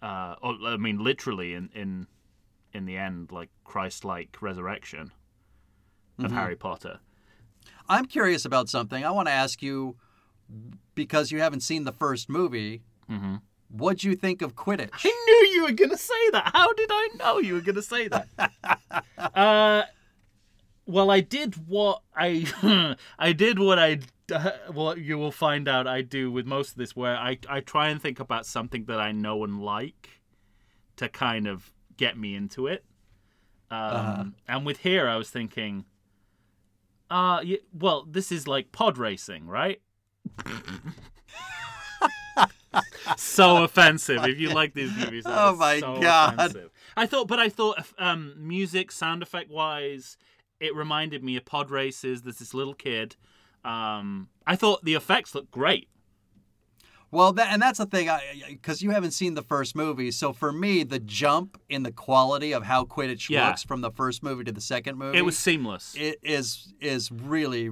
uh, 0.00 0.36
or, 0.42 0.56
I 0.64 0.76
mean, 0.76 1.02
literally 1.02 1.54
in 1.54 1.70
in 1.74 2.06
in 2.72 2.84
the 2.86 2.96
end, 2.96 3.30
like 3.32 3.50
Christ-like 3.64 4.36
resurrection 4.40 5.12
of 6.18 6.30
Mhm. 6.30 6.34
Harry 6.34 6.56
Potter. 6.56 7.00
I'm 7.88 8.06
curious 8.06 8.44
about 8.44 8.68
something. 8.68 9.04
I 9.04 9.10
want 9.10 9.28
to 9.28 9.32
ask 9.32 9.62
you 9.62 9.96
because 10.94 11.30
you 11.32 11.40
haven't 11.40 11.60
seen 11.60 11.84
the 11.84 11.92
first 11.92 12.28
movie. 12.28 12.82
Mm-hmm. 13.10 13.36
What 13.68 13.98
do 13.98 14.08
you 14.08 14.16
think 14.16 14.42
of 14.42 14.54
Quidditch? 14.54 14.90
I 14.92 15.08
knew 15.26 15.48
you 15.54 15.62
were 15.64 15.72
gonna 15.72 15.96
say 15.96 16.30
that. 16.32 16.50
How 16.54 16.72
did 16.74 16.90
I 16.92 17.08
know 17.16 17.38
you 17.38 17.54
were 17.54 17.60
gonna 17.62 17.82
say 17.82 18.08
that? 18.08 18.28
uh, 19.34 19.82
well, 20.86 21.10
I 21.10 21.20
did 21.20 21.54
what 21.68 22.02
I 22.14 22.96
I 23.18 23.32
did 23.32 23.58
what 23.58 23.78
I 23.78 24.00
what 24.72 24.98
you 24.98 25.16
will 25.18 25.32
find 25.32 25.68
out 25.68 25.86
I 25.86 26.02
do 26.02 26.30
with 26.30 26.46
most 26.46 26.70
of 26.72 26.76
this, 26.76 26.94
where 26.94 27.16
I 27.16 27.38
I 27.48 27.60
try 27.60 27.88
and 27.88 28.00
think 28.00 28.20
about 28.20 28.44
something 28.46 28.84
that 28.86 29.00
I 29.00 29.12
know 29.12 29.42
and 29.44 29.62
like 29.62 30.20
to 30.96 31.08
kind 31.08 31.46
of 31.46 31.72
get 31.96 32.16
me 32.18 32.34
into 32.34 32.66
it. 32.66 32.84
Um, 33.70 33.78
Uh-huh. 33.80 34.24
And 34.48 34.66
with 34.66 34.78
here, 34.78 35.08
I 35.08 35.16
was 35.16 35.30
thinking, 35.30 35.84
uh, 37.10 37.40
y 37.44 37.58
well, 37.72 38.04
this 38.10 38.30
is 38.32 38.46
like 38.48 38.72
pod 38.72 38.98
racing, 38.98 39.46
right? 39.46 39.80
so 43.16 43.62
offensive. 43.64 44.24
If 44.24 44.38
you 44.40 44.50
like 44.50 44.74
these 44.74 44.92
movies, 44.96 45.24
Oh 45.26 45.54
my 45.56 45.80
so 45.80 46.00
God. 46.00 46.34
offensive. 46.34 46.70
I 46.96 47.06
thought, 47.06 47.28
but 47.28 47.38
I 47.38 47.48
thought, 47.48 47.78
um, 47.98 48.34
music, 48.36 48.90
sound 48.92 49.22
effect 49.22 49.50
wise, 49.50 50.16
it 50.60 50.74
reminded 50.74 51.22
me 51.24 51.36
of 51.36 51.44
pod 51.44 51.70
races. 51.70 52.22
There's 52.22 52.38
this 52.38 52.54
little 52.54 52.74
kid. 52.74 53.16
Um, 53.64 54.28
I 54.46 54.56
thought 54.56 54.84
the 54.84 54.94
effects 54.94 55.34
looked 55.34 55.50
great. 55.50 55.88
Well, 57.12 57.32
that, 57.34 57.52
and 57.52 57.60
that's 57.62 57.78
the 57.78 57.86
thing, 57.86 58.10
because 58.48 58.82
you 58.82 58.90
haven't 58.90 59.10
seen 59.12 59.34
the 59.34 59.42
first 59.42 59.76
movie. 59.76 60.10
So 60.10 60.32
for 60.32 60.50
me, 60.52 60.82
the 60.82 60.98
jump 60.98 61.60
in 61.68 61.82
the 61.82 61.92
quality 61.92 62.52
of 62.52 62.64
how 62.64 62.84
Quidditch 62.84 63.28
Yeah. 63.28 63.46
looks 63.48 63.62
from 63.62 63.82
the 63.82 63.90
first 63.90 64.22
movie 64.22 64.44
to 64.44 64.52
the 64.52 64.60
second 64.62 64.96
movie, 64.98 65.18
It 65.18 65.22
was 65.24 65.36
seamless. 65.38 65.94
it 65.96 66.18
is 66.22 66.72
is 66.80 67.12
really, 67.12 67.70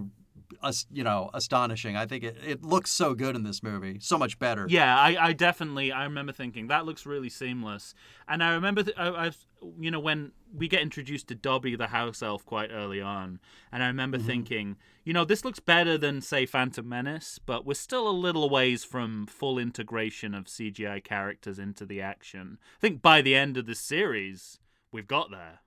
you 0.93 1.05
know, 1.05 1.31
astonishing. 1.33 1.97
I 1.97 2.05
think 2.07 2.23
it, 2.23 2.37
it 2.47 2.63
looks 2.63 2.91
so 2.93 3.15
good 3.15 3.35
in 3.35 3.43
this 3.45 3.63
movie, 3.63 3.97
so 4.01 4.19
much 4.19 4.39
better. 4.39 4.67
Yeah, 4.69 4.95
I, 4.99 5.29
I 5.29 5.33
definitely 5.33 5.91
I 5.91 6.05
remember 6.05 6.33
thinking 6.33 6.67
that 6.69 6.85
looks 6.85 7.07
really 7.07 7.31
seamless, 7.31 7.95
and 8.29 8.45
I 8.45 8.53
remember 8.53 8.83
th- 8.83 8.97
I, 8.99 9.09
I 9.09 9.31
you 9.79 9.91
know 9.91 10.01
when 10.01 10.33
we 10.55 10.69
get 10.69 10.81
introduced 10.83 11.29
to 11.29 11.35
Dobby 11.35 11.77
the 11.77 11.89
house 11.89 12.23
elf 12.23 12.45
quite 12.45 12.71
early 12.73 13.01
on, 13.01 13.41
and 13.71 13.83
I 13.83 13.87
remember 13.87 14.19
thinking 14.19 14.77
you 15.05 15.13
know 15.13 15.25
this 15.25 15.45
looks 15.45 15.61
better 15.61 15.97
than 15.99 16.21
say 16.21 16.47
Phantom 16.47 16.89
Menace, 16.89 17.39
but 17.45 17.65
we're 17.67 17.75
still 17.75 18.09
a 18.09 18.11
little 18.11 18.49
ways 18.51 18.85
from 18.85 19.27
full 19.27 19.59
integration 19.59 20.35
of 20.35 20.45
CGI 20.47 21.03
characters 21.05 21.59
into 21.59 21.85
the 21.87 22.01
action. 22.01 22.59
I 22.79 22.81
think 22.81 23.03
by 23.03 23.23
the 23.23 23.35
end 23.35 23.57
of 23.57 23.67
the 23.67 23.75
series 23.75 24.59
we've 24.93 25.09
got 25.09 25.31
there. 25.31 25.61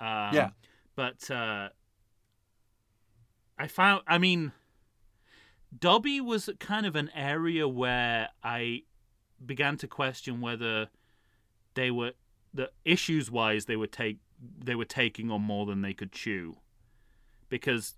Um, 0.00 0.34
Yeah. 0.34 0.50
but 0.96 1.30
uh, 1.30 1.70
I 3.58 3.66
found 3.66 4.02
I 4.06 4.18
mean. 4.18 4.52
Dobby 5.76 6.20
was 6.20 6.48
kind 6.60 6.86
of 6.86 6.94
an 6.94 7.10
area 7.16 7.66
where 7.66 8.28
I 8.44 8.82
began 9.44 9.76
to 9.78 9.88
question 9.88 10.40
whether 10.40 10.88
they 11.74 11.90
were 11.90 12.12
the 12.54 12.70
issues 12.84 13.30
wise 13.30 13.64
they 13.66 13.76
were 13.76 13.86
take 13.88 14.18
they 14.64 14.74
were 14.74 14.84
taking 14.84 15.30
on 15.30 15.42
more 15.42 15.66
than 15.66 15.82
they 15.82 15.92
could 15.94 16.12
chew. 16.12 16.56
Because 17.48 17.94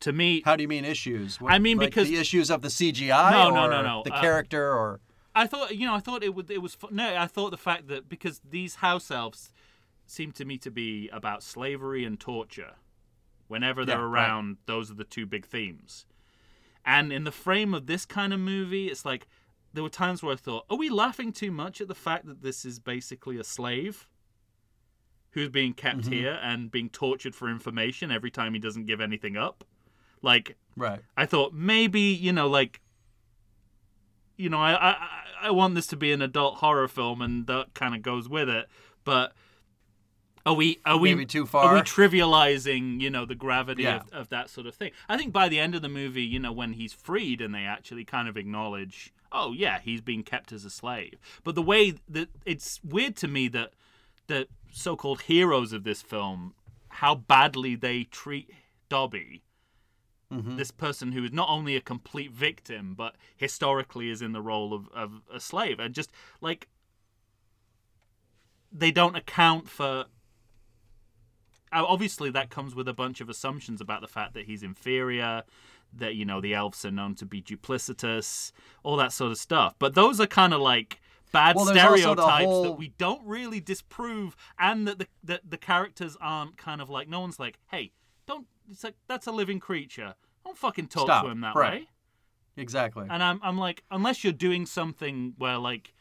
to 0.00 0.12
me 0.12 0.42
How 0.44 0.56
do 0.56 0.62
you 0.62 0.68
mean 0.68 0.84
issues? 0.84 1.40
What- 1.40 1.52
I 1.52 1.58
mean, 1.58 1.78
like 1.78 1.90
because- 1.90 2.08
the 2.08 2.16
issues 2.16 2.50
of 2.50 2.62
the 2.62 2.68
CGI. 2.68 3.30
No, 3.30 3.50
no, 3.50 3.64
or 3.66 3.70
no, 3.70 3.82
no, 3.82 4.02
The 4.04 4.12
uh, 4.12 4.20
character, 4.20 4.72
or 4.74 5.00
I 5.34 5.46
thought 5.46 5.74
you 5.76 5.86
know 5.86 5.94
I 5.94 6.00
thought 6.00 6.22
it 6.22 6.34
would 6.34 6.50
it 6.50 6.62
was 6.62 6.76
no 6.90 7.16
I 7.16 7.26
thought 7.26 7.50
the 7.50 7.56
fact 7.56 7.88
that 7.88 8.08
because 8.08 8.40
these 8.48 8.76
house 8.76 9.10
elves 9.10 9.50
seem 10.06 10.32
to 10.32 10.44
me 10.44 10.58
to 10.58 10.70
be 10.70 11.08
about 11.10 11.42
slavery 11.42 12.04
and 12.04 12.20
torture. 12.20 12.74
Whenever 13.46 13.84
they're 13.84 13.96
Yeah, 13.98 14.02
right. 14.04 14.24
around, 14.28 14.56
those 14.66 14.90
are 14.90 14.94
the 14.94 15.04
two 15.04 15.26
big 15.26 15.46
themes. 15.46 16.06
And 16.84 17.12
in 17.12 17.24
the 17.24 17.32
frame 17.32 17.72
of 17.74 17.86
this 17.86 18.04
kind 18.06 18.32
of 18.32 18.40
movie, 18.40 18.88
it's 18.88 19.04
like 19.04 19.26
there 19.74 19.82
were 19.82 19.90
times 19.90 20.22
where 20.22 20.32
I 20.32 20.36
thought, 20.36 20.64
are 20.70 20.76
we 20.76 20.88
laughing 20.88 21.32
too 21.32 21.50
much 21.50 21.80
at 21.80 21.88
the 21.88 21.94
fact 21.94 22.26
that 22.26 22.42
this 22.42 22.64
is 22.64 22.78
basically 22.78 23.36
a 23.38 23.44
slave 23.44 24.08
who's 25.32 25.48
being 25.48 25.72
kept 25.74 26.02
Mhm. 26.02 26.12
here 26.12 26.38
and 26.42 26.70
being 26.70 26.88
tortured 26.88 27.34
for 27.34 27.48
information 27.50 28.10
every 28.12 28.30
time 28.30 28.54
he 28.54 28.60
doesn't 28.60 28.86
give 28.86 29.00
anything 29.00 29.36
up? 29.36 29.64
Like 30.22 30.56
right? 30.76 31.00
I 31.16 31.26
thought 31.26 31.52
maybe 31.52 32.00
you 32.00 32.32
know 32.32 32.48
like 32.48 32.80
you 34.36 34.48
know 34.48 34.58
I 34.58 34.90
I 34.92 35.08
I 35.42 35.50
want 35.50 35.74
this 35.74 35.86
to 35.88 35.96
be 35.96 36.12
an 36.12 36.22
adult 36.22 36.56
horror 36.58 36.88
film 36.88 37.20
and 37.20 37.46
that 37.46 37.74
kind 37.74 37.94
of 37.94 38.02
goes 38.02 38.28
with 38.28 38.48
it, 38.48 38.68
but 39.04 39.32
are 40.46 40.54
we 40.54 40.78
are 40.84 40.96
we 40.98 41.10
Maybe 41.14 41.26
too 41.26 41.42
are 41.44 41.46
far. 41.46 41.74
we 41.74 41.80
trivializing 41.80 43.00
you 43.00 43.10
know 43.10 43.24
the 43.24 43.34
gravity 43.34 43.82
Yeah. 43.84 43.96
of, 43.96 44.10
of 44.12 44.28
that 44.30 44.50
sort 44.50 44.66
of 44.66 44.74
thing? 44.74 44.92
I 45.08 45.16
think 45.16 45.32
by 45.32 45.48
the 45.48 45.58
end 45.58 45.74
of 45.74 45.82
the 45.82 45.88
movie, 45.88 46.22
you 46.24 46.38
know 46.38 46.52
when 46.52 46.74
he's 46.74 46.92
freed 46.92 47.40
and 47.40 47.54
they 47.54 47.64
actually 47.64 48.04
kind 48.04 48.28
of 48.28 48.36
acknowledge, 48.36 49.12
oh 49.34 49.52
yeah, 49.52 49.80
he's 49.82 50.00
being 50.00 50.22
kept 50.22 50.52
as 50.52 50.64
a 50.64 50.70
slave. 50.70 51.18
But 51.42 51.54
the 51.54 51.62
way 51.62 51.94
that 52.08 52.28
it's 52.46 52.80
weird 52.82 53.16
to 53.16 53.28
me 53.28 53.48
that 53.48 53.72
the 54.28 54.48
so-called 54.72 55.22
heroes 55.22 55.72
of 55.72 55.84
this 55.84 56.00
film, 56.00 56.54
how 56.88 57.14
badly 57.14 57.74
they 57.74 58.04
treat 58.04 58.50
Dobby 58.88 59.42
Mhm. 60.32 60.56
this 60.56 60.70
person 60.70 61.12
who 61.12 61.22
is 61.24 61.32
not 61.32 61.48
only 61.48 61.76
a 61.76 61.80
complete 61.80 62.30
victim 62.32 62.94
but 62.94 63.14
historically 63.36 64.08
is 64.08 64.22
in 64.22 64.32
the 64.32 64.40
role 64.40 64.72
of, 64.72 64.88
of 64.88 65.22
a 65.32 65.38
slave 65.38 65.78
and 65.78 65.94
just 65.94 66.10
like 66.40 66.68
they 68.72 68.90
don't 68.90 69.16
account 69.16 69.68
for 69.68 70.06
obviously 71.72 72.30
that 72.30 72.50
comes 72.50 72.74
with 72.74 72.88
a 72.88 72.94
bunch 72.94 73.20
of 73.20 73.28
assumptions 73.28 73.80
about 73.80 74.00
the 74.00 74.08
fact 74.08 74.32
that 74.34 74.46
he's 74.46 74.62
inferior 74.62 75.42
that 75.96 76.14
you 76.14 76.24
know 76.24 76.40
the 76.40 76.54
elves 76.54 76.84
are 76.84 76.90
known 76.90 77.14
to 77.14 77.24
be 77.26 77.40
duplicitous 77.42 78.52
all 78.82 78.96
that 78.96 79.12
sort 79.12 79.30
of 79.32 79.38
stuff 79.38 79.74
but 79.78 79.94
those 79.94 80.20
are 80.20 80.26
kind 80.26 80.52
of 80.54 80.60
like 80.60 81.00
bad 81.32 81.56
Well, 81.56 81.64
there's 81.66 81.78
also 81.78 82.14
the 82.14 82.22
stereotypes 82.22 82.62
that 82.68 82.72
we 82.78 82.92
don't 82.98 83.24
really 83.26 83.60
disprove 83.60 84.36
and 84.58 84.86
that 84.86 84.98
the 84.98 85.06
that 85.24 85.40
the 85.48 85.56
characters 85.58 86.16
aren't 86.20 86.56
kind 86.56 86.80
of 86.80 86.88
like 86.90 87.08
no 87.08 87.20
one's 87.20 87.38
like 87.40 87.58
hey 87.70 87.92
don't 88.26 88.46
it's 88.70 88.84
like 88.84 88.94
that's 89.08 89.26
a 89.26 89.32
living 89.32 89.60
creature 89.60 90.14
don't 90.44 90.56
fucking 90.58 90.86
talk 90.88 91.06
Stop. 91.06 91.24
to 91.24 91.30
him 91.30 91.40
that 91.40 91.54
Right. 91.56 91.72
way 91.82 91.88
Exactly. 92.56 93.06
and 93.10 93.20
I'm 93.22 93.40
I'm 93.42 93.58
like, 93.58 93.82
unless 93.90 94.22
you're 94.22 94.32
doing 94.32 94.64
something 94.64 95.34
where 95.38 95.58
like 95.58 95.92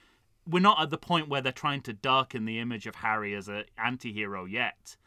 we're 0.48 0.60
not 0.62 0.80
at 0.82 0.90
the 0.92 0.98
point 1.00 1.28
where 1.30 1.42
they're 1.42 1.52
trying 1.52 1.82
to 1.82 1.94
darken 1.94 2.46
the 2.46 2.60
image 2.60 2.86
of 2.86 2.96
Harry 2.96 3.34
as 3.34 3.48
an 3.48 3.64
anti-hero 3.78 4.46
yet. 4.46 4.98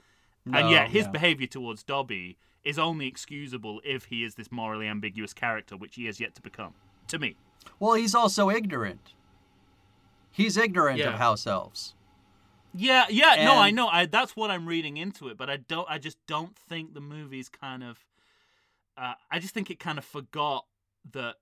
and 0.45 0.71
yet 0.71 0.89
his 0.91 1.05
yeah. 1.05 1.11
behavior 1.11 1.47
towards 1.47 1.83
Dobby 1.85 2.37
is 2.67 2.79
only 2.79 3.07
excusable 3.07 3.81
if 3.85 4.07
he 4.07 4.25
is 4.25 4.35
this 4.35 4.51
morally 4.51 4.89
ambiguous 4.89 5.33
character, 5.33 5.77
which 5.77 5.95
he 5.95 6.07
has 6.07 6.19
yet 6.21 6.35
to 6.35 6.43
become. 6.43 6.75
To 7.09 7.19
me. 7.19 7.37
Well, 7.79 7.95
he's 7.95 8.15
also 8.15 8.51
ignorant. 8.51 9.15
He's 10.31 10.57
ignorant 10.57 11.01
of 11.01 11.15
house 11.15 11.47
elves. 11.47 11.95
Yeah, 12.75 13.07
yeah, 13.09 13.45
no, 13.45 13.55
I 13.55 13.71
know. 13.71 13.89
I 13.89 14.05
that's 14.05 14.37
what 14.37 14.51
I'm 14.51 14.67
reading 14.67 14.99
into 14.99 15.29
it, 15.29 15.39
but 15.39 15.49
I 15.49 15.57
don't 15.57 15.87
I 15.89 15.97
just 15.97 16.19
don't 16.27 16.55
think 16.55 16.93
the 16.93 17.01
movie's 17.01 17.49
kind 17.49 17.83
of 17.83 18.05
uh, 18.99 19.15
I 19.31 19.39
just 19.39 19.55
think 19.55 19.71
it 19.71 19.79
kind 19.79 19.97
of 19.97 20.05
forgot 20.05 20.67
that 21.13 21.37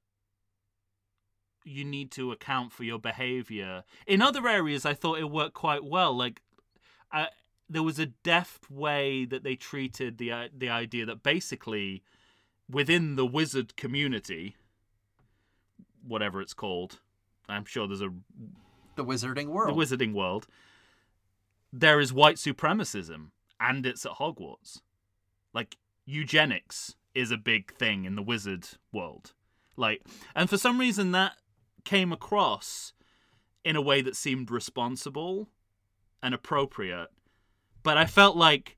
you 1.64 1.84
need 1.84 2.10
to 2.12 2.30
account 2.30 2.72
for 2.72 2.84
your 2.84 2.98
behavior. 2.98 3.84
In 4.06 4.20
other 4.20 4.46
areas, 4.46 4.84
I 4.84 4.94
thought 4.94 5.18
it 5.18 5.30
worked 5.30 5.54
quite 5.54 5.82
well. 5.82 6.14
Like, 6.16 6.42
I, 7.10 7.28
there 7.68 7.82
was 7.82 7.98
a 7.98 8.06
deft 8.06 8.70
way 8.70 9.24
that 9.24 9.42
they 9.42 9.56
treated 9.56 10.18
the 10.18 10.30
uh, 10.32 10.48
the 10.56 10.68
idea 10.68 11.06
that 11.06 11.22
basically, 11.22 12.02
within 12.70 13.16
the 13.16 13.26
wizard 13.26 13.76
community, 13.76 14.56
whatever 16.06 16.40
it's 16.40 16.54
called, 16.54 17.00
I'm 17.48 17.64
sure 17.64 17.86
there's 17.86 18.02
a 18.02 18.12
The 18.96 19.04
Wizarding 19.04 19.46
world. 19.48 19.76
the 19.76 19.80
wizarding 19.96 20.12
world. 20.14 20.46
There 21.72 21.98
is 22.00 22.12
white 22.12 22.36
supremacism, 22.36 23.30
and 23.58 23.84
it's 23.86 24.06
at 24.06 24.12
Hogwarts. 24.12 24.80
Like 25.52 25.76
eugenics 26.06 26.94
is 27.14 27.30
a 27.30 27.36
big 27.36 27.72
thing 27.74 28.04
in 28.04 28.14
the 28.16 28.22
wizard 28.22 28.66
world. 28.92 29.32
Like, 29.76 30.02
and 30.34 30.48
for 30.50 30.58
some 30.58 30.78
reason 30.78 31.12
that 31.12 31.32
came 31.84 32.12
across 32.12 32.92
in 33.64 33.76
a 33.76 33.80
way 33.80 34.02
that 34.02 34.14
seemed 34.16 34.50
responsible 34.50 35.48
and 36.22 36.34
appropriate. 36.34 37.08
But 37.84 37.98
I 37.98 38.06
felt 38.06 38.36
like 38.36 38.76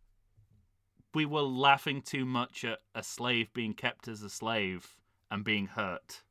we 1.14 1.24
were 1.24 1.40
laughing 1.40 2.02
too 2.02 2.26
much 2.26 2.62
at 2.64 2.80
a 2.94 3.02
slave 3.02 3.50
being 3.54 3.72
kept 3.72 4.08
as 4.08 4.20
a 4.22 4.28
slave 4.28 4.96
and 5.30 5.42
being 5.42 5.68
hurt. 5.68 6.22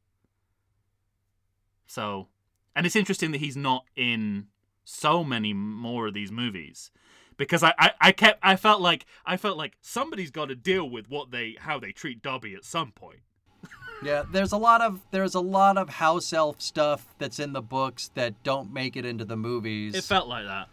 So, 1.87 2.27
and 2.75 2.85
it's 2.85 2.95
interesting 2.95 3.31
that 3.31 3.39
he's 3.39 3.57
not 3.57 3.85
in 3.95 4.47
so 4.83 5.23
many 5.23 5.53
more 5.53 6.07
of 6.07 6.13
these 6.13 6.31
movies 6.31 6.91
because 7.37 7.63
I, 7.63 7.73
I, 7.79 7.91
I 7.99 8.11
kept 8.11 8.39
I 8.43 8.55
felt 8.55 8.81
like 8.81 9.05
I 9.25 9.37
felt 9.37 9.57
like 9.57 9.77
somebody's 9.81 10.29
got 10.29 10.49
to 10.49 10.55
deal 10.55 10.87
with 10.87 11.09
what 11.09 11.31
they 11.31 11.55
how 11.57 11.79
they 11.79 11.91
treat 11.91 12.21
Dobby 12.21 12.53
at 12.53 12.63
some 12.63 12.91
point. 12.91 13.21
Yeah, 14.03 14.23
there's 14.29 14.51
a 14.51 14.57
lot 14.57 14.81
of 14.81 14.99
there's 15.11 15.35
a 15.35 15.39
lot 15.39 15.77
of 15.77 15.87
house 15.87 16.33
elf 16.33 16.61
stuff 16.61 17.15
that's 17.17 17.39
in 17.39 17.53
the 17.53 17.61
books 17.61 18.11
that 18.15 18.43
don't 18.43 18.73
make 18.73 18.97
it 18.97 19.05
into 19.05 19.23
the 19.23 19.37
movies. 19.37 19.95
It 19.95 20.03
felt 20.03 20.27
like 20.27 20.45
that. 20.45 20.67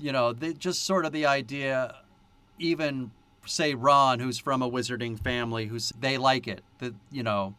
You 0.00 0.12
know, 0.12 0.32
just 0.32 0.84
sort 0.84 1.04
of 1.04 1.12
the 1.12 1.26
idea, 1.26 1.94
even 2.58 3.10
say 3.46 3.74
Ron, 3.74 4.20
who's 4.20 4.38
from 4.38 4.62
a 4.62 4.70
wizarding 4.70 5.18
family, 5.18 5.66
who's 5.66 5.92
they 6.00 6.18
like 6.18 6.48
it. 6.48 6.62
That 6.78 6.94
you 7.10 7.22
know, 7.22 7.54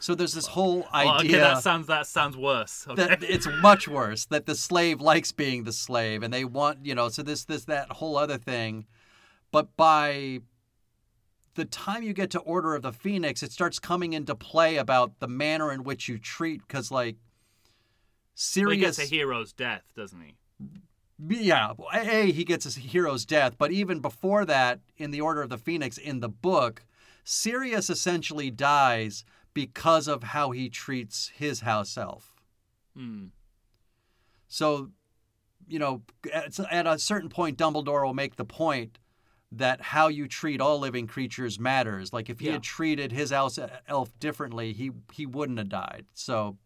so 0.00 0.14
there's 0.14 0.34
this 0.34 0.46
whole 0.46 0.86
Well, 0.92 1.10
idea 1.10 1.30
okay, 1.30 1.38
that 1.38 1.62
sounds 1.62 1.86
that 1.86 2.06
sounds 2.06 2.36
worse. 2.36 2.86
Okay. 2.88 3.06
that 3.06 3.22
it's 3.22 3.48
much 3.60 3.88
worse 3.88 4.26
that 4.26 4.46
the 4.46 4.54
slave 4.54 5.00
likes 5.00 5.32
being 5.32 5.64
the 5.64 5.72
slave, 5.72 6.22
and 6.22 6.32
they 6.32 6.44
want 6.44 6.84
you 6.84 6.94
know, 6.94 7.08
so 7.08 7.22
this 7.22 7.44
this 7.44 7.64
that 7.64 7.90
whole 7.92 8.16
other 8.16 8.38
thing, 8.38 8.86
but 9.50 9.76
by 9.76 10.40
the 11.54 11.64
time 11.64 12.02
you 12.02 12.12
get 12.12 12.30
to 12.30 12.38
Order 12.40 12.74
of 12.74 12.82
the 12.82 12.92
Phoenix, 12.92 13.42
it 13.42 13.50
starts 13.50 13.78
coming 13.78 14.12
into 14.12 14.34
play 14.34 14.76
about 14.76 15.18
the 15.20 15.28
manner 15.28 15.72
in 15.72 15.84
which 15.84 16.08
you 16.08 16.18
treat, 16.18 16.60
because 16.66 16.90
like. 16.90 17.16
Well, 18.54 18.68
he 18.68 18.76
gets 18.76 18.98
a 18.98 19.04
hero's 19.04 19.54
death, 19.54 19.84
doesn't 19.96 20.20
he? 20.20 20.34
Yeah, 21.18 21.72
a 21.94 22.30
he 22.30 22.44
gets 22.44 22.64
his 22.64 22.76
hero's 22.76 23.24
death, 23.24 23.56
but 23.56 23.72
even 23.72 24.00
before 24.00 24.44
that, 24.44 24.80
in 24.98 25.10
the 25.10 25.20
Order 25.22 25.42
of 25.42 25.48
the 25.48 25.58
Phoenix, 25.58 25.96
in 25.96 26.20
the 26.20 26.28
book, 26.28 26.84
Sirius 27.24 27.88
essentially 27.88 28.50
dies 28.50 29.24
because 29.54 30.08
of 30.08 30.22
how 30.22 30.50
he 30.50 30.68
treats 30.68 31.28
his 31.28 31.60
house 31.60 31.96
elf. 31.96 32.34
Hmm. 32.94 33.26
So, 34.48 34.90
you 35.66 35.78
know, 35.78 36.02
at, 36.32 36.58
at 36.70 36.86
a 36.86 36.98
certain 36.98 37.30
point, 37.30 37.58
Dumbledore 37.58 38.04
will 38.04 38.14
make 38.14 38.36
the 38.36 38.44
point 38.44 38.98
that 39.52 39.80
how 39.80 40.08
you 40.08 40.28
treat 40.28 40.60
all 40.60 40.78
living 40.78 41.06
creatures 41.06 41.58
matters. 41.58 42.12
Like 42.12 42.28
if 42.28 42.40
he 42.40 42.46
Yeah. 42.46 42.52
had 42.52 42.62
treated 42.62 43.12
his 43.12 43.30
house 43.30 43.58
elf 43.88 44.16
differently, 44.18 44.72
he 44.72 44.90
he 45.12 45.24
wouldn't 45.24 45.58
have 45.58 45.68
died. 45.68 46.04
So 46.14 46.58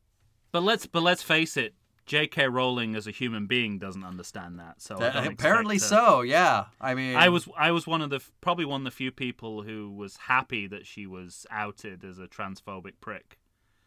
But 0.51 0.63
let's 0.63 0.87
but 0.87 1.03
let's 1.03 1.23
face 1.23 1.57
it, 1.57 1.75
J.K. 2.07 2.49
Rowling 2.49 2.97
as 2.97 3.07
a 3.07 3.11
human 3.13 3.47
being 3.47 3.79
doesn't 3.79 4.03
understand 4.05 4.59
that. 4.59 4.81
So 4.83 4.97
that- 4.97 5.27
apparently 5.27 5.77
her- 5.77 5.81
so. 5.81 6.21
Yeah, 6.23 6.65
I 6.81 6.95
mean, 6.95 7.17
I 7.17 7.29
was 7.29 7.49
I 7.57 7.71
was 7.71 7.87
one 7.87 8.03
of 8.03 8.11
the 8.11 8.21
probably 8.41 8.65
one 8.65 8.81
of 8.81 8.85
the 8.85 8.91
few 8.91 9.11
people 9.13 9.63
who 9.63 9.91
was 9.91 10.17
happy 10.29 10.67
that 10.67 10.87
she 10.87 11.07
was 11.07 11.47
outed 11.51 12.05
as 12.05 12.19
a 12.19 12.27
transphobic 12.27 12.95
prick. 13.01 13.39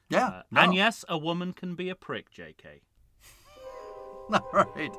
yeah, 0.10 0.28
Uh, 0.28 0.42
no. 0.52 0.62
And 0.62 0.74
yes, 0.76 1.04
a 1.10 1.18
woman 1.18 1.52
can 1.54 1.76
be 1.76 1.90
a 1.90 1.96
prick, 1.96 2.32
J.K. 2.32 2.82
All 4.34 4.50
right. 4.54 4.92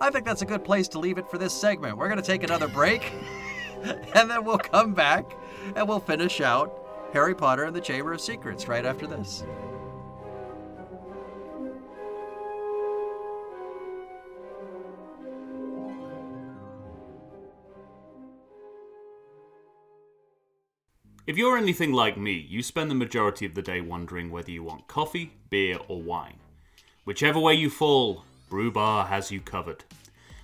I 0.00 0.10
think 0.10 0.24
that's 0.26 0.42
a 0.42 0.46
good 0.46 0.62
place 0.64 0.88
to 0.88 0.98
leave 0.98 1.16
it 1.18 1.28
for 1.30 1.38
this 1.38 1.54
segment. 1.58 1.96
We're 1.96 2.08
going 2.08 2.20
to 2.20 2.26
take 2.26 2.42
another 2.42 2.68
break, 2.68 3.10
and 4.14 4.30
then 4.30 4.44
we'll 4.44 4.58
come 4.58 4.92
back 4.94 5.36
and 5.74 5.88
we'll 5.88 6.00
finish 6.00 6.40
out 6.40 6.78
Harry 7.14 7.34
Potter 7.34 7.64
and 7.64 7.74
the 7.74 7.80
Chamber 7.80 8.12
of 8.12 8.20
Secrets 8.20 8.68
right 8.68 8.84
after 8.84 9.06
this. 9.06 9.42
If 21.24 21.38
you're 21.38 21.56
anything 21.56 21.92
like 21.92 22.16
me, 22.16 22.32
you 22.32 22.64
spend 22.64 22.90
the 22.90 22.96
majority 22.96 23.46
of 23.46 23.54
the 23.54 23.62
day 23.62 23.80
wondering 23.80 24.28
whether 24.28 24.50
you 24.50 24.64
want 24.64 24.88
coffee, 24.88 25.32
beer, 25.50 25.78
or 25.86 26.02
wine. 26.02 26.38
Whichever 27.04 27.38
way 27.38 27.54
you 27.54 27.70
fall, 27.70 28.24
Brew 28.50 28.72
Bar 28.72 29.06
has 29.06 29.30
you 29.30 29.40
covered. 29.40 29.84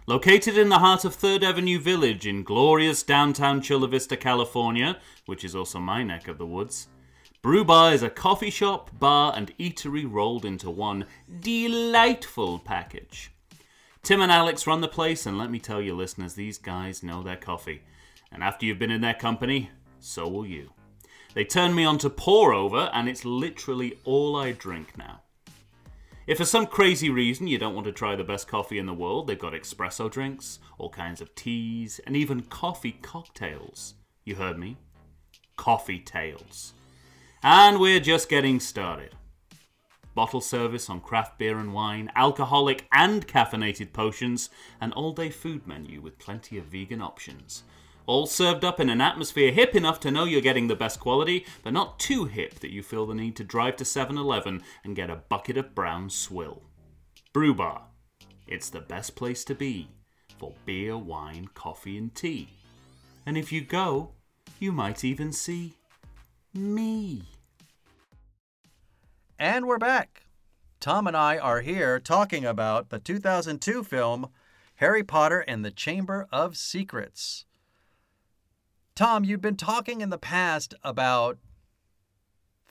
Located 0.06 0.56
in 0.56 0.68
the 0.68 0.78
heart 0.78 1.04
of 1.04 1.16
3rd 1.16 1.42
Avenue 1.42 1.80
Village 1.80 2.28
in 2.28 2.44
glorious 2.44 3.02
downtown 3.02 3.60
Chula 3.60 3.88
Vista, 3.88 4.16
California, 4.16 4.98
which 5.26 5.42
is 5.44 5.56
also 5.56 5.80
my 5.80 6.04
neck 6.04 6.28
of 6.28 6.38
the 6.38 6.46
woods, 6.46 6.86
Brew 7.42 7.64
Bar 7.64 7.92
is 7.92 8.04
a 8.04 8.08
coffee 8.08 8.50
shop, 8.50 8.96
bar, 9.00 9.32
and 9.34 9.56
eatery 9.58 10.08
rolled 10.08 10.44
into 10.44 10.70
one 10.70 11.06
delightful 11.40 12.60
package. 12.60 13.32
Tim 14.04 14.20
and 14.20 14.30
Alex 14.30 14.64
run 14.64 14.80
the 14.80 14.86
place, 14.86 15.26
and 15.26 15.36
let 15.36 15.50
me 15.50 15.58
tell 15.58 15.82
you, 15.82 15.96
listeners, 15.96 16.34
these 16.34 16.56
guys 16.56 17.02
know 17.02 17.24
their 17.24 17.36
coffee. 17.36 17.82
And 18.30 18.44
after 18.44 18.64
you've 18.64 18.78
been 18.78 18.90
in 18.90 19.00
their 19.00 19.14
company, 19.14 19.70
so 20.00 20.28
will 20.28 20.46
you. 20.46 20.72
They 21.34 21.44
turned 21.44 21.76
me 21.76 21.84
on 21.84 21.98
to 21.98 22.10
pour 22.10 22.52
over, 22.52 22.90
and 22.92 23.08
it's 23.08 23.24
literally 23.24 23.98
all 24.04 24.36
I 24.36 24.52
drink 24.52 24.96
now. 24.96 25.22
If 26.26 26.38
for 26.38 26.44
some 26.44 26.66
crazy 26.66 27.08
reason 27.08 27.46
you 27.46 27.56
don't 27.56 27.74
want 27.74 27.86
to 27.86 27.92
try 27.92 28.14
the 28.14 28.24
best 28.24 28.48
coffee 28.48 28.78
in 28.78 28.84
the 28.84 28.92
world, 28.92 29.26
they've 29.26 29.38
got 29.38 29.54
espresso 29.54 30.10
drinks, 30.10 30.58
all 30.76 30.90
kinds 30.90 31.22
of 31.22 31.34
teas, 31.34 32.00
and 32.06 32.14
even 32.14 32.42
coffee 32.42 32.98
cocktails. 33.00 33.94
You 34.24 34.34
heard 34.34 34.58
me? 34.58 34.76
Coffee 35.56 36.00
tails. 36.00 36.74
And 37.42 37.80
we're 37.80 38.00
just 38.00 38.28
getting 38.28 38.60
started. 38.60 39.14
Bottle 40.14 40.40
service 40.40 40.90
on 40.90 41.00
craft 41.00 41.38
beer 41.38 41.58
and 41.58 41.72
wine, 41.72 42.10
alcoholic 42.14 42.86
and 42.92 43.26
caffeinated 43.26 43.92
potions, 43.92 44.50
an 44.80 44.92
all 44.92 45.12
day 45.12 45.30
food 45.30 45.66
menu 45.66 46.00
with 46.02 46.18
plenty 46.18 46.58
of 46.58 46.64
vegan 46.64 47.00
options. 47.00 47.62
All 48.08 48.26
served 48.26 48.64
up 48.64 48.80
in 48.80 48.88
an 48.88 49.02
atmosphere 49.02 49.52
hip 49.52 49.74
enough 49.74 50.00
to 50.00 50.10
know 50.10 50.24
you're 50.24 50.40
getting 50.40 50.68
the 50.68 50.74
best 50.74 50.98
quality, 50.98 51.44
but 51.62 51.74
not 51.74 52.00
too 52.00 52.24
hip 52.24 52.58
that 52.60 52.72
you 52.72 52.82
feel 52.82 53.04
the 53.04 53.14
need 53.14 53.36
to 53.36 53.44
drive 53.44 53.76
to 53.76 53.84
7 53.84 54.16
Eleven 54.16 54.62
and 54.82 54.96
get 54.96 55.10
a 55.10 55.16
bucket 55.16 55.58
of 55.58 55.74
brown 55.74 56.08
swill. 56.08 56.62
Brew 57.34 57.52
Bar. 57.52 57.82
It's 58.46 58.70
the 58.70 58.80
best 58.80 59.14
place 59.14 59.44
to 59.44 59.54
be 59.54 59.88
for 60.38 60.54
beer, 60.64 60.96
wine, 60.96 61.50
coffee, 61.52 61.98
and 61.98 62.14
tea. 62.14 62.48
And 63.26 63.36
if 63.36 63.52
you 63.52 63.60
go, 63.60 64.12
you 64.58 64.72
might 64.72 65.04
even 65.04 65.30
see 65.30 65.74
me. 66.54 67.24
And 69.38 69.66
we're 69.66 69.76
back. 69.76 70.22
Tom 70.80 71.06
and 71.06 71.16
I 71.16 71.36
are 71.36 71.60
here 71.60 72.00
talking 72.00 72.46
about 72.46 72.88
the 72.88 73.00
2002 73.00 73.84
film 73.84 74.30
Harry 74.76 75.04
Potter 75.04 75.40
and 75.40 75.62
the 75.62 75.70
Chamber 75.70 76.26
of 76.32 76.56
Secrets. 76.56 77.44
Tom, 78.98 79.24
you've 79.24 79.40
been 79.40 79.54
talking 79.54 80.00
in 80.00 80.10
the 80.10 80.18
past 80.18 80.74
about 80.82 81.38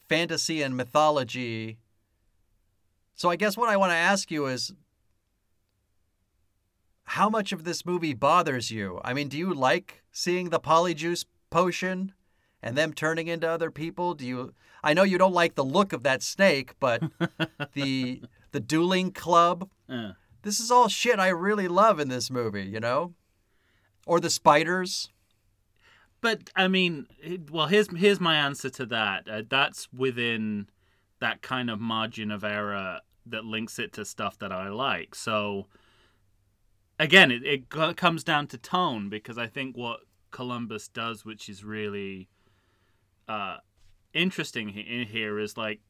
fantasy 0.09 0.61
and 0.61 0.75
mythology. 0.75 1.77
So 3.15 3.29
I 3.29 3.37
guess 3.37 3.55
what 3.55 3.69
I 3.69 3.77
want 3.77 3.91
to 3.91 3.95
ask 3.95 4.29
you 4.29 4.45
is 4.47 4.73
how 7.05 7.29
much 7.29 7.53
of 7.53 7.63
this 7.63 7.85
movie 7.85 8.13
bothers 8.13 8.71
you? 8.71 8.99
I 9.05 9.13
mean, 9.13 9.29
do 9.29 9.37
you 9.37 9.53
like 9.53 10.03
seeing 10.11 10.49
the 10.49 10.59
polyjuice 10.59 11.23
potion 11.49 12.11
and 12.61 12.77
them 12.77 12.91
turning 12.91 13.29
into 13.29 13.49
other 13.49 13.71
people? 13.71 14.13
Do 14.13 14.27
you 14.27 14.53
I 14.83 14.93
know 14.93 15.03
you 15.03 15.17
don't 15.17 15.33
like 15.33 15.55
the 15.55 15.63
look 15.63 15.93
of 15.93 16.03
that 16.03 16.21
snake, 16.21 16.73
but 16.81 17.03
the 17.73 18.21
the 18.51 18.59
dueling 18.59 19.13
club, 19.13 19.69
Uh, 19.87 20.11
this 20.41 20.59
is 20.59 20.71
all 20.71 20.89
shit 20.89 21.19
I 21.19 21.29
really 21.29 21.69
love 21.69 22.01
in 22.01 22.09
this 22.09 22.29
movie, 22.29 22.65
you 22.65 22.81
know? 22.81 23.13
Or 24.05 24.19
the 24.19 24.29
spiders. 24.29 25.09
But 26.21 26.49
I 26.55 26.67
mean, 26.67 27.07
well, 27.51 27.67
here's 27.67 27.89
here's 27.95 28.19
my 28.19 28.35
answer 28.35 28.69
to 28.71 28.85
that. 28.87 29.27
Uh, 29.29 29.41
that's 29.47 29.87
within 29.93 30.67
that 31.19 31.41
kind 31.41 31.69
of 31.69 31.79
margin 31.79 32.31
of 32.31 32.43
error 32.43 32.99
that 33.25 33.45
links 33.45 33.79
it 33.79 33.93
to 33.93 34.05
stuff 34.05 34.37
that 34.39 34.51
I 34.51 34.69
like. 34.69 35.15
So 35.15 35.67
again, 36.99 37.31
it, 37.31 37.43
it 37.45 37.69
comes 37.69 38.23
down 38.23 38.47
to 38.47 38.57
tone 38.57 39.09
because 39.09 39.37
I 39.37 39.47
think 39.47 39.75
what 39.75 40.01
Columbus 40.31 40.87
does, 40.87 41.25
which 41.25 41.49
is 41.49 41.63
really 41.63 42.29
uh, 43.27 43.57
interesting 44.13 44.69
in 44.69 45.07
here, 45.07 45.39
is 45.39 45.57
like 45.57 45.81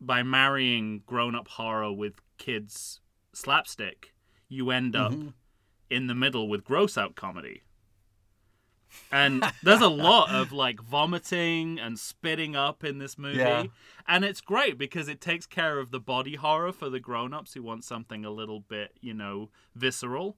by 0.00 0.22
marrying 0.22 1.02
grown-up 1.06 1.48
horror 1.48 1.92
with 1.92 2.14
kids 2.38 3.00
slapstick, 3.32 4.12
you 4.48 4.70
end 4.70 4.94
up 4.96 5.12
Mm-hmm. 5.12 5.28
in 5.90 6.06
the 6.06 6.14
middle 6.14 6.48
with 6.48 6.64
gross 6.64 6.98
out 6.98 7.14
comedy. 7.14 7.62
And 9.12 9.44
there's 9.62 9.80
a 9.80 9.88
lot 9.88 10.30
of 10.34 10.52
like 10.52 10.80
vomiting 10.80 11.78
and 11.78 11.98
spitting 11.98 12.56
up 12.56 12.84
in 12.84 12.98
this 12.98 13.16
movie. 13.16 13.38
Yeah. 13.38 13.64
And 14.08 14.24
it's 14.24 14.40
great 14.40 14.78
because 14.78 15.08
it 15.08 15.20
takes 15.20 15.46
care 15.46 15.78
of 15.78 15.90
the 15.90 16.00
body 16.00 16.36
horror 16.36 16.72
for 16.72 16.88
the 16.88 17.00
grown-ups 17.00 17.54
who 17.54 17.62
want 17.62 17.84
something 17.84 18.24
a 18.24 18.30
little 18.30 18.60
bit, 18.60 18.92
you 19.00 19.14
know, 19.14 19.50
visceral. 19.74 20.36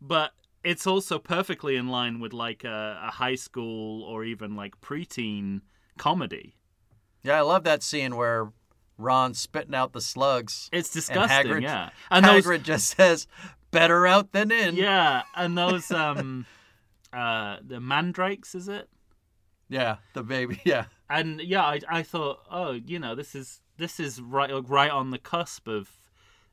But 0.00 0.32
it's 0.64 0.86
also 0.86 1.18
perfectly 1.18 1.76
in 1.76 1.88
line 1.88 2.20
with 2.20 2.32
like 2.32 2.64
a, 2.64 3.00
a 3.02 3.10
high 3.12 3.36
school 3.36 4.02
or 4.02 4.24
even 4.24 4.56
like 4.56 4.80
preteen 4.80 5.60
comedy. 5.96 6.56
Yeah, 7.22 7.38
I 7.38 7.42
love 7.42 7.64
that 7.64 7.82
scene 7.82 8.16
where 8.16 8.52
Ron's 8.98 9.38
spitting 9.38 9.74
out 9.74 9.92
the 9.92 10.00
slugs. 10.00 10.68
It's 10.72 10.88
and 10.88 10.94
disgusting, 10.94 11.52
Hagrid, 11.52 11.62
yeah. 11.62 11.90
And 12.10 12.24
those 12.24 12.44
Hagrid 12.44 12.62
just 12.62 12.96
says, 12.96 13.26
"Better 13.70 14.06
out 14.06 14.32
than 14.32 14.50
in." 14.50 14.76
Yeah, 14.76 15.22
and 15.34 15.56
those 15.56 15.90
um 15.90 16.46
uh 17.12 17.56
the 17.66 17.80
mandrakes 17.80 18.54
is 18.54 18.68
it? 18.68 18.88
Yeah, 19.68 19.96
the 20.14 20.22
baby. 20.22 20.60
Yeah. 20.64 20.86
And 21.08 21.40
yeah, 21.40 21.62
I 21.62 21.80
I 21.88 22.02
thought, 22.02 22.40
oh, 22.50 22.72
you 22.72 22.98
know, 22.98 23.14
this 23.14 23.34
is 23.34 23.60
this 23.78 24.00
is 24.00 24.20
right 24.20 24.50
right 24.68 24.90
on 24.90 25.10
the 25.10 25.18
cusp 25.18 25.68
of 25.68 25.98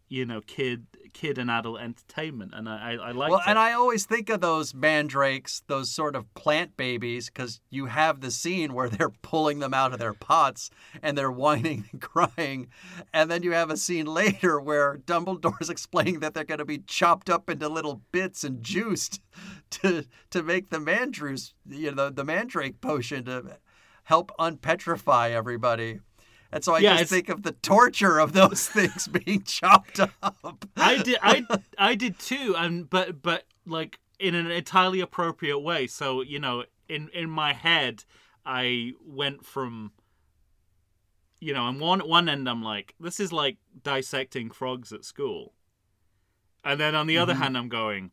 you 0.09 0.25
know, 0.25 0.41
kid 0.41 0.85
kid 1.13 1.37
and 1.37 1.49
adult 1.49 1.79
entertainment 1.79 2.53
and 2.53 2.67
I 2.67 2.83
I, 2.83 2.93
I 2.93 3.11
like 3.11 3.29
Well, 3.31 3.41
and 3.45 3.57
I 3.57 3.73
always 3.73 4.05
think 4.05 4.29
of 4.29 4.41
those 4.41 4.73
mandrakes, 4.73 5.63
those 5.67 5.89
sort 5.89 6.15
of 6.15 6.31
plant 6.33 6.75
babies, 6.75 7.27
because 7.27 7.61
you 7.69 7.85
have 7.85 8.21
the 8.21 8.31
scene 8.31 8.73
where 8.73 8.89
they're 8.89 9.09
pulling 9.21 9.59
them 9.59 9.73
out 9.73 9.93
of 9.93 9.99
their 9.99 10.13
pots 10.13 10.69
and 11.01 11.17
they're 11.17 11.31
whining 11.31 11.85
and 11.91 12.01
crying. 12.01 12.67
And 13.13 13.31
then 13.31 13.43
you 13.43 13.51
have 13.53 13.69
a 13.69 13.77
scene 13.77 14.05
later 14.05 14.59
where 14.59 14.97
Dumbledore's 14.97 15.69
explaining 15.69 16.19
that 16.19 16.33
they're 16.33 16.43
going 16.43 16.59
to 16.59 16.65
be 16.65 16.79
chopped 16.79 17.29
up 17.29 17.49
into 17.49 17.69
little 17.69 18.01
bits 18.11 18.43
and 18.43 18.63
juiced 18.63 19.21
to 19.71 20.05
to 20.31 20.43
make 20.43 20.69
the 20.69 20.79
mandrews, 20.79 21.53
you 21.69 21.91
know, 21.91 22.05
the, 22.05 22.11
the 22.11 22.23
mandrake 22.23 22.81
potion 22.81 23.25
to 23.25 23.57
help 24.03 24.31
unpetrify 24.37 25.31
everybody. 25.31 25.99
And 26.53 26.63
so 26.63 26.75
I 26.75 26.79
Yeah, 26.79 26.97
just 26.97 27.09
think 27.09 27.29
of 27.29 27.41
the 27.41 27.51
torture 27.51 28.19
of 28.19 28.33
those 28.33 28.67
things 28.69 29.07
being 29.07 29.41
chopped 29.41 29.99
up. 29.99 30.65
I 30.77 31.01
did 31.01 31.17
I 31.21 31.45
I 31.77 31.95
did 31.95 32.19
too 32.19 32.53
and 32.55 32.87
but 32.89 33.21
but 33.21 33.45
like 33.65 33.99
in 34.19 34.35
an 34.35 34.51
entirely 34.51 34.99
appropriate 34.99 35.59
way. 35.59 35.87
So, 35.87 36.21
you 36.21 36.39
know, 36.39 36.65
in 36.87 37.09
in 37.09 37.29
my 37.29 37.53
head 37.53 38.05
I 38.45 38.93
went 39.03 39.45
from 39.45 39.91
you 41.39 41.53
know, 41.53 41.63
on 41.63 41.79
one 41.79 41.99
one 42.01 42.29
end 42.29 42.47
I'm 42.47 42.61
like, 42.61 42.93
this 42.99 43.19
is 43.19 43.33
like 43.33 43.57
dissecting 43.83 44.51
frogs 44.51 44.93
at 44.93 45.03
school. 45.03 45.53
And 46.63 46.79
then 46.79 46.93
on 46.93 47.07
the 47.07 47.17
other 47.17 47.33
mm-hmm. 47.33 47.41
hand 47.41 47.57
I'm 47.57 47.69
going, 47.69 48.11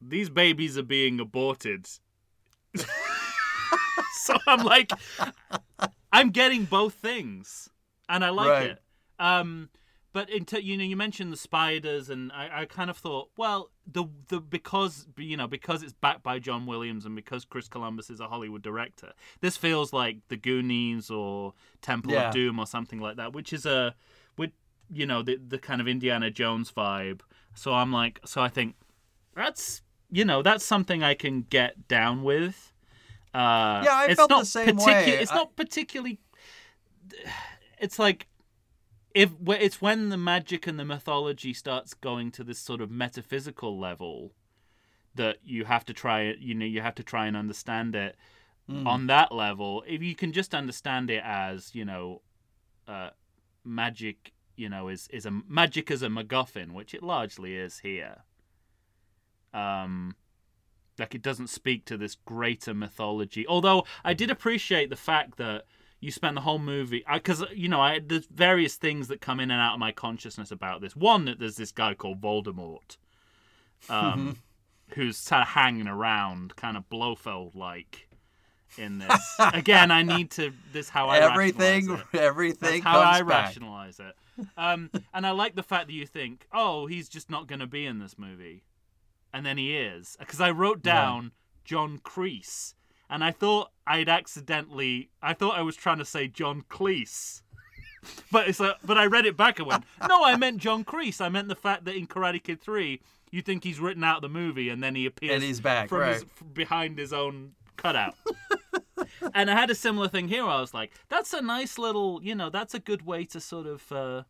these 0.00 0.28
babies 0.28 0.76
are 0.76 0.82
being 0.82 1.18
aborted. 1.18 1.88
so 2.76 4.36
I'm 4.46 4.62
like 4.62 4.92
I'm 6.12 6.30
getting 6.30 6.64
both 6.64 6.94
things. 6.94 7.68
And 8.08 8.24
I 8.24 8.30
like 8.30 8.48
Right. 8.48 8.70
it. 8.70 8.82
Um 9.18 9.70
but 10.12 10.28
into 10.28 10.60
you 10.62 10.76
know 10.76 10.82
you 10.82 10.96
mentioned 10.96 11.32
the 11.32 11.36
spiders 11.36 12.10
and 12.10 12.32
I, 12.32 12.62
I 12.62 12.64
kind 12.64 12.90
of 12.90 12.96
thought 12.96 13.30
well 13.36 13.70
the 13.86 14.06
the 14.28 14.40
because 14.40 15.06
you 15.16 15.36
know 15.36 15.46
because 15.46 15.82
it's 15.84 15.92
backed 15.92 16.24
by 16.24 16.40
John 16.40 16.66
Williams 16.66 17.06
and 17.06 17.14
because 17.14 17.44
Chris 17.44 17.68
Columbus 17.68 18.10
is 18.10 18.18
a 18.18 18.26
Hollywood 18.26 18.62
director 18.62 19.12
this 19.40 19.56
feels 19.56 19.92
like 19.92 20.18
the 20.28 20.36
Goonies 20.36 21.10
or 21.10 21.54
Temple 21.80 22.14
Yeah. 22.14 22.28
of 22.28 22.34
Doom 22.34 22.58
or 22.58 22.66
something 22.66 22.98
like 22.98 23.16
that 23.18 23.32
which 23.32 23.52
is 23.52 23.64
a 23.66 23.94
with 24.36 24.50
you 24.92 25.06
know 25.06 25.22
the 25.22 25.36
the 25.36 25.58
kind 25.58 25.80
of 25.80 25.86
Indiana 25.86 26.28
Jones 26.30 26.72
vibe 26.72 27.20
so 27.54 27.72
I'm 27.74 27.92
like 27.92 28.18
so 28.24 28.42
I 28.42 28.48
think 28.48 28.74
that's 29.36 29.82
you 30.10 30.24
know 30.24 30.42
that's 30.42 30.64
something 30.64 31.04
I 31.04 31.14
can 31.14 31.42
get 31.42 31.86
down 31.86 32.24
with 32.24 32.72
uh 33.34 33.82
Yeah, 33.84 33.94
I 33.94 34.06
it's 34.06 34.16
felt 34.16 34.28
the 34.30 34.44
same 34.44 34.76
particu- 34.76 34.86
way. 34.86 35.18
it's 35.22 35.30
I- 35.32 35.36
not 35.36 35.56
particularly 35.56 36.18
it's 37.78 37.98
like 37.98 38.26
if 39.14 39.30
it's 39.48 39.80
when 39.82 40.08
the 40.08 40.16
magic 40.16 40.66
and 40.66 40.78
the 40.78 40.84
mythology 40.84 41.52
starts 41.52 41.94
going 41.94 42.30
to 42.32 42.44
this 42.44 42.58
sort 42.58 42.80
of 42.80 42.90
metaphysical 42.90 43.78
level 43.78 44.32
that 45.14 45.38
you 45.42 45.64
have 45.64 45.84
to 45.84 45.92
try 45.92 46.20
it 46.22 46.38
you 46.38 46.54
know 46.54 46.64
you 46.66 46.80
have 46.80 46.94
to 46.94 47.02
try 47.02 47.26
and 47.26 47.36
understand 47.36 47.94
it 47.94 48.16
Mm. 48.68 48.86
on 48.86 49.06
that 49.08 49.32
level 49.32 49.82
if 49.88 50.00
you 50.00 50.14
can 50.14 50.32
just 50.32 50.54
understand 50.54 51.10
it 51.10 51.22
as 51.24 51.74
you 51.74 51.84
know 51.84 52.22
uh 52.86 53.10
magic 53.64 54.32
you 54.54 54.68
know 54.68 54.86
is 54.86 55.08
is 55.08 55.26
a 55.26 55.30
magic 55.48 55.90
as 55.90 56.02
a 56.02 56.08
macguffin 56.08 56.70
which 56.72 56.94
it 56.94 57.02
largely 57.02 57.56
is 57.56 57.80
here 57.80 58.18
um 59.52 60.14
like 61.00 61.14
it 61.14 61.22
doesn't 61.22 61.48
speak 61.48 61.84
to 61.86 61.96
this 61.96 62.14
greater 62.14 62.72
mythology 62.74 63.46
although 63.48 63.84
i 64.04 64.14
did 64.14 64.30
appreciate 64.30 64.90
the 64.90 64.96
fact 64.96 65.36
that 65.38 65.64
you 65.98 66.10
spent 66.10 66.34
the 66.34 66.40
whole 66.42 66.58
movie 66.58 67.04
because 67.12 67.44
you 67.54 67.68
know 67.68 67.80
I, 67.80 68.00
there's 68.04 68.26
various 68.26 68.76
things 68.76 69.08
that 69.08 69.20
come 69.20 69.40
in 69.40 69.50
and 69.50 69.60
out 69.60 69.74
of 69.74 69.80
my 69.80 69.92
consciousness 69.92 70.50
about 70.50 70.80
this 70.80 70.94
one 70.94 71.24
that 71.24 71.38
there's 71.38 71.56
this 71.56 71.72
guy 71.72 71.94
called 71.94 72.20
voldemort 72.20 72.96
um, 73.88 74.38
who's 74.94 75.20
kind 75.26 75.42
of 75.42 75.48
hanging 75.48 75.88
around 75.88 76.56
kind 76.56 76.76
of 76.76 76.88
blofeld 76.88 77.54
like 77.54 78.08
in 78.78 78.98
this 78.98 79.36
again 79.52 79.90
i 79.90 80.02
need 80.02 80.30
to 80.30 80.52
this 80.72 80.88
how 80.88 81.08
i 81.08 81.18
everything, 81.18 82.00
everything 82.14 82.80
That's 82.80 82.84
how 82.84 83.02
comes 83.02 83.16
I 83.16 83.22
back. 83.22 83.28
rationalize 83.46 83.98
it. 84.00 84.14
Um, 84.56 84.90
and 85.12 85.26
I 85.26 85.32
like 85.32 85.54
the 85.54 85.62
fact 85.62 85.88
that 85.88 85.92
you 85.92 86.06
think, 86.06 86.46
oh, 86.52 86.86
he's 86.86 87.08
just 87.08 87.28
not 87.30 87.46
going 87.46 87.58
to 87.60 87.66
be 87.66 87.84
in 87.84 87.98
this 87.98 88.18
movie. 88.18 88.62
And 89.32 89.44
then 89.46 89.58
he 89.58 89.76
is. 89.76 90.16
Because 90.18 90.40
I 90.40 90.50
wrote 90.50 90.80
Yeah. 90.84 90.92
down 90.94 91.32
John 91.64 91.98
Kreese. 91.98 92.74
And 93.08 93.24
I 93.24 93.32
thought 93.32 93.70
I'd 93.86 94.08
accidentally, 94.08 95.10
I 95.22 95.34
thought 95.34 95.58
I 95.58 95.62
was 95.62 95.76
trying 95.76 95.98
to 95.98 96.04
say 96.04 96.28
John 96.28 96.62
Cleese. 96.68 97.42
But 98.32 98.48
it's 98.48 98.58
like, 98.58 98.76
but 98.82 98.96
I 98.96 99.04
read 99.04 99.26
it 99.26 99.36
back 99.36 99.58
and 99.58 99.68
went, 99.68 99.84
no, 100.08 100.24
I 100.24 100.34
meant 100.36 100.56
John 100.56 100.84
Kreese. 100.86 101.20
I 101.20 101.28
meant 101.28 101.48
the 101.48 101.54
fact 101.54 101.84
that 101.84 101.94
in 101.96 102.06
Karate 102.06 102.42
Kid 102.42 102.58
3, 102.62 102.98
you 103.30 103.42
think 103.42 103.62
he's 103.62 103.78
written 103.78 104.02
out 104.02 104.22
the 104.22 104.28
movie 104.30 104.70
and 104.70 104.82
then 104.82 104.94
he 104.94 105.04
appears 105.04 105.32
And 105.34 105.42
he's 105.42 105.60
back, 105.60 105.90
from 105.90 106.08
his, 106.08 106.22
right. 106.22 106.30
f- 106.40 106.54
behind 106.54 106.96
his 106.98 107.12
own 107.12 107.52
cutout. 107.76 108.14
and 109.34 109.50
I 109.50 109.54
had 109.54 109.68
a 109.68 109.74
similar 109.74 110.08
thing 110.08 110.28
here. 110.28 110.44
Where 110.44 110.52
I 110.54 110.60
was 110.62 110.72
like, 110.72 110.92
that's 111.10 111.34
a 111.34 111.42
nice 111.42 111.76
little, 111.76 112.20
you 112.22 112.34
know, 112.34 112.48
that's 112.48 112.72
a 112.74 112.78
good 112.78 113.04
way 113.04 113.26
to 113.26 113.38
sort 113.40 113.66
of, 113.66 113.92
uh, 113.92 114.22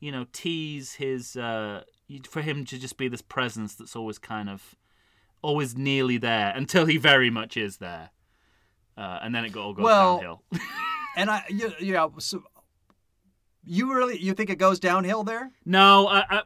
you 0.00 0.10
know, 0.10 0.24
tease 0.32 0.94
his, 0.94 1.36
uh, 1.36 1.82
for 2.28 2.42
him 2.42 2.64
to 2.66 2.78
just 2.78 2.96
be 2.96 3.08
this 3.08 3.22
presence 3.22 3.74
that's 3.74 3.96
always 3.96 4.18
kind 4.18 4.48
of, 4.48 4.74
always 5.42 5.76
nearly 5.76 6.16
there 6.16 6.52
until 6.54 6.86
he 6.86 6.96
very 6.96 7.30
much 7.30 7.56
is 7.56 7.78
there. 7.78 8.10
Uh, 8.96 9.18
and 9.22 9.34
then 9.34 9.44
it 9.44 9.52
got 9.52 9.64
all 9.64 9.74
goes 9.74 9.84
Well, 9.84 10.16
downhill. 10.16 10.42
And 11.16 11.30
I, 11.30 11.44
you, 11.48 11.72
yeah, 11.78 12.08
so 12.18 12.42
you 13.64 13.94
really, 13.94 14.18
you 14.18 14.34
think 14.34 14.50
it 14.50 14.58
goes 14.58 14.80
downhill 14.80 15.22
there? 15.22 15.52
no, 15.64 16.08
I, 16.08 16.24
I, 16.28 16.42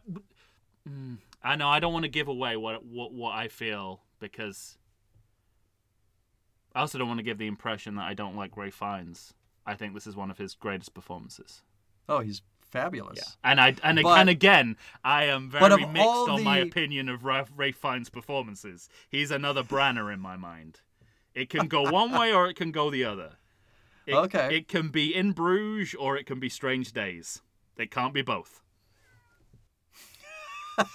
mm, 0.87 1.17
I 1.43 1.57
know 1.57 1.69
I 1.69 1.81
don't 1.81 1.95
want 1.95 2.03
to 2.03 2.11
give 2.11 2.29
away 2.29 2.55
what, 2.59 2.85
what 2.85 3.13
what 3.15 3.35
I 3.35 3.49
feel 3.49 4.03
because 4.21 4.77
I 6.75 6.81
also 6.81 6.99
don't 6.99 7.09
want 7.09 7.19
to 7.19 7.25
give 7.25 7.39
the 7.39 7.47
impression 7.47 7.95
that 7.95 8.03
I 8.07 8.13
don't 8.13 8.37
like 8.37 8.59
Ralph 8.59 8.75
Fiennes. 8.75 9.33
I 9.65 9.75
think 9.75 9.95
this 9.95 10.07
is 10.07 10.17
one 10.17 10.31
of 10.31 10.37
his 10.37 10.55
greatest 10.55 10.93
performances. 10.93 11.63
Oh, 12.09 12.21
he's 12.21 12.43
fabulous. 12.71 13.19
Yeah, 13.19 13.51
and 13.51 13.61
I 13.61 13.75
and, 13.83 14.01
But- 14.03 14.19
and 14.21 14.29
again, 14.29 14.77
I 15.05 15.25
am 15.25 15.51
very 15.51 15.87
mixed 15.87 16.07
on 16.07 16.43
my 16.45 16.59
opinion 16.59 17.09
of 17.09 17.25
Ralph, 17.25 17.51
Fiennes' 17.77 18.11
performances. 18.11 18.89
He's 19.09 19.31
another 19.31 19.62
Branagh 19.62 20.12
in 20.12 20.21
my 20.21 20.37
mind. 20.37 20.81
It 21.35 21.51
can 21.51 21.69
go 21.69 21.91
one 21.91 22.12
way 22.12 22.33
or 22.33 22.49
it 22.49 22.55
can 22.57 22.71
go 22.73 22.91
the 22.91 23.05
other. 23.05 23.33
It, 24.07 24.14
Okay. 24.14 24.57
It 24.57 24.69
can 24.69 24.89
be 24.89 25.14
in 25.14 25.33
Bruges 25.33 25.95
or 25.95 26.16
it 26.16 26.25
can 26.27 26.41
be 26.41 26.49
Strange 26.49 26.93
Days. 26.93 27.43
It 27.77 27.91
can't 27.91 28.14
be 28.14 28.23
both. 28.23 28.62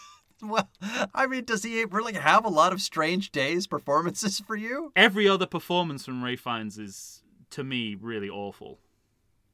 Well, 0.42 0.70
I 1.14 1.26
mean, 1.28 1.46
does 1.46 1.64
he 1.64 1.86
really 1.86 2.14
have 2.16 2.44
a 2.44 2.50
lot 2.50 2.74
of 2.74 2.82
strange 2.82 3.32
days 3.32 3.66
performances 3.66 4.42
for 4.42 4.58
you? 4.58 4.92
Every 4.94 5.26
other 5.26 5.46
performance 5.46 6.04
from 6.04 6.22
Ralph 6.22 6.42
Fiennes 6.42 6.78
is, 6.78 7.24
to 7.52 7.64
me, 7.64 7.96
really 7.96 8.30
awful. 8.30 8.80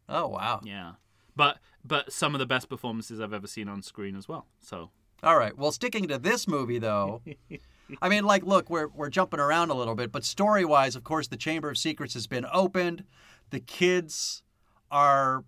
Oh 0.08 0.30
wow. 0.30 0.62
Yeah, 0.64 0.94
but 1.40 1.58
but 1.86 2.12
some 2.12 2.36
of 2.36 2.40
the 2.40 2.46
best 2.46 2.68
performances 2.68 3.22
I've 3.22 3.32
ever 3.32 3.48
seen 3.48 3.70
on 3.70 3.82
screen 3.82 4.18
as 4.18 4.28
well. 4.28 4.46
So 4.60 4.90
All 5.24 5.38
right. 5.38 5.58
Well, 5.58 5.72
sticking 5.72 6.06
to 6.10 6.18
this 6.18 6.50
movie 6.50 6.80
though, 6.80 7.22
I 8.02 8.10
mean, 8.10 8.26
like, 8.26 8.44
look, 8.44 8.70
we're 8.70 8.90
we're 8.90 9.10
jumping 9.10 9.40
around 9.40 9.70
a 9.70 9.74
little 9.74 9.96
bit, 9.96 10.12
but 10.12 10.26
story-wise, 10.26 10.98
of 10.98 11.06
course, 11.06 11.30
the 11.30 11.38
Chamber 11.38 11.70
of 11.70 11.78
Secrets 11.78 12.14
has 12.14 12.28
been 12.28 12.46
opened. 12.52 13.06
The 13.52 13.62
kids 13.62 14.44
are 14.92 15.46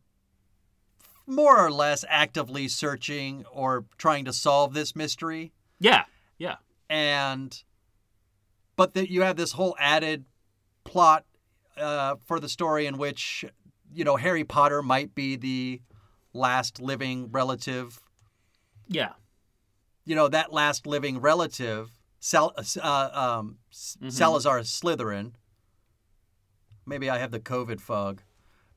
more 1.27 1.59
or 1.59 1.69
less 1.69 2.05
actively 2.07 2.69
searching 2.69 3.43
or 3.51 3.83
trying 3.97 4.23
to 4.25 4.33
solve 4.33 4.73
this 4.73 4.95
mystery, 4.95 5.51
yeah, 5.77 6.05
yeah, 6.37 6.55
and 6.89 7.63
but 8.77 8.93
that 8.93 9.11
you 9.11 9.23
have 9.23 9.35
this 9.35 9.51
whole 9.51 9.75
added 9.77 10.23
plot 10.85 11.25
uh, 11.75 12.15
for 12.25 12.39
the 12.39 12.47
story 12.47 12.85
in 12.85 12.97
which 12.97 13.43
you 13.93 14.03
know, 14.03 14.15
Harry 14.15 14.43
Potter 14.43 14.81
might 14.81 15.13
be 15.15 15.35
the 15.35 15.81
last 16.33 16.81
living 16.81 17.29
relative. 17.31 17.99
Yeah. 18.87 19.13
You 20.05 20.15
know, 20.15 20.27
that 20.27 20.51
last 20.51 20.87
living 20.87 21.19
relative, 21.19 21.89
Sal, 22.19 22.53
uh, 22.57 23.09
um, 23.13 23.57
Mm-hmm. 23.73 24.09
Salazar 24.09 24.59
Slytherin. 24.61 25.31
Maybe 26.85 27.09
I 27.09 27.19
have 27.19 27.31
the 27.31 27.39
COVID 27.39 27.79
fog, 27.79 28.21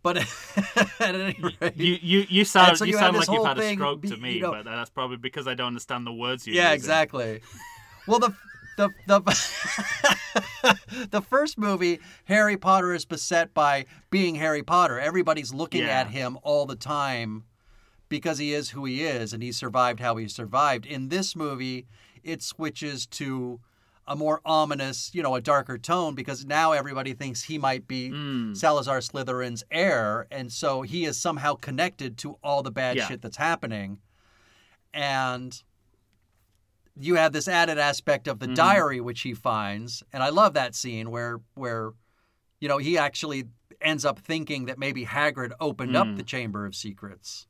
but 0.03 0.19
at 1.01 1.15
any 1.15 1.39
rate, 1.61 1.77
You 1.77 1.99
you 2.03 2.27
you 2.29 2.45
sound 2.45 2.77
so 2.77 2.85
you, 2.85 2.93
you 2.93 2.99
sound 2.99 3.17
like 3.17 3.29
you've 3.29 3.45
had 3.47 3.59
a 3.59 3.73
stroke 3.73 4.03
be- 4.03 4.11
to 4.11 4.17
me, 4.19 4.35
you 4.35 4.41
know- 4.43 4.51
but 4.53 4.65
that's 4.67 4.91
probably 4.91 5.17
because 5.17 5.49
I 5.49 5.55
don't 5.55 5.69
understand 5.69 6.07
the 6.07 6.13
words 6.13 6.47
you're 6.47 6.55
yeah, 6.57 6.73
using. 6.73 6.75
exactly. 6.77 7.41
Well, 8.07 8.19
the 8.19 8.35
the 8.77 8.91
the 9.07 9.21
the 11.11 11.23
first 11.23 11.59
movie, 11.59 12.01
Harry 12.25 12.57
Potter 12.57 12.93
is 12.93 13.05
beset 13.05 13.55
by 13.55 13.87
being 14.11 14.35
Harry 14.37 14.63
Potter. 14.63 14.99
Everybody's 14.99 15.53
looking 15.53 15.83
Yeah. 15.83 16.01
at 16.01 16.09
him 16.09 16.39
all 16.43 16.67
the 16.67 16.77
time 16.77 17.45
because 18.09 18.39
he 18.39 18.53
is 18.53 18.71
who 18.71 18.85
he 18.85 19.03
is, 19.05 19.33
and 19.33 19.43
he 19.43 19.53
survived 19.53 20.01
how 20.01 20.17
he 20.17 20.29
survived. 20.29 20.87
In 20.87 21.09
this 21.09 21.35
movie, 21.35 21.87
it 22.23 22.43
switches 22.43 23.07
to 23.07 23.61
a 24.07 24.15
more 24.15 24.41
ominous, 24.45 25.11
you 25.15 25.23
know, 25.23 25.35
a 25.35 25.41
darker 25.41 25.79
tone 25.79 26.15
because 26.15 26.45
now 26.45 26.73
everybody 26.73 27.15
thinks 27.15 27.43
he 27.45 27.57
might 27.57 27.89
be 27.89 28.11
Mm. 28.11 28.55
Salazar 28.57 28.99
Slytherin's 28.99 29.65
heir, 29.71 30.27
and 30.31 30.53
so 30.53 30.83
he 30.83 31.07
is 31.07 31.17
somehow 31.17 31.55
connected 31.55 32.19
to 32.19 32.37
all 32.43 32.63
the 32.63 32.71
bad 32.71 32.97
Yeah. 32.99 33.07
shit 33.09 33.23
that's 33.23 33.39
happening. 33.39 33.99
And 34.93 35.61
you 36.99 37.17
have 37.17 37.33
this 37.33 37.49
added 37.49 37.79
aspect 37.79 38.29
of 38.29 38.39
the 38.39 38.47
Mm-hmm. 38.47 38.55
diary 38.55 39.01
which 39.01 39.23
he 39.23 39.35
finds, 39.35 40.03
and 40.13 40.23
I 40.23 40.29
love 40.29 40.55
that 40.55 40.75
scene 40.75 41.11
where 41.11 41.41
where 41.55 41.93
you 42.61 42.69
know 42.69 42.79
he 42.79 42.97
actually 42.99 43.45
ends 43.81 44.05
up 44.05 44.19
thinking 44.19 44.67
that 44.67 44.79
maybe 44.79 45.05
Hagrid 45.05 45.53
opened 45.61 45.97
up 45.97 46.07
Mm. 46.09 46.17
the 46.17 46.23
Chamber 46.23 46.65
of 46.67 46.75
Secrets. 46.75 47.47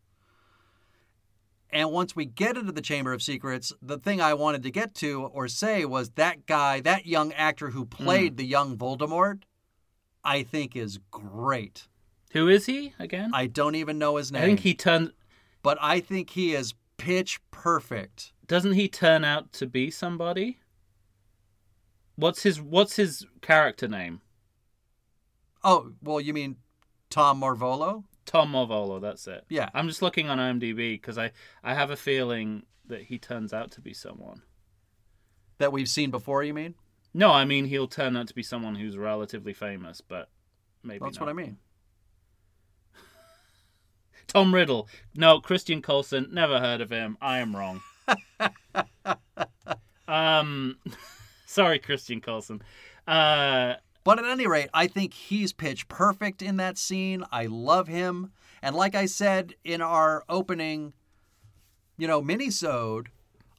And 1.71 1.91
once 1.91 2.15
we 2.15 2.25
get 2.25 2.57
into 2.57 2.71
the 2.73 2.81
Chamber 2.81 3.13
of 3.13 3.23
Secrets, 3.23 3.73
the 3.83 3.99
thing 3.99 4.21
I 4.21 4.35
wanted 4.35 4.63
to 4.63 4.71
get 4.71 4.95
to 4.97 5.25
or 5.25 5.49
say 5.49 5.85
was 5.85 6.11
that 6.11 6.47
guy, 6.47 6.81
that 6.81 7.07
young 7.07 7.33
actor 7.33 7.71
who 7.71 7.85
Mm. 7.85 7.91
played 7.91 8.37
the 8.37 8.45
young 8.47 8.77
Voldemort, 8.77 9.43
I 10.25 10.43
think 10.45 10.77
is 10.77 10.99
great. 11.11 11.89
Who 12.33 12.49
is 12.49 12.67
he 12.67 12.95
again? 12.99 13.31
I 13.35 13.47
don't 13.47 13.75
even 13.75 13.99
know 13.99 14.17
his 14.17 14.31
name, 14.33 14.43
I 14.43 14.47
think 14.47 14.61
he 14.61 14.75
turned. 14.75 15.13
but 15.63 15.77
I 15.81 16.01
think 16.01 16.31
he 16.31 16.55
is 16.55 16.75
pitch 16.97 17.41
perfect. 17.51 18.33
Doesn't 18.47 18.73
he 18.75 18.89
turn 18.89 19.25
out 19.25 19.53
to 19.55 19.67
be 19.67 19.91
somebody? 19.91 20.59
What's 22.17 22.43
his 22.43 22.61
What's 22.61 22.97
his 22.97 23.27
character 23.41 23.89
name? 23.89 24.21
Oh, 25.63 25.93
well, 26.03 26.21
you 26.21 26.35
mean 26.35 26.57
Tom 27.11 27.41
Marvolo? 27.41 28.05
Tom 28.27 28.53
Marvolo. 28.53 29.01
That's 29.01 29.27
it. 29.27 29.45
Yeah. 29.49 29.71
I'm 29.75 29.89
just 29.89 30.03
looking 30.03 30.29
on 30.29 30.39
IMDb 30.39 30.95
because 30.95 31.19
I 31.19 31.33
I 31.63 31.75
have 31.75 31.91
a 31.91 31.97
feeling 31.97 32.65
that 32.87 33.03
he 33.03 33.19
turns 33.19 33.53
out 33.53 33.71
to 33.73 33.81
be 33.81 33.95
someone. 33.95 34.43
That 35.59 35.73
we've 35.73 35.89
seen 35.89 36.11
before, 36.11 36.43
you 36.43 36.53
mean? 36.55 36.75
No, 37.15 37.31
I 37.31 37.45
mean 37.45 37.67
he'll 37.67 37.87
turn 37.89 38.17
out 38.17 38.27
to 38.29 38.35
be 38.35 38.43
someone 38.43 38.75
who's 38.75 38.97
relatively 38.97 39.53
famous, 39.55 40.01
but 40.01 40.29
maybe 40.83 41.01
That's 41.05 41.19
not. 41.19 41.27
what 41.27 41.31
I 41.31 41.35
mean. 41.35 41.59
Tom 44.27 44.55
Riddle. 44.55 44.89
No, 45.15 45.41
Christian 45.41 45.83
Coulson. 45.83 46.29
Never 46.33 46.61
heard 46.61 46.81
of 46.81 46.91
him. 46.91 47.17
I 47.21 47.39
am 47.39 47.55
wrong. 47.55 47.83
um, 50.09 50.79
sorry, 51.47 51.79
Christian 51.79 52.21
Coulson. 52.21 52.63
Uh, 53.07 53.75
But 54.05 54.19
at 54.19 54.25
any 54.25 54.47
rate, 54.47 54.69
I 54.75 54.87
think 54.87 55.15
he's 55.15 55.53
pitch 55.53 55.89
perfect 55.89 56.43
in 56.43 56.57
that 56.59 56.79
scene. 56.79 57.25
I 57.33 57.47
love 57.47 57.89
him. 57.89 58.33
And 58.63 58.77
like 58.77 58.95
I 58.95 59.07
said 59.07 59.55
in 59.65 59.81
our 59.81 60.25
opening, 60.29 60.93
you 61.97 62.07
know, 62.07 62.23
minisode, 62.23 63.07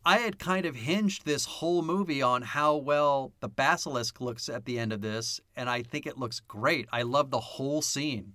I 0.06 0.20
had 0.20 0.38
kind 0.38 0.68
of 0.68 0.76
hinged 0.76 1.26
this 1.26 1.46
whole 1.46 1.82
movie 1.82 2.22
on 2.22 2.44
how 2.44 2.76
well 2.76 3.34
the 3.40 3.50
basilisk 3.50 4.22
looks 4.22 4.48
at 4.50 4.66
the 4.66 4.78
end 4.78 4.94
of 4.94 5.02
this, 5.02 5.42
and 5.56 5.68
I 5.68 5.82
think 5.82 6.06
it 6.06 6.20
looks 6.20 6.40
great. 6.40 6.88
I 6.92 7.02
love 7.02 7.32
the 7.32 7.40
whole 7.40 7.82
scene. 7.82 8.34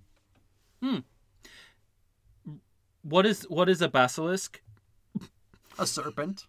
What 3.03 3.25
is 3.25 3.43
what 3.43 3.69
is 3.69 3.81
a 3.81 3.89
basilisk? 3.89 4.61
A 5.79 5.87
serpent. 5.87 6.47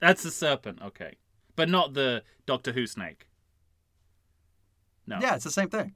That's 0.00 0.24
a 0.24 0.30
serpent. 0.30 0.80
Okay, 0.82 1.16
but 1.56 1.68
not 1.68 1.94
the 1.94 2.22
Doctor 2.46 2.72
Who 2.72 2.86
snake. 2.86 3.26
No. 5.06 5.18
Yeah, 5.20 5.34
it's 5.34 5.44
the 5.44 5.50
same 5.50 5.68
thing. 5.68 5.94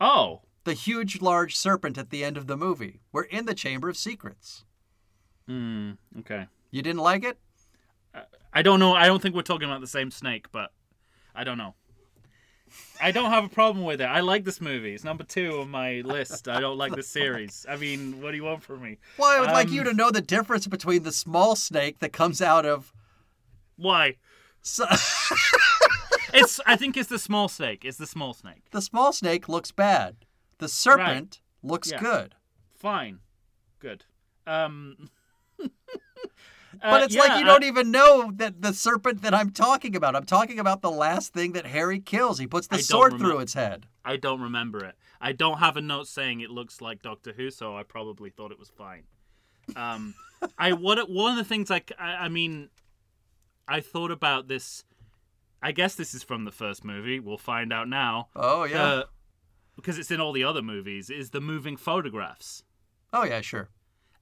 Oh. 0.00 0.42
The 0.64 0.74
huge, 0.74 1.20
large 1.20 1.56
serpent 1.56 1.98
at 1.98 2.10
the 2.10 2.24
end 2.24 2.36
of 2.36 2.46
the 2.46 2.56
movie. 2.56 3.00
We're 3.10 3.24
in 3.24 3.46
the 3.46 3.54
Chamber 3.54 3.88
of 3.88 3.96
Secrets. 3.96 4.64
Hmm. 5.48 5.92
Okay. 6.20 6.46
You 6.70 6.82
didn't 6.82 7.00
like 7.00 7.24
it? 7.24 7.38
I 8.52 8.62
don't 8.62 8.78
know. 8.78 8.94
I 8.94 9.06
don't 9.06 9.20
think 9.20 9.34
we're 9.34 9.42
talking 9.42 9.68
about 9.68 9.80
the 9.80 9.86
same 9.86 10.10
snake, 10.10 10.52
but 10.52 10.72
I 11.34 11.42
don't 11.42 11.58
know. 11.58 11.74
I 13.00 13.10
don't 13.10 13.30
have 13.30 13.44
a 13.44 13.48
problem 13.48 13.84
with 13.84 14.00
it. 14.00 14.04
I 14.04 14.20
like 14.20 14.44
this 14.44 14.60
movie. 14.60 14.94
It's 14.94 15.04
number 15.04 15.24
two 15.24 15.60
on 15.60 15.70
my 15.70 16.02
list. 16.02 16.46
I 16.48 16.60
don't 16.60 16.78
like 16.78 16.94
this 16.94 17.08
series. 17.08 17.66
I 17.68 17.76
mean, 17.76 18.20
what 18.22 18.30
do 18.30 18.36
you 18.36 18.44
want 18.44 18.62
from 18.62 18.82
me? 18.82 18.98
Well, 19.18 19.28
I 19.30 19.40
would 19.40 19.50
like 19.50 19.70
you 19.70 19.80
Um, 19.80 19.86
to 19.88 19.92
know 19.94 20.10
the 20.10 20.20
difference 20.20 20.66
between 20.66 21.02
the 21.02 21.12
small 21.12 21.56
snake 21.56 21.98
that 21.98 22.12
comes 22.12 22.40
out 22.40 22.64
of. 22.66 22.92
Why? 23.76 24.16
So, 24.62 24.84
It's. 26.34 26.60
I 26.66 26.76
think 26.76 26.96
it's 26.96 27.08
the 27.08 27.18
small 27.18 27.48
snake. 27.48 27.84
It's 27.84 27.98
the 27.98 28.06
small 28.06 28.32
snake. 28.32 28.62
the 28.70 28.80
small 28.80 29.12
snake 29.12 29.48
looks 29.48 29.70
bad. 29.70 30.16
The 30.58 30.68
serpent 30.68 31.40
looks 31.62 31.90
Yeah. 31.90 32.00
good. 32.00 32.34
Fine. 32.74 33.18
Good. 33.80 34.04
Um. 34.46 35.10
But 36.80 37.02
uh, 37.02 37.04
it's 37.04 37.16
like 37.16 37.38
you 37.38 37.44
I- 37.44 37.48
don't 37.48 37.64
even 37.64 37.90
know 37.90 38.30
that 38.36 38.62
the 38.62 38.72
serpent 38.72 39.22
that 39.22 39.34
I'm 39.34 39.50
talking 39.50 39.94
about. 39.96 40.16
I'm 40.16 40.24
talking 40.24 40.58
about 40.58 40.80
the 40.82 40.90
last 40.90 41.32
thing 41.32 41.52
that 41.52 41.66
Harry 41.66 42.00
kills. 42.00 42.38
He 42.38 42.46
puts 42.46 42.66
the 42.66 42.78
sword 42.78 43.12
remember- 43.12 43.32
through 43.32 43.40
its 43.40 43.54
head. 43.54 43.86
I 44.04 44.16
don't 44.16 44.40
remember 44.40 44.84
it. 44.84 44.96
I 45.20 45.32
don't 45.32 45.58
have 45.58 45.76
a 45.76 45.80
note 45.80 46.08
saying 46.08 46.40
it 46.40 46.50
looks 46.50 46.80
like 46.80 47.02
Doctor 47.02 47.32
Who, 47.32 47.50
so 47.50 47.76
I 47.76 47.84
probably 47.84 48.30
thought 48.30 48.50
it 48.50 48.58
was 48.58 48.68
fine. 48.70 49.04
Um, 49.76 50.14
I 50.58 50.72
what 50.72 51.08
one 51.08 51.32
of 51.32 51.38
the 51.38 51.44
things 51.44 51.70
like 51.70 51.92
I, 51.98 52.24
I 52.24 52.28
mean, 52.28 52.70
I 53.68 53.80
thought 53.80 54.10
about 54.10 54.48
this. 54.48 54.84
I 55.62 55.70
guess 55.70 55.94
this 55.94 56.14
is 56.14 56.24
from 56.24 56.44
the 56.44 56.50
first 56.50 56.84
movie. 56.84 57.20
We'll 57.20 57.38
find 57.38 57.72
out 57.72 57.88
now. 57.88 58.28
Oh 58.34 58.64
yeah. 58.64 58.82
Uh, 58.82 59.02
because 59.76 59.98
it's 59.98 60.10
in 60.10 60.20
all 60.20 60.32
the 60.32 60.42
other 60.44 60.62
movies. 60.62 61.08
Is 61.10 61.30
the 61.30 61.40
moving 61.40 61.76
photographs, 61.76 62.64
oh 63.12 63.24
yeah, 63.24 63.40
sure. 63.40 63.68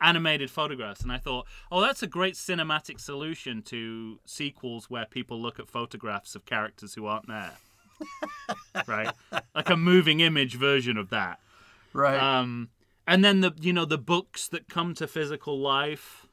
Animated 0.00 0.50
photographs, 0.50 1.02
and 1.02 1.12
I 1.12 1.18
thought, 1.18 1.46
oh, 1.70 1.80
that's 1.80 2.02
a 2.02 2.06
great 2.06 2.34
cinematic 2.34 3.00
solution 3.00 3.62
to 3.62 4.18
sequels 4.24 4.88
where 4.90 5.04
people 5.06 5.40
look 5.40 5.58
at 5.58 5.68
photographs 5.68 6.34
of 6.34 6.44
characters 6.44 6.94
who 6.94 7.06
aren't 7.06 7.28
there. 7.28 7.52
right, 8.86 9.10
like 9.54 9.68
a 9.70 9.76
moving 9.76 10.20
image 10.20 10.54
version 10.54 10.96
of 10.96 11.10
that. 11.10 11.38
Right. 11.92 12.18
Um, 12.18 12.70
and 13.06 13.24
then 13.24 13.40
the 13.40 13.52
you 13.60 13.72
know 13.72 13.84
the 13.84 13.98
books 13.98 14.48
that 14.48 14.68
come 14.68 14.94
to 14.94 15.06
physical 15.06 15.58
life 15.58 16.26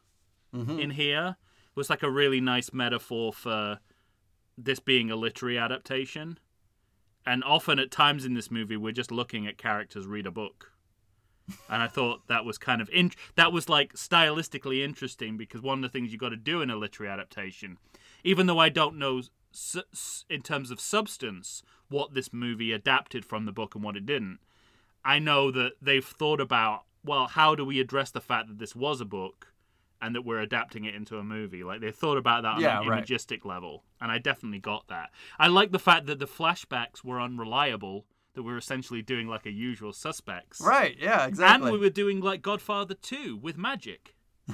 Mhm. 0.55 0.81
in 0.81 0.89
here 0.91 1.35
was 1.75 1.89
like 1.89 2.03
a 2.03 2.09
really 2.09 2.39
nice 2.39 2.71
metaphor 2.71 3.33
for 3.33 3.79
this 4.57 4.79
being 4.79 5.11
a 5.11 5.15
literary 5.15 5.57
adaptation. 5.57 6.39
And 7.25 7.43
often 7.43 7.79
at 7.79 7.91
times 7.91 8.23
in 8.23 8.33
this 8.33 8.49
movie, 8.49 8.77
we're 8.77 8.93
just 8.93 9.11
looking 9.11 9.45
at 9.45 9.57
characters 9.57 10.07
read 10.07 10.25
a 10.25 10.31
book. 10.31 10.71
And 11.69 11.81
I 11.81 11.87
thought 11.87 12.27
that 12.27 12.43
was 12.45 12.57
kind 12.57 12.81
of 12.81 12.89
in- 12.89 13.11
that 13.35 13.51
was 13.53 13.69
like 13.69 13.93
stylistically 13.93 14.83
interesting 14.83 15.37
because 15.37 15.61
one 15.61 15.79
of 15.79 15.81
the 15.83 15.89
things 15.89 16.11
you 16.11 16.17
got 16.17 16.29
to 16.29 16.35
do 16.37 16.61
in 16.61 16.69
a 16.69 16.75
literary 16.75 17.11
adaptation, 17.11 17.77
even 18.23 18.47
though 18.47 18.59
I 18.59 18.69
don't 18.69 18.97
know 18.97 19.21
s- 19.53 20.25
in 20.29 20.41
terms 20.41 20.71
of 20.71 20.79
substance 20.79 21.63
what 21.89 22.13
this 22.13 22.33
movie 22.33 22.71
adapted 22.73 23.23
from 23.23 23.45
the 23.45 23.51
book 23.53 23.75
and 23.75 23.83
what 23.83 23.95
it 23.95 24.05
didn't, 24.05 24.39
I 25.05 25.19
know 25.19 25.51
that 25.51 25.73
they've 25.81 26.05
thought 26.05 26.41
about 26.41 26.83
well, 27.03 27.27
how 27.27 27.55
do 27.55 27.63
we 27.63 27.79
address 27.79 28.11
the 28.11 28.19
fact 28.19 28.49
that 28.49 28.59
this 28.59 28.75
was 28.75 28.99
a 28.99 29.05
book 29.05 29.53
and 30.01 30.13
that 30.13 30.25
we're 30.25 30.41
adapting 30.41 30.83
it 30.83 30.93
into 30.95 31.17
a 31.17 31.23
movie? 31.23 31.63
Like 31.63 31.79
they 31.79 31.91
thought 31.91 32.17
about 32.17 32.43
that 32.43 32.55
on 32.55 32.61
Yeah, 32.61 32.81
an 32.81 32.87
right. 32.89 33.03
imagistic 33.03 33.45
level, 33.45 33.83
and 34.01 34.11
I 34.11 34.17
definitely 34.17 34.59
got 34.59 34.89
that. 34.89 35.11
I 35.39 35.47
like 35.47 35.71
the 35.71 35.79
fact 35.79 36.07
that 36.07 36.19
the 36.19 36.27
flashbacks 36.27 37.05
were 37.05 37.21
unreliable. 37.21 38.05
That 38.37 38.43
we're 38.43 38.57
essentially 38.57 39.01
doing 39.01 39.27
like 39.27 39.47
a 39.47 39.51
usual 39.51 39.91
suspects, 39.93 40.61
right. 40.61 40.95
Yeah. 40.99 41.25
Exactly. 41.25 41.69
And 41.69 41.73
we 41.73 41.79
were 41.79 41.89
doing 41.89 42.21
like 42.21 42.43
Godfather 42.43 42.93
2 42.93 43.35
with 43.35 43.57
magic. 43.57 44.13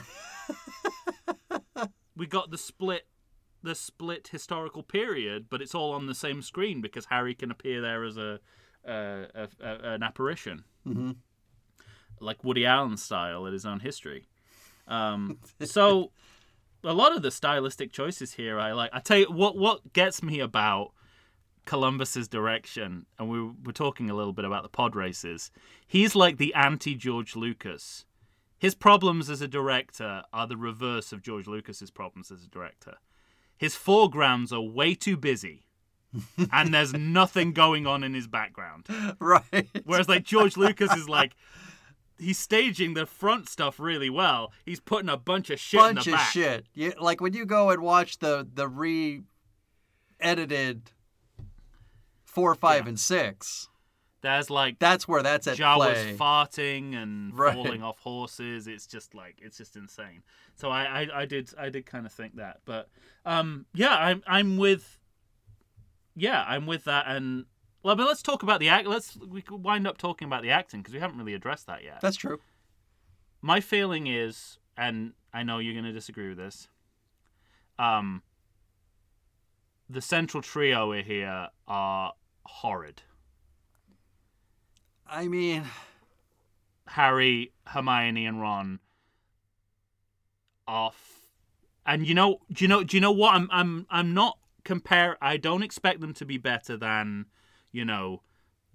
we 2.15 2.25
got 2.25 2.49
the 2.49 2.57
split 2.57 3.07
the 3.61 3.75
split 3.75 4.29
historical 4.29 4.83
period, 4.83 5.47
but 5.49 5.61
it's 5.61 5.75
all 5.75 5.91
on 5.91 6.07
the 6.07 6.15
same 6.15 6.41
screen 6.41 6.79
because 6.79 7.05
Harry 7.05 7.35
can 7.35 7.51
appear 7.51 7.81
there 7.81 8.05
as 8.05 8.15
a, 8.15 8.39
uh, 8.87 9.25
a, 9.35 9.47
a 9.61 9.93
an 9.93 10.01
apparition, 10.03 10.63
hmm 10.85 11.11
like 12.19 12.41
Woody 12.41 12.65
Allen 12.65 12.95
style 12.95 13.45
in 13.45 13.51
his 13.51 13.65
own 13.65 13.81
history. 13.81 14.27
Um, 14.87 15.39
so 15.61 16.11
a 16.83 16.93
lot 16.93 17.13
of 17.13 17.21
the 17.21 17.31
stylistic 17.31 17.91
choices 17.91 18.33
here, 18.33 18.59
I 18.59 18.71
like. 18.71 18.91
I 18.93 18.99
tell 18.99 19.17
you 19.17 19.25
what, 19.25 19.57
what 19.57 19.93
gets 19.93 20.23
me 20.23 20.39
about 20.39 20.93
Columbus's 21.65 22.27
direction, 22.27 23.05
and 23.17 23.29
we 23.29 23.41
were 23.41 23.71
talking 23.73 24.09
a 24.09 24.13
little 24.15 24.33
bit 24.33 24.45
about 24.45 24.63
the 24.63 24.69
pod 24.69 24.95
races. 24.95 25.51
He's 25.87 26.15
like 26.15 26.37
the 26.37 26.53
anti 26.53 26.95
George 26.95 27.35
Lucas. 27.35 28.05
His 28.59 28.75
problems 28.75 29.29
as 29.29 29.41
a 29.41 29.47
director 29.47 30.23
are 30.31 30.47
the 30.47 30.57
reverse 30.57 31.11
of 31.11 31.21
George 31.21 31.47
Lucas's 31.47 31.91
problems 31.91 32.31
as 32.31 32.43
a 32.43 32.47
director. 32.49 32.95
His 33.57 33.75
foregrounds 33.75 34.51
are 34.53 34.61
way 34.61 34.95
too 34.95 35.17
busy, 35.17 35.65
and 36.51 36.73
there's 36.73 36.93
nothing 36.93 37.53
going 37.53 37.85
on 37.87 38.03
in 38.03 38.13
his 38.13 38.27
background. 38.27 38.87
right. 39.19 39.67
Whereas 39.85 40.07
like 40.09 40.23
George 40.23 40.55
Lucas 40.57 40.91
is 40.93 41.07
like 41.09 41.35
he's 42.19 42.37
staging 42.39 42.93
the 42.93 43.05
front 43.05 43.49
stuff 43.49 43.79
really 43.79 44.09
well. 44.09 44.51
He's 44.65 44.79
putting 44.79 45.09
a 45.09 45.17
bunch 45.17 45.49
of 45.49 45.59
shit 45.59 45.79
in 45.79 45.95
Bunch 45.95 46.05
the 46.05 46.11
of 46.11 46.17
back. 46.17 46.31
shit. 46.31 46.65
You, 46.73 46.93
like 46.99 47.19
when 47.21 47.33
you 47.33 47.45
go 47.45 47.69
and 47.69 47.81
watch 47.81 48.19
the 48.19 48.47
the 48.53 48.67
re-edited 50.19 50.91
four, 52.33 52.53
five, 52.55 52.83
Yeah. 52.83 52.89
and 52.89 52.99
six. 52.99 53.69
There's 54.21 54.49
like 54.49 54.79
That's 54.79 55.05
where 55.07 55.21
that's 55.21 55.47
at 55.47 55.57
Jawas 55.57 55.93
play. 55.93 56.15
farting 56.17 56.95
and 56.95 57.33
Right. 57.37 57.53
falling 57.53 57.83
off 57.83 57.99
horses. 57.99 58.67
It's 58.67 58.87
just 58.87 59.13
like 59.13 59.35
it's 59.41 59.57
just 59.57 59.75
insane. 59.75 60.23
So 60.55 60.69
I, 60.69 61.01
I, 61.03 61.21
I 61.21 61.25
did 61.25 61.49
I 61.57 61.69
did 61.69 61.85
kind 61.85 62.05
of 62.05 62.11
think 62.13 62.35
that, 62.37 62.61
but 62.65 62.87
um 63.25 63.65
yeah 63.73 63.93
I'm 63.95 64.23
I'm 64.25 64.55
with 64.57 64.97
yeah 66.15 66.45
I'm 66.47 66.65
with 66.67 66.85
that 66.85 67.05
and 67.07 67.45
well 67.83 67.95
but 67.97 68.07
let's 68.07 68.21
talk 68.21 68.43
about 68.43 68.61
the 68.61 68.69
act. 68.69 68.87
Let's 68.87 69.17
we 69.17 69.41
could 69.41 69.61
wind 69.61 69.85
up 69.87 69.97
talking 69.97 70.25
about 70.25 70.41
the 70.41 70.51
acting 70.51 70.79
because 70.81 70.93
we 70.93 71.01
haven't 71.01 71.17
really 71.17 71.33
addressed 71.33 71.67
that 71.67 71.83
yet. 71.83 71.99
That's 72.01 72.15
true. 72.17 72.39
My 73.41 73.59
feeling 73.59 74.07
is, 74.07 74.57
and 74.77 75.11
I 75.33 75.43
know 75.43 75.57
you're 75.57 75.73
going 75.73 75.83
to 75.83 75.91
disagree 75.91 76.29
with 76.29 76.37
this. 76.37 76.69
Um, 77.77 78.23
the 79.89 80.01
central 80.01 80.41
trio 80.41 80.93
here 80.93 81.49
are 81.67 82.13
horrid. 82.45 83.01
I 85.07 85.27
mean, 85.27 85.63
Harry, 86.87 87.51
Hermione, 87.67 88.25
and 88.25 88.41
Ron 88.41 88.79
are, 90.67 90.89
f- 90.89 91.21
and 91.85 92.07
you 92.07 92.15
know, 92.15 92.39
do 92.51 92.63
you 92.63 92.67
know, 92.67 92.83
do 92.83 92.97
you 92.97 93.01
know 93.01 93.11
what? 93.11 93.33
I'm, 93.35 93.49
I'm, 93.51 93.85
I'm 93.89 94.13
not 94.13 94.37
compare. 94.63 95.17
I 95.21 95.37
don't 95.37 95.63
expect 95.63 96.01
them 96.01 96.13
to 96.15 96.25
be 96.25 96.37
better 96.37 96.77
than, 96.77 97.25
you 97.71 97.85
know, 97.85 98.21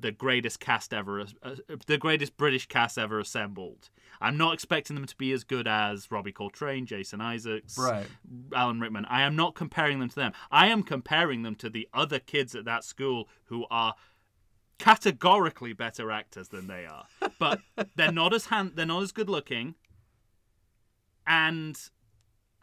the 0.00 0.12
greatest 0.12 0.60
cast 0.60 0.94
ever, 0.94 1.20
uh, 1.20 1.54
the 1.86 1.98
greatest 1.98 2.36
British 2.36 2.66
cast 2.66 2.98
ever 2.98 3.18
assembled. 3.18 3.90
I'm 4.20 4.36
not 4.36 4.54
expecting 4.54 4.96
them 4.96 5.06
to 5.06 5.16
be 5.16 5.32
as 5.32 5.44
good 5.44 5.68
as 5.68 6.10
Robbie 6.10 6.32
Coltrane, 6.32 6.86
Jason 6.86 7.20
Isaacs, 7.20 7.78
right. 7.78 8.06
Alan 8.54 8.80
Rickman. 8.80 9.04
I 9.06 9.22
am 9.22 9.36
not 9.36 9.54
comparing 9.54 10.00
them 10.00 10.08
to 10.08 10.14
them. 10.14 10.32
I 10.50 10.68
am 10.68 10.82
comparing 10.82 11.42
them 11.42 11.54
to 11.56 11.70
the 11.70 11.88
other 11.92 12.18
kids 12.18 12.54
at 12.54 12.64
that 12.64 12.84
school 12.84 13.28
who 13.44 13.66
are 13.70 13.94
categorically 14.78 15.72
better 15.72 16.10
actors 16.10 16.48
than 16.48 16.66
they 16.66 16.86
are. 16.86 17.06
But 17.38 17.60
they're 17.96 18.12
not 18.12 18.32
as 18.32 18.46
hand, 18.46 18.72
they're 18.74 18.86
not 18.86 19.02
as 19.02 19.12
good 19.12 19.28
looking, 19.28 19.74
and 21.26 21.78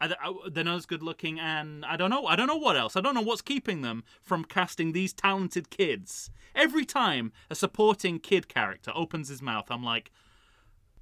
I- 0.00 0.14
I- 0.20 0.48
they're 0.50 0.64
not 0.64 0.76
as 0.76 0.86
good 0.86 1.02
looking. 1.02 1.38
And 1.40 1.84
I 1.84 1.96
don't 1.96 2.10
know. 2.10 2.26
I 2.26 2.36
don't 2.36 2.46
know 2.46 2.56
what 2.56 2.76
else. 2.76 2.96
I 2.96 3.00
don't 3.00 3.14
know 3.14 3.22
what's 3.22 3.42
keeping 3.42 3.82
them 3.82 4.04
from 4.22 4.44
casting 4.44 4.92
these 4.92 5.12
talented 5.12 5.70
kids. 5.70 6.30
Every 6.54 6.84
time 6.84 7.32
a 7.50 7.54
supporting 7.54 8.18
kid 8.18 8.48
character 8.48 8.92
opens 8.94 9.28
his 9.28 9.40
mouth, 9.42 9.66
I'm 9.70 9.82
like. 9.84 10.10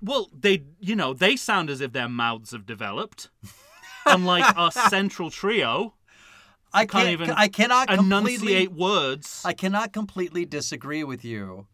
Well, 0.02 0.28
they, 0.38 0.64
you 0.80 0.94
know, 0.94 1.14
they 1.14 1.34
sound 1.34 1.70
as 1.70 1.80
if 1.80 1.92
their 1.92 2.10
mouths 2.10 2.50
have 2.50 2.66
developed. 2.66 3.30
Unlike 4.04 4.54
our 4.54 4.70
central 4.90 5.30
trio, 5.30 5.94
I 6.74 6.84
can't 6.84 7.08
even 7.08 7.30
I 7.30 7.48
cannot 7.48 7.88
enunciate 8.00 8.72
words. 8.72 9.40
I 9.46 9.54
cannot 9.54 9.94
completely 9.94 10.44
disagree 10.44 11.04
with 11.04 11.24
you, 11.24 11.68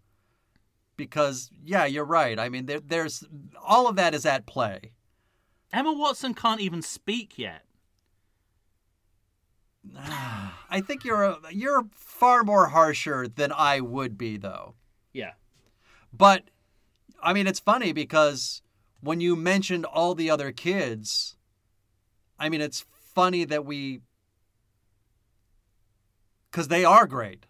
because 0.96 1.50
yeah, 1.64 1.86
you're 1.86 2.04
right. 2.04 2.38
I 2.38 2.50
mean, 2.50 2.66
there, 2.66 2.78
there's 2.78 3.24
all 3.66 3.88
of 3.88 3.96
that 3.96 4.14
is 4.14 4.24
at 4.24 4.46
play. 4.46 4.92
Emma 5.72 5.92
Watson 5.92 6.34
can't 6.34 6.60
even 6.60 6.82
speak 6.82 7.38
yet. 7.38 7.64
I 9.96 10.80
think 10.80 11.04
you're 11.04 11.22
a, 11.24 11.38
you're 11.50 11.84
far 11.94 12.42
more 12.44 12.68
harsher 12.68 13.26
than 13.28 13.52
I 13.52 13.80
would 13.80 14.18
be, 14.18 14.36
though. 14.36 14.74
Yeah. 15.12 15.32
But 16.12 16.44
I 17.22 17.32
mean, 17.32 17.46
it's 17.46 17.60
funny 17.60 17.92
because 17.92 18.62
when 19.00 19.20
you 19.20 19.36
mentioned 19.36 19.84
all 19.86 20.14
the 20.14 20.30
other 20.30 20.52
kids, 20.52 21.36
I 22.38 22.48
mean, 22.48 22.60
it's 22.60 22.84
funny 22.90 23.44
that 23.44 23.64
we 23.64 24.00
because 26.50 26.68
they 26.68 26.84
are 26.84 27.06
great. 27.06 27.46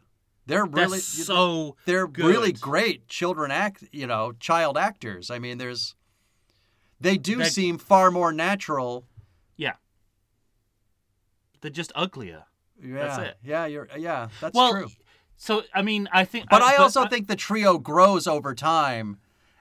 They're 0.46 0.66
They're 0.66 0.84
really 0.84 0.98
so 0.98 1.76
they're 1.86 2.08
good. 2.08 2.24
really 2.26 2.52
great 2.52 3.06
children 3.08 3.50
act 3.50 3.84
you 3.92 4.06
know 4.06 4.32
child 4.40 4.76
actors 4.76 5.30
i 5.30 5.38
mean 5.38 5.58
there's 5.58 5.94
they 7.00 7.16
do 7.16 7.36
They're- 7.36 7.46
seem 7.46 7.78
far 7.78 8.10
more 8.10 8.32
natural 8.32 9.06
yeah. 9.56 9.74
They're 11.60 11.70
just 11.70 11.92
uglier. 11.94 12.44
yeah 12.82 12.94
That's 12.94 13.18
it. 13.30 13.36
yeah 13.44 13.66
you're 13.66 13.88
yeah 13.96 14.28
that's 14.40 14.54
well, 14.54 14.72
true 14.72 14.88
so 15.36 15.62
I 15.74 15.80
mean, 15.82 16.06
I 16.12 16.24
think, 16.24 16.46
but 16.50 16.62
i 16.62 16.76
also 16.76 17.02
I- 17.04 17.08
think 17.08 17.26
the 17.28 17.36
trio 17.36 17.78
grows 17.78 18.26
over 18.26 18.54
time 18.54 19.18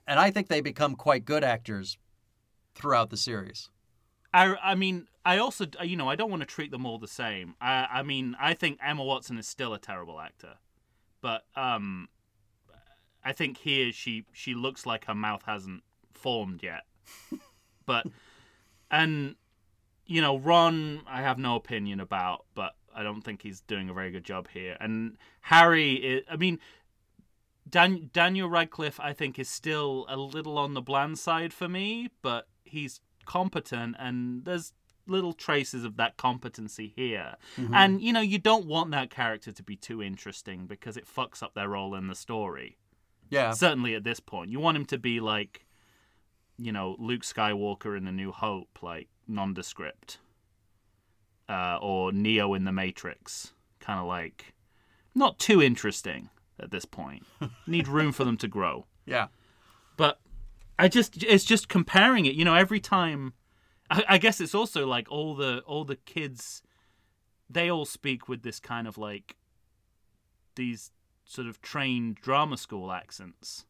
and 0.08 0.20
i 0.20 0.32
think 0.32 0.48
they 0.48 0.62
become 0.62 0.96
quite 0.96 1.26
good 1.26 1.44
actors 1.44 1.98
throughout 2.76 3.10
the 3.10 3.18
series 3.18 3.70
I, 4.32 4.56
I 4.62 4.76
mean, 4.76 5.08
I 5.26 5.40
also, 5.40 5.66
you 5.84 5.96
know, 5.98 6.08
I 6.08 6.16
don't 6.16 6.30
want 6.30 6.42
to 6.42 6.46
treat 6.46 6.70
them 6.70 6.86
all 6.86 7.00
the 7.00 7.08
same. 7.08 7.56
I, 7.60 7.88
I 7.92 8.04
mean, 8.04 8.36
I 8.40 8.54
think 8.54 8.78
Emma 8.80 9.04
Watson 9.04 9.40
is 9.40 9.48
still 9.48 9.74
a 9.74 9.80
terrible 9.80 10.20
actor, 10.20 10.58
but 11.20 11.46
um, 11.56 12.10
I 13.26 13.34
think 13.34 13.58
here 13.58 13.92
she 13.92 14.26
she 14.32 14.54
looks 14.54 14.86
like 14.86 15.06
her 15.06 15.16
mouth 15.16 15.42
hasn't 15.48 15.82
formed 16.14 16.62
yet. 16.62 16.84
But 17.86 18.06
and 18.92 19.36
you 20.06 20.22
know, 20.22 20.38
Ron, 20.38 21.02
I 21.08 21.22
have 21.22 21.38
no 21.38 21.56
opinion 21.56 22.00
about, 22.00 22.46
but 22.56 22.76
I 22.96 23.04
don't 23.04 23.22
think 23.22 23.44
he's 23.44 23.62
doing 23.62 23.90
a 23.90 23.94
very 23.94 24.12
good 24.12 24.24
job 24.24 24.48
here. 24.52 24.76
And 24.80 25.18
Harry, 25.42 26.24
i 26.30 26.34
I 26.34 26.38
mean. 26.38 26.60
Dan, 27.70 28.10
Daniel 28.14 28.50
Radcliffe, 28.50 29.00
I 29.00 29.14
think, 29.14 29.38
is 29.38 29.48
still 29.48 30.08
a 30.10 30.18
little 30.18 30.58
on 30.58 30.74
the 30.74 30.82
bland 30.82 31.20
side 31.20 31.54
for 31.54 31.70
me, 31.70 32.10
but 32.24 32.48
he's 32.64 33.00
competent, 33.28 33.96
and 34.00 34.44
there's 34.44 34.74
little 35.10 35.34
traces 35.34 35.84
of 35.84 35.98
that 35.98 36.18
competency 36.18 36.94
here. 36.96 37.36
Mm-hmm. 37.58 37.74
And 37.74 38.02
you 38.02 38.14
know, 38.14 38.22
you 38.22 38.38
don't 38.38 38.66
want 38.66 38.92
that 38.92 39.10
character 39.10 39.52
to 39.52 39.64
be 39.64 39.76
too 39.76 40.02
interesting 40.02 40.68
because 40.68 40.96
it 40.98 41.06
fucks 41.08 41.44
up 41.44 41.54
their 41.54 41.70
role 41.70 41.96
in 41.96 42.08
the 42.08 42.16
story. 42.16 42.78
yeah 43.30 43.52
Certainly 43.52 43.96
at 43.96 44.04
this 44.04 44.20
point, 44.20 44.52
you 44.52 44.60
want 44.60 44.78
him 44.78 44.86
to 44.86 44.98
be 44.98 45.20
like, 45.20 45.66
you 46.60 46.72
know, 46.72 46.96
Luke 47.00 47.22
Skywalker 47.22 47.98
in 47.98 48.06
A 48.08 48.12
New 48.12 48.32
Hope, 48.32 48.80
like 48.82 49.08
nondescript, 49.28 50.20
uh, 51.48 51.78
or 51.82 52.12
Neo 52.12 52.54
in 52.54 52.66
The 52.66 52.72
Matrix, 52.72 53.54
kind 53.80 54.00
of 54.00 54.06
like 54.06 54.54
not 55.16 55.40
too 55.40 55.62
interesting 55.62 56.30
at 56.60 56.72
this 56.72 56.86
point. 56.86 57.26
Need 57.68 57.88
room 57.88 58.12
for 58.12 58.24
them 58.24 58.38
to 58.38 58.48
grow 58.48 58.86
yeah 59.06 59.28
but 60.00 60.22
I 60.80 60.88
just 60.88 61.22
it's 61.24 61.44
just 61.44 61.68
comparing 61.68 62.26
it. 62.26 62.36
You 62.36 62.46
know, 62.46 62.56
every 62.56 62.80
time, 62.80 63.34
I, 63.92 64.06
I 64.08 64.18
guess 64.18 64.40
it's 64.40 64.56
also 64.56 64.88
like 64.88 65.12
all 65.12 65.36
the 65.36 65.60
all 65.68 65.84
the 65.84 65.98
kids, 65.98 66.64
they 67.50 67.70
all 67.70 67.84
speak 67.84 68.30
with 68.30 68.42
this 68.42 68.62
kind 68.62 68.88
of 68.88 68.98
like 68.98 69.36
these 70.56 70.92
sort 71.26 71.50
of 71.50 71.62
trained 71.62 72.16
drama 72.16 72.56
school 72.56 72.94
accents, 72.94 73.66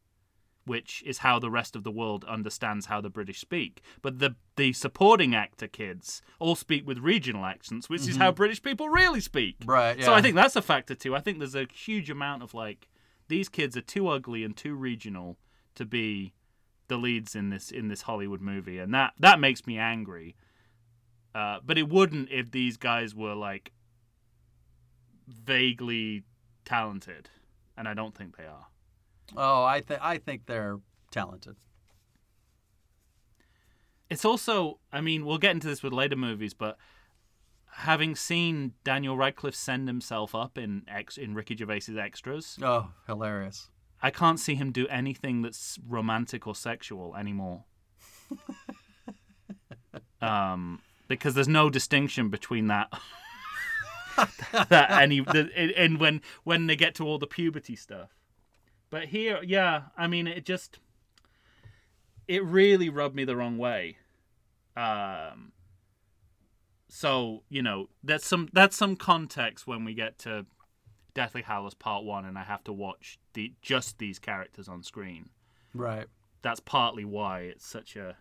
which 0.66 1.02
is 1.06 1.18
how 1.18 1.38
the 1.38 1.50
rest 1.50 1.74
of 1.74 1.84
the 1.84 1.90
world 1.90 2.24
understands 2.24 2.86
how 2.86 3.00
the 3.00 3.10
British 3.10 3.40
speak. 3.40 3.82
But 4.02 4.18
the 4.18 4.36
the 4.56 4.72
supporting 4.72 5.34
actor 5.34 5.68
kids 5.68 6.22
all 6.38 6.54
speak 6.54 6.86
with 6.86 6.98
regional 6.98 7.44
accents, 7.44 7.88
which 7.88 8.06
is 8.06 8.16
how 8.16 8.30
British 8.32 8.62
people 8.62 8.88
really 8.88 9.20
speak. 9.20 9.56
right 9.64 10.02
So 10.02 10.12
I 10.12 10.20
think 10.20 10.34
that's 10.36 10.56
a 10.56 10.62
factor 10.62 10.94
too. 10.94 11.16
I 11.16 11.20
think 11.20 11.38
there's 11.38 11.54
a 11.54 11.66
huge 11.72 12.10
amount 12.10 12.42
of 12.42 12.54
like 12.54 12.88
these 13.28 13.48
kids 13.48 13.76
are 13.76 13.82
too 13.82 14.08
ugly 14.08 14.44
and 14.44 14.56
too 14.56 14.74
regional 14.74 15.38
to 15.76 15.84
be 15.84 16.34
the 16.88 16.96
leads 16.96 17.34
in 17.34 17.50
this 17.50 17.70
in 17.70 17.88
this 17.88 18.02
Hollywood 18.02 18.40
movie, 18.40 18.78
and 18.78 18.92
that 18.92 19.14
that 19.18 19.40
makes 19.40 19.66
me 19.66 19.78
angry. 19.78 20.36
Uh, 21.34 21.60
but 21.64 21.78
it 21.78 21.88
wouldn't 21.88 22.28
if 22.30 22.50
these 22.50 22.76
guys 22.76 23.14
were 23.14 23.34
like 23.34 23.72
vaguely 25.28 26.24
talented, 26.64 27.30
and 27.76 27.88
I 27.88 27.94
don't 27.94 28.14
think 28.14 28.36
they 28.36 28.44
are. 28.44 28.66
Oh 29.36 29.64
i 29.64 29.80
think 29.80 30.00
i 30.02 30.18
think 30.18 30.46
they're 30.46 30.78
talented 31.10 31.56
It's 34.10 34.24
also, 34.24 34.80
I 34.92 35.00
mean, 35.00 35.24
we'll 35.24 35.38
get 35.38 35.52
into 35.52 35.68
this 35.68 35.84
with 35.84 35.92
later 35.92 36.16
movies, 36.16 36.52
but 36.52 36.76
having 37.72 38.16
seen 38.16 38.72
Daniel 38.82 39.16
Radcliffe 39.16 39.54
send 39.54 39.86
himself 39.86 40.34
up 40.34 40.58
in 40.58 40.82
ex 40.88 41.16
in 41.16 41.34
Ricky 41.34 41.54
Gervais's 41.56 41.96
extras, 41.96 42.58
oh 42.60 42.90
hilarious 43.06 43.70
I 44.02 44.10
can't 44.10 44.40
see 44.40 44.54
him 44.54 44.72
do 44.72 44.86
anything 44.88 45.42
that's 45.42 45.78
romantic 45.86 46.46
or 46.46 46.54
sexual 46.54 47.14
anymore. 47.16 47.64
um, 50.22 50.80
because 51.06 51.34
there's 51.34 51.48
no 51.48 51.70
distinction 51.70 52.30
between 52.30 52.68
that. 52.68 52.92
that 54.68 54.90
any 54.90 55.20
the, 55.20 55.50
and 55.76 56.00
when 56.00 56.20
when 56.44 56.66
they 56.66 56.76
get 56.76 56.94
to 56.96 57.04
all 57.04 57.18
the 57.18 57.26
puberty 57.26 57.76
stuff. 57.76 58.10
But 58.90 59.04
here, 59.04 59.40
yeah, 59.44 59.82
I 59.96 60.08
mean, 60.08 60.26
it 60.26 60.44
just 60.44 60.78
it 62.26 62.44
really 62.44 62.88
rubbed 62.88 63.14
me 63.14 63.24
the 63.24 63.36
wrong 63.36 63.56
way. 63.56 63.98
Um, 64.76 65.52
so 66.88 67.44
you 67.48 67.62
know, 67.62 67.88
that's 68.02 68.26
some 68.26 68.48
that's 68.52 68.76
some 68.76 68.96
context 68.96 69.66
when 69.66 69.84
we 69.84 69.94
get 69.94 70.18
to 70.20 70.44
Deathly 71.14 71.42
Hallows 71.42 71.74
Part 71.74 72.04
One, 72.04 72.24
and 72.24 72.36
I 72.36 72.42
have 72.42 72.64
to 72.64 72.72
watch 72.72 73.18
the 73.34 73.52
just 73.62 73.98
these 73.98 74.18
characters 74.18 74.68
on 74.68 74.82
screen. 74.82 75.30
Right. 75.72 76.06
That's 76.42 76.60
partly 76.60 77.04
why 77.04 77.40
it's 77.42 77.66
such 77.66 77.94
a. 77.94 78.16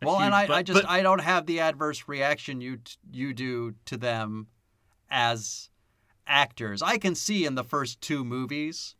a 0.00 0.06
Well, 0.06 0.20
and 0.20 0.34
I, 0.34 0.46
but- 0.46 0.56
I 0.56 0.62
just 0.62 0.82
but- 0.82 0.90
I 0.90 1.02
don't 1.02 1.20
have 1.20 1.46
the 1.46 1.60
adverse 1.60 2.08
reaction 2.08 2.60
you 2.60 2.78
you 3.12 3.32
do 3.34 3.74
to 3.84 3.96
them 3.96 4.48
as 5.10 5.68
actors. 6.26 6.82
I 6.82 6.98
can 6.98 7.14
see 7.14 7.44
in 7.44 7.54
the 7.54 7.64
first 7.64 8.00
two 8.00 8.24
movies 8.24 8.96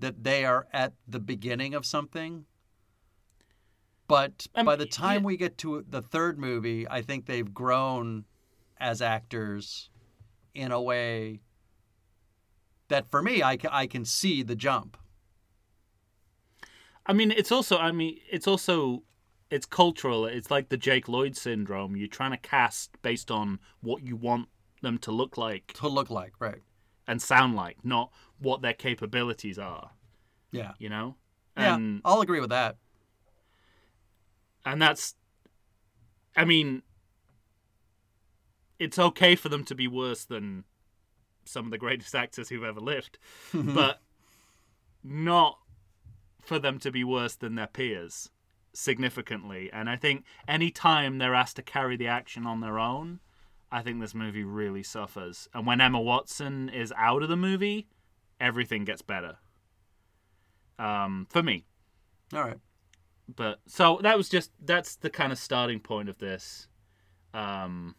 that 0.00 0.24
they 0.24 0.44
are 0.44 0.66
at 0.72 0.94
the 1.06 1.20
beginning 1.20 1.74
of 1.74 1.86
something. 1.86 2.44
But 4.08 4.46
I 4.54 4.64
by 4.64 4.76
the 4.76 4.86
time 4.86 5.22
yeah. 5.22 5.26
we 5.26 5.36
get 5.36 5.56
to 5.58 5.84
the 5.88 6.02
third 6.02 6.38
movie, 6.38 6.88
I 6.88 7.00
think 7.02 7.26
they've 7.26 7.54
grown 7.54 8.24
as 8.78 9.00
actors 9.00 9.90
in 10.54 10.72
a 10.72 10.80
way 10.80 11.40
that 12.88 13.08
for 13.08 13.22
me 13.22 13.42
I, 13.42 13.56
I 13.70 13.86
can 13.86 14.04
see 14.04 14.42
the 14.42 14.56
jump. 14.56 14.96
I 17.06 17.12
mean, 17.12 17.30
it's 17.30 17.50
also. 17.52 17.78
I 17.78 17.92
mean, 17.92 18.18
it's 18.30 18.46
also. 18.46 19.04
It's 19.50 19.66
cultural. 19.66 20.26
It's 20.26 20.50
like 20.50 20.68
the 20.68 20.76
Jake 20.76 21.08
Lloyd 21.08 21.36
syndrome. 21.36 21.96
You're 21.96 22.06
trying 22.06 22.30
to 22.30 22.36
cast 22.36 23.02
based 23.02 23.32
on 23.32 23.58
what 23.80 24.04
you 24.04 24.14
want 24.14 24.48
them 24.80 24.96
to 24.98 25.10
look 25.10 25.36
like 25.36 25.72
To 25.74 25.88
look 25.88 26.08
like, 26.08 26.34
right. 26.38 26.62
And 27.10 27.20
sound 27.20 27.56
like, 27.56 27.84
not 27.84 28.12
what 28.38 28.62
their 28.62 28.72
capabilities 28.72 29.58
are. 29.58 29.90
Yeah. 30.52 30.72
You 30.78 30.88
know. 30.88 31.16
Yeah, 31.56 31.76
I'll 32.04 32.20
agree 32.20 32.40
with 32.40 32.50
that. 32.50 32.76
and 34.64 34.80
that's. 34.80 35.16
I 36.36 36.44
mean. 36.44 36.82
It's 38.78 38.98
okay 38.98 39.34
for 39.34 39.50
them 39.50 39.64
to 39.64 39.74
be 39.74 39.86
worse 39.88 40.24
than 40.24 40.64
some 41.44 41.66
of 41.66 41.70
the 41.70 41.76
greatest 41.76 42.14
actors 42.14 42.48
who've 42.48 42.64
ever 42.64 42.80
lived, 42.80 43.18
but 43.52 44.00
not 45.02 45.58
for 46.40 46.58
them 46.58 46.78
to 46.78 46.90
be 46.90 47.04
worse 47.04 47.34
than 47.34 47.56
their 47.56 47.66
peers 47.66 48.30
significantly. 48.72 49.68
And 49.70 49.90
I 49.90 49.96
think 49.96 50.24
any 50.48 50.70
time 50.70 51.18
they're 51.18 51.34
asked 51.34 51.56
to 51.56 51.62
carry 51.62 51.96
the 51.96 52.06
action 52.06 52.46
on 52.46 52.60
their 52.60 52.78
own, 52.78 53.20
I 53.72 53.82
think 53.82 54.00
this 54.00 54.14
movie 54.14 54.44
really 54.44 54.82
suffers. 54.82 55.48
And 55.54 55.66
when 55.66 55.80
Emma 55.80 56.00
Watson 56.00 56.68
is 56.68 56.92
out 56.96 57.22
of 57.22 57.28
the 57.28 57.36
movie, 57.36 57.86
everything 58.40 58.84
gets 58.84 59.02
better. 59.02 59.36
Um, 60.78 61.26
for 61.30 61.42
me. 61.42 61.66
All 62.32 62.42
right. 62.42 62.58
But 63.34 63.60
so 63.66 64.00
that 64.02 64.16
was 64.16 64.28
just 64.28 64.50
that's 64.64 64.96
the 64.96 65.10
kind 65.10 65.30
of 65.30 65.38
starting 65.38 65.78
point 65.78 66.08
of 66.08 66.18
this. 66.18 66.66
Um 67.32 67.94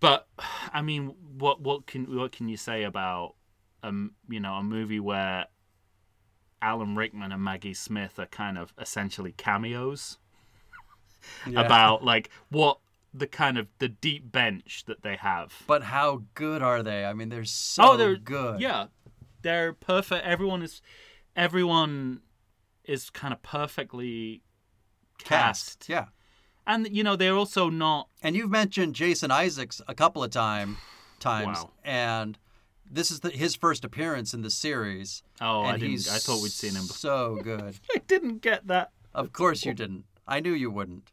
but 0.00 0.28
I 0.72 0.82
mean, 0.82 1.14
what 1.38 1.60
what 1.60 1.86
can 1.86 2.14
what 2.14 2.32
can 2.32 2.48
you 2.48 2.56
say 2.56 2.82
about 2.84 3.34
um 3.82 4.12
you 4.28 4.38
know 4.40 4.54
a 4.54 4.62
movie 4.62 5.00
where 5.00 5.46
Alan 6.60 6.94
Rickman 6.94 7.32
and 7.32 7.42
Maggie 7.42 7.74
Smith 7.74 8.18
are 8.18 8.26
kind 8.26 8.58
of 8.58 8.72
essentially 8.78 9.32
cameos 9.32 10.18
Yeah. 11.46 11.60
about 11.60 12.04
like 12.04 12.30
what 12.50 12.78
the 13.18 13.26
kind 13.26 13.58
of 13.58 13.68
the 13.78 13.88
deep 13.88 14.30
bench 14.32 14.84
that 14.86 15.02
they 15.02 15.16
have. 15.16 15.52
But 15.66 15.82
how 15.84 16.22
good 16.34 16.62
are 16.62 16.82
they? 16.82 17.04
I 17.04 17.12
mean, 17.12 17.28
they're 17.28 17.44
so 17.44 17.92
oh, 17.92 17.96
they're 17.96 18.16
good. 18.16 18.60
Yeah, 18.60 18.86
they're 19.42 19.72
perfect. 19.72 20.24
Everyone 20.26 20.62
is 20.62 20.80
everyone 21.36 22.20
is 22.84 23.10
kind 23.10 23.32
of 23.32 23.42
perfectly 23.42 24.42
cast. 25.18 25.80
cast, 25.80 25.88
Yeah. 25.88 26.06
and 26.66 26.88
you 26.94 27.02
know 27.04 27.16
they're 27.16 27.34
also 27.36 27.68
not. 27.70 28.08
And 28.22 28.34
you've 28.36 28.50
mentioned 28.50 28.94
Jason 28.94 29.30
Isaacs 29.30 29.80
a 29.88 29.94
couple 29.94 30.24
of 30.24 30.30
time 30.30 30.76
times, 31.20 31.58
Wow. 31.58 31.70
and 31.84 32.38
this 32.90 33.10
is 33.10 33.20
the, 33.20 33.30
his 33.30 33.54
first 33.54 33.84
appearance 33.84 34.32
in 34.34 34.42
the 34.42 34.50
series. 34.50 35.22
Oh, 35.40 35.60
and 35.62 35.68
I 35.70 35.76
didn't. 35.78 36.08
I 36.10 36.18
thought 36.18 36.42
we'd 36.42 36.52
seen 36.52 36.74
him. 36.74 36.82
before. 36.86 36.96
So 36.96 37.38
good. 37.42 37.76
I 37.94 37.98
didn't 38.06 38.38
get 38.38 38.66
that. 38.68 38.90
Of 39.14 39.32
course 39.32 39.64
you 39.64 39.74
didn't. 39.74 40.04
I 40.26 40.40
knew 40.40 40.52
you 40.52 40.70
wouldn't. 40.70 41.10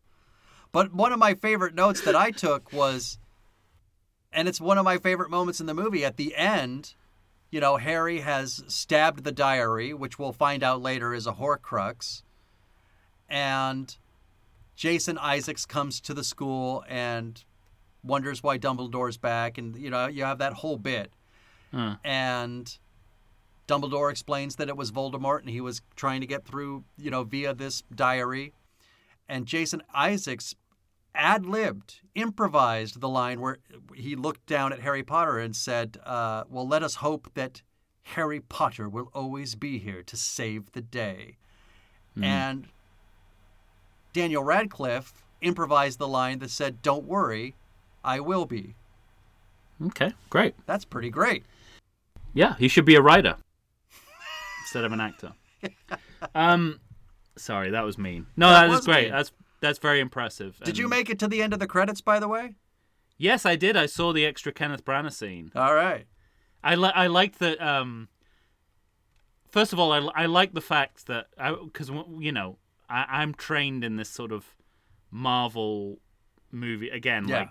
But 0.76 0.94
one 0.94 1.14
of 1.14 1.20
my 1.20 1.36
favorite 1.36 1.74
notes 1.74 2.02
that 2.02 2.18
I 2.18 2.32
took 2.32 2.74
was, 2.74 3.18
and 4.34 4.46
it's 4.46 4.60
one 4.60 4.78
of 4.78 4.84
my 4.84 4.98
favorite 4.98 5.30
moments 5.30 5.62
in 5.62 5.68
the 5.68 5.74
movie. 5.74 6.04
At 6.04 6.18
the 6.18 6.36
end, 6.36 6.96
you 7.50 7.62
know, 7.62 7.78
Harry 7.78 8.20
has 8.20 8.62
stabbed 8.68 9.24
the 9.24 9.32
diary, 9.32 9.94
which 9.94 10.20
we'll 10.20 10.34
find 10.34 10.64
out 10.64 10.82
later 10.82 11.14
is 11.14 11.28
a 11.28 11.32
Horcrux, 11.32 12.24
and 13.30 13.96
Jason 14.76 15.18
Isaacs 15.18 15.66
comes 15.66 16.02
to 16.02 16.14
the 16.14 16.26
school 16.26 16.84
and 16.90 17.42
wonders 18.04 18.44
why 18.44 18.58
Dumbledore's 18.58 19.16
back, 19.16 19.58
and 19.58 19.78
you 19.78 19.90
know, 19.90 20.08
you 20.08 20.26
have 20.26 20.40
that 20.40 20.54
whole 20.54 20.78
bit, 20.78 21.10
and. 22.04 22.78
Dumbledore 23.68 24.12
explains 24.12 24.58
that 24.58 24.70
it 24.70 24.78
was 24.78 24.92
Voldemort 24.92 25.40
and 25.40 25.50
he 25.50 25.60
was 25.60 25.82
trying 25.96 26.22
to 26.22 26.28
get 26.28 26.46
through, 26.46 26.84
you 27.00 27.10
know, 27.10 27.24
via 27.24 27.52
this 27.56 27.82
diary. 27.96 28.54
And 29.28 29.48
Jason 29.48 29.82
Isaacs 29.92 30.54
ad 31.16 31.46
libbed, 31.46 32.02
improvised 32.16 33.00
the 33.02 33.10
line 33.10 33.40
where 33.40 33.58
he 33.94 34.16
looked 34.16 34.46
down 34.46 34.72
at 34.74 34.80
Harry 34.82 35.04
Potter 35.04 35.40
and 35.40 35.56
said, 35.56 35.98
uh, 36.06 36.44
Well, 36.50 36.68
let 36.68 36.84
us 36.84 36.96
hope 36.96 37.30
that 37.34 37.62
Harry 38.04 38.40
Potter 38.40 38.88
will 38.88 39.10
always 39.14 39.56
be 39.56 39.78
here 39.80 40.04
to 40.04 40.16
save 40.18 40.72
the 40.74 40.82
day. 40.82 41.38
And 42.22 42.68
Daniel 44.14 44.42
Radcliffe 44.44 45.14
improvised 45.42 46.00
the 46.00 46.08
line 46.08 46.40
that 46.40 46.50
said, 46.50 46.82
Don't 46.82 47.04
worry, 47.06 47.56
I 48.06 48.22
will 48.22 48.46
be. 48.46 48.76
Okay, 49.88 50.14
great. 50.30 50.56
That's 50.66 50.86
pretty 50.86 51.10
great. 51.10 51.44
Yeah, 52.34 52.56
he 52.58 52.70
should 52.70 52.86
be 52.86 52.96
a 52.96 53.02
writer 53.02 53.36
instead 54.64 54.86
of 54.86 54.94
an 54.94 55.02
actor. 55.02 55.34
Um, 56.34 56.80
sorry, 57.36 57.72
that 57.72 57.84
was 57.84 57.98
mean. 57.98 58.28
No, 58.38 58.48
That 58.50 58.62
that 58.62 58.70
was 58.70 58.86
great. 58.86 59.04
mean. 59.06 59.12
That's 59.12 59.32
that's 59.62 59.80
very 59.80 60.00
impressive. 60.00 60.60
Did 60.64 60.78
you 60.78 60.88
make 60.88 61.10
it 61.10 61.20
to 61.20 61.28
the 61.28 61.42
end 61.42 61.54
of 61.54 61.60
the 61.60 61.68
credits, 61.68 62.02
by 62.02 62.20
the 62.20 62.28
way? 62.28 62.56
Yes, 63.18 63.46
I 63.46 63.56
did. 63.56 63.78
I 63.78 63.86
saw 63.86 64.12
the 64.14 64.26
extra 64.26 64.52
Kenneth 64.52 64.84
Branagh 64.86 65.14
scene. 65.14 65.52
All 65.56 65.74
right. 65.74 66.06
I 66.64 66.76
li- 66.76 66.92
I 66.96 67.08
liked 67.08 67.40
the 67.40 67.58
um. 67.66 68.10
First 69.50 69.72
of 69.72 69.80
all, 69.80 69.92
I, 69.94 70.00
I 70.24 70.26
like 70.26 70.54
the 70.54 70.62
fact 70.62 71.08
that 71.08 71.28
because 71.64 71.90
you 72.20 72.32
know 72.32 72.58
I, 72.90 73.06
I'm 73.10 73.34
trained 73.34 73.84
in 73.84 73.96
this 73.96 74.10
sort 74.10 74.32
of 74.32 74.46
Marvel 75.12 76.00
movie 76.52 76.90
again, 76.90 77.28
Yeah. 77.28 77.40
like 77.40 77.50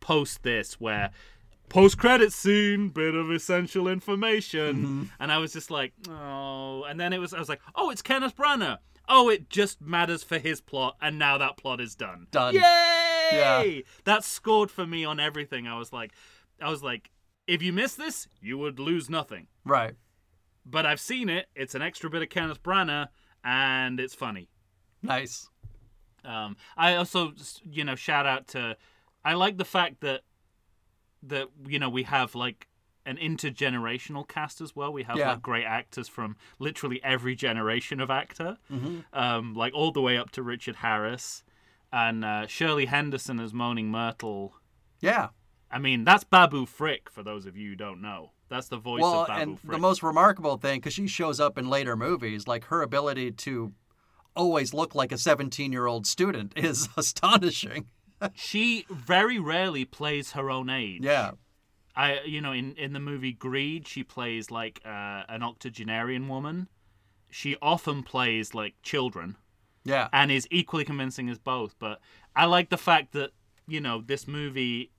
post 0.00 0.42
this 0.42 0.74
where 0.74 1.10
post 1.70 1.96
credit 1.98 2.32
scene, 2.32 2.90
bit 2.90 3.14
of 3.14 3.30
essential 3.30 3.88
information, 3.88 4.76
Mm-hmm. 4.76 5.02
and 5.20 5.32
I 5.32 5.38
was 5.38 5.52
just 5.52 5.70
like, 5.70 5.92
oh, 6.08 6.84
and 6.84 7.00
then 7.00 7.12
it 7.14 7.18
was 7.18 7.32
I 7.32 7.38
was 7.38 7.48
like, 7.48 7.60
oh, 7.74 7.90
it's 7.90 8.02
Kenneth 8.02 8.36
Branagh. 8.36 8.78
Oh, 9.08 9.28
it 9.30 9.48
just 9.48 9.80
matters 9.80 10.22
for 10.22 10.38
his 10.38 10.60
plot, 10.60 10.96
and 11.00 11.18
now 11.18 11.38
that 11.38 11.56
plot 11.56 11.80
is 11.80 11.94
done. 11.94 12.26
Done. 12.30 12.54
Yay! 12.54 12.60
Yeah. 12.60 13.80
That 14.04 14.22
scored 14.22 14.70
for 14.70 14.86
me 14.86 15.04
on 15.04 15.18
everything. 15.18 15.66
I 15.66 15.78
was 15.78 15.92
like, 15.92 16.12
I 16.60 16.68
was 16.68 16.82
like, 16.82 17.10
if 17.46 17.62
you 17.62 17.72
miss 17.72 17.94
this, 17.94 18.28
you 18.40 18.58
would 18.58 18.78
lose 18.78 19.08
nothing. 19.08 19.46
Right. 19.64 19.94
But 20.66 20.84
I've 20.84 21.00
seen 21.00 21.30
it. 21.30 21.46
It's 21.54 21.74
an 21.74 21.80
extra 21.80 22.10
bit 22.10 22.22
of 22.22 22.28
Kenneth 22.28 22.62
Branagh, 22.62 23.08
and 23.42 23.98
it's 23.98 24.14
funny. 24.14 24.50
Nice. 25.02 25.48
Um, 26.24 26.56
I 26.76 26.94
also, 26.96 27.32
you 27.64 27.84
know, 27.84 27.94
shout 27.94 28.26
out 28.26 28.48
to. 28.48 28.76
I 29.24 29.34
like 29.34 29.56
the 29.56 29.64
fact 29.64 30.00
that 30.00 30.22
that 31.22 31.48
you 31.66 31.78
know 31.78 31.88
we 31.88 32.04
have 32.04 32.34
like 32.34 32.67
an 33.08 33.16
intergenerational 33.16 34.26
cast 34.28 34.60
as 34.60 34.76
well. 34.76 34.92
We 34.92 35.02
have 35.04 35.16
Yeah. 35.16 35.30
like 35.32 35.42
great 35.42 35.64
actors 35.64 36.08
from 36.08 36.36
literally 36.58 37.00
every 37.02 37.34
generation 37.34 38.00
of 38.00 38.10
actor, 38.10 38.58
Mm-hmm. 38.70 38.98
um, 39.12 39.54
like 39.54 39.72
all 39.74 39.90
the 39.92 40.02
way 40.02 40.16
up 40.16 40.30
to 40.32 40.42
Richard 40.42 40.76
Harris 40.76 41.42
and 41.92 42.24
uh, 42.24 42.46
Shirley 42.46 42.86
Henderson 42.86 43.40
as 43.40 43.52
Moaning 43.54 43.90
Myrtle. 43.90 44.54
Yeah. 45.00 45.28
I 45.70 45.78
mean, 45.78 46.04
that's 46.04 46.24
Babu 46.24 46.66
Frick 46.66 47.10
for 47.10 47.22
those 47.22 47.46
of 47.46 47.56
you 47.56 47.70
who 47.70 47.76
don't 47.76 48.00
know. 48.00 48.32
That's 48.48 48.68
the 48.68 48.78
voice 48.78 49.02
well, 49.02 49.22
of 49.22 49.28
Babu 49.28 49.40
and 49.42 49.60
Frick. 49.60 49.72
the 49.72 49.78
most 49.78 50.02
remarkable 50.02 50.56
thing, 50.56 50.80
because 50.80 50.94
she 50.94 51.06
shows 51.06 51.38
up 51.40 51.58
in 51.58 51.68
later 51.68 51.96
movies, 51.96 52.46
like 52.48 52.64
her 52.66 52.80
ability 52.82 53.32
to 53.32 53.72
always 54.34 54.72
look 54.72 54.94
like 54.94 55.12
a 55.12 55.18
17 55.18 55.72
year 55.72 55.86
old 55.86 56.06
student 56.06 56.52
is 56.56 56.88
astonishing. 56.96 57.86
she 58.34 58.84
very 58.90 59.38
rarely 59.38 59.84
plays 59.84 60.32
her 60.32 60.50
own 60.50 60.68
age. 60.70 61.02
Yeah. 61.04 61.32
I 61.98 62.20
you 62.22 62.40
know 62.40 62.52
in 62.52 62.74
in 62.76 62.92
the 62.94 63.00
movie 63.00 63.32
Greed 63.32 63.86
she 63.88 64.02
plays 64.04 64.50
like 64.50 64.80
uh, 64.86 65.24
an 65.28 65.42
octogenarian 65.42 66.28
woman. 66.28 66.68
She 67.30 67.56
often 67.60 68.02
plays 68.02 68.54
like 68.54 68.74
children 68.82 69.36
Yeah. 69.84 70.08
and 70.14 70.30
is 70.32 70.48
equally 70.50 70.84
convincing 70.84 71.28
as 71.28 71.38
both. 71.38 71.74
But 71.78 72.00
I 72.34 72.46
like 72.46 72.70
the 72.70 72.78
fact 72.78 73.12
that 73.12 73.32
you 73.66 73.80
know, 73.82 74.00
this 74.00 74.26
movie, 74.26 74.92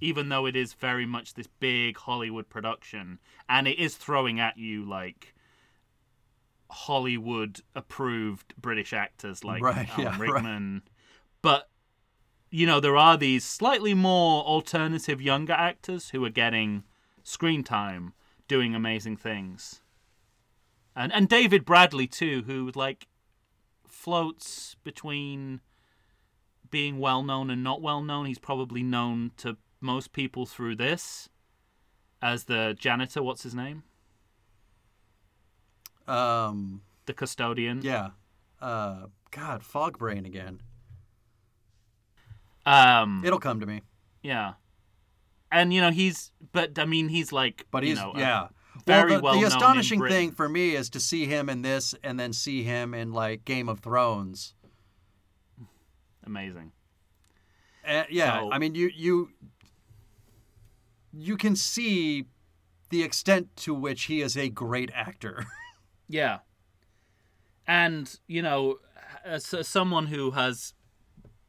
even 0.00 0.28
though 0.30 0.46
it 0.46 0.56
is 0.56 0.72
very 0.72 1.06
much 1.06 1.34
this 1.34 1.46
big 1.60 1.96
Hollywood 1.96 2.48
production, 2.48 3.20
and 3.48 3.68
it 3.68 3.78
is 3.78 3.94
throwing 3.96 4.40
at 4.40 4.58
you 4.58 4.84
like 4.84 5.32
Hollywood 6.70 7.60
approved 7.74 8.54
British 8.60 8.92
actors 8.92 9.44
like 9.44 9.62
Right, 9.62 9.88
Alan 9.98 10.02
yeah, 10.02 10.10
right. 10.10 10.18
Rickman, 10.32 10.82
but 11.42 11.68
you 12.50 12.66
know 12.66 12.80
there 12.80 12.96
are 12.96 13.16
these 13.16 13.44
slightly 13.44 13.94
more 13.94 14.42
alternative 14.44 15.20
younger 15.20 15.52
actors 15.52 16.10
who 16.10 16.24
are 16.24 16.30
getting 16.30 16.84
screen 17.22 17.62
time, 17.64 18.12
doing 18.48 18.74
amazing 18.74 19.16
things, 19.16 19.82
and 20.94 21.12
and 21.12 21.28
David 21.28 21.64
Bradley 21.64 22.06
too, 22.06 22.44
who 22.46 22.70
like 22.74 23.08
floats 23.86 24.76
between 24.84 25.60
being 26.70 26.98
well 26.98 27.22
known 27.22 27.50
and 27.50 27.62
not 27.62 27.80
well 27.80 28.02
known. 28.02 28.26
He's 28.26 28.38
probably 28.38 28.82
known 28.82 29.32
to 29.38 29.56
most 29.80 30.12
people 30.12 30.46
through 30.46 30.76
this 30.76 31.28
as 32.20 32.44
the 32.44 32.76
janitor. 32.78 33.22
What's 33.22 33.42
his 33.42 33.54
name? 33.54 33.82
Um, 36.06 36.82
The 37.06 37.12
custodian. 37.12 37.80
yeah. 37.82 38.10
Uh, 38.60 39.06
God, 39.30 39.62
fog 39.62 39.98
brain 39.98 40.24
again. 40.24 40.60
Um. 42.66 43.22
It'll 43.24 43.38
come 43.40 43.60
to 43.60 43.66
me. 43.66 43.82
yeah. 44.22 44.54
And 45.52 45.72
you 45.72 45.80
know 45.80 45.90
he's, 45.92 46.32
but 46.52 46.76
I 46.78 46.84
mean 46.84 47.08
he's 47.08 47.30
like, 47.32 47.66
But 47.70 47.84
you 47.84 47.90
he's 47.90 47.98
know, 47.98 48.12
yeah. 48.16 48.48
very 48.84 49.12
well, 49.12 49.18
the, 49.18 49.22
well 49.22 49.40
the 49.40 49.46
astonishing 49.46 50.02
thing 50.04 50.32
for 50.32 50.48
me 50.48 50.74
is 50.74 50.90
to 50.90 51.00
see 51.00 51.24
him 51.26 51.48
in 51.48 51.62
this 51.62 51.94
and 52.02 52.18
then 52.18 52.32
see 52.32 52.64
him 52.64 52.92
in 52.94 53.12
like 53.12 53.44
Game 53.44 53.68
of 53.68 53.78
Thrones. 53.78 54.54
amazing. 56.26 56.72
Uh, 57.86 58.02
yeah, 58.10 58.40
So- 58.40 58.50
I 58.52 58.58
mean 58.58 58.74
you 58.74 58.90
you 58.94 59.30
you 61.12 61.36
can 61.36 61.54
see 61.56 62.24
the 62.90 63.02
extent 63.04 63.54
to 63.56 63.72
which 63.74 64.04
he 64.04 64.20
is 64.20 64.36
a 64.36 64.48
great 64.48 64.90
actor. 64.94 65.46
Yeah. 66.08 66.38
And, 67.66 68.16
you 68.28 68.40
know, 68.40 68.76
as, 69.24 69.52
as 69.52 69.66
someone 69.66 70.06
who 70.06 70.30
has 70.30 70.72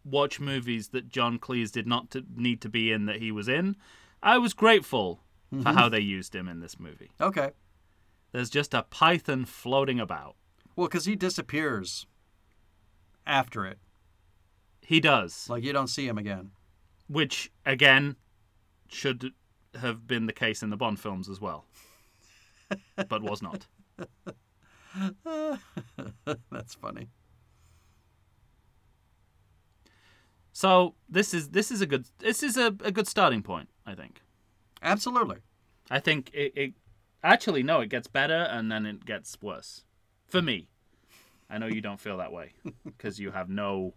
watched 0.07 0.39
movies 0.39 0.89
that 0.89 1.09
John 1.09 1.39
Cleese 1.39 1.71
did 1.71 1.87
not 1.87 2.09
to, 2.11 2.23
need 2.35 2.61
to 2.61 2.69
be 2.69 2.91
in 2.91 3.05
that 3.05 3.17
he 3.17 3.31
was 3.31 3.47
in, 3.47 3.75
I 4.23 4.37
was 4.37 4.53
grateful 4.53 5.21
for 5.49 5.57
mm-hmm. 5.57 5.77
how 5.77 5.89
they 5.89 5.99
used 5.99 6.35
him 6.35 6.47
in 6.47 6.59
this 6.59 6.79
movie. 6.79 7.11
okay. 7.21 7.51
There's 8.33 8.49
just 8.49 8.73
a 8.73 8.83
python 8.83 9.45
floating 9.45 9.99
about. 9.99 10.35
Well, 10.75 10.89
cuz 10.89 11.05
he 11.05 11.15
disappears 11.15 12.05
after 13.25 13.65
it. 13.65 13.79
He 14.81 14.99
does, 14.99 15.49
Like 15.49 15.63
you 15.63 15.73
don't 15.73 15.87
see 15.87 16.07
him 16.07 16.17
again. 16.17 16.51
which, 17.07 17.51
again, 17.65 18.15
should 18.87 19.33
have 19.75 20.07
been 20.07 20.25
the 20.25 20.33
case 20.33 20.63
in 20.63 20.69
the 20.69 20.77
Bond 20.77 20.99
films 20.99 21.29
as 21.29 21.41
well, 21.41 21.65
but 23.09 23.21
was 23.21 23.41
not. 23.41 23.67
That's 26.51 26.75
funny. 26.75 27.09
So 30.57 30.95
this 31.07 31.35
is 31.35 31.49
this 31.49 31.69
is 31.69 31.81
a 31.81 31.85
good 31.85 32.05
this 32.17 32.41
is 32.41 32.57
a, 32.57 32.75
a 32.83 32.91
good 32.91 33.07
starting 33.07 33.43
point, 33.43 33.69
I 33.85 33.93
think. 33.93 34.21
Absolutely. 34.81 35.37
I 35.91 35.99
think 35.99 36.31
it, 36.33 36.51
it 36.55 36.73
actually 37.23 37.61
no, 37.61 37.81
it 37.81 37.89
gets 37.89 38.07
better 38.07 38.47
and 38.49 38.71
then 38.71 38.87
it 38.87 39.05
gets 39.05 39.37
worse 39.39 39.83
for 40.27 40.41
me. 40.41 40.67
I 41.47 41.59
know 41.59 41.67
you 41.67 41.79
don't 41.79 41.99
feel 41.99 42.17
that 42.17 42.31
way 42.31 42.53
because 42.83 43.19
you 43.19 43.29
have 43.29 43.49
no 43.49 43.93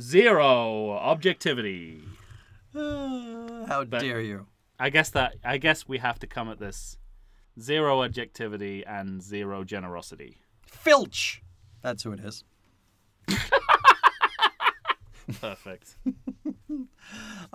zero 0.00 0.92
objectivity. 0.92 2.00
How 2.72 3.84
dare 3.84 4.22
you? 4.22 4.46
I 4.78 4.88
guess 4.88 5.10
that 5.10 5.34
I 5.44 5.58
guess 5.58 5.86
we 5.86 5.98
have 5.98 6.18
to 6.20 6.26
come 6.26 6.48
at 6.48 6.58
this 6.58 6.96
zero 7.60 8.00
objectivity 8.00 8.82
and 8.82 9.22
zero 9.22 9.62
generosity. 9.62 10.38
Filch. 10.62 11.42
That's 11.82 12.02
who 12.02 12.12
it 12.12 12.20
is. 12.20 12.44
Perfect. 15.40 15.96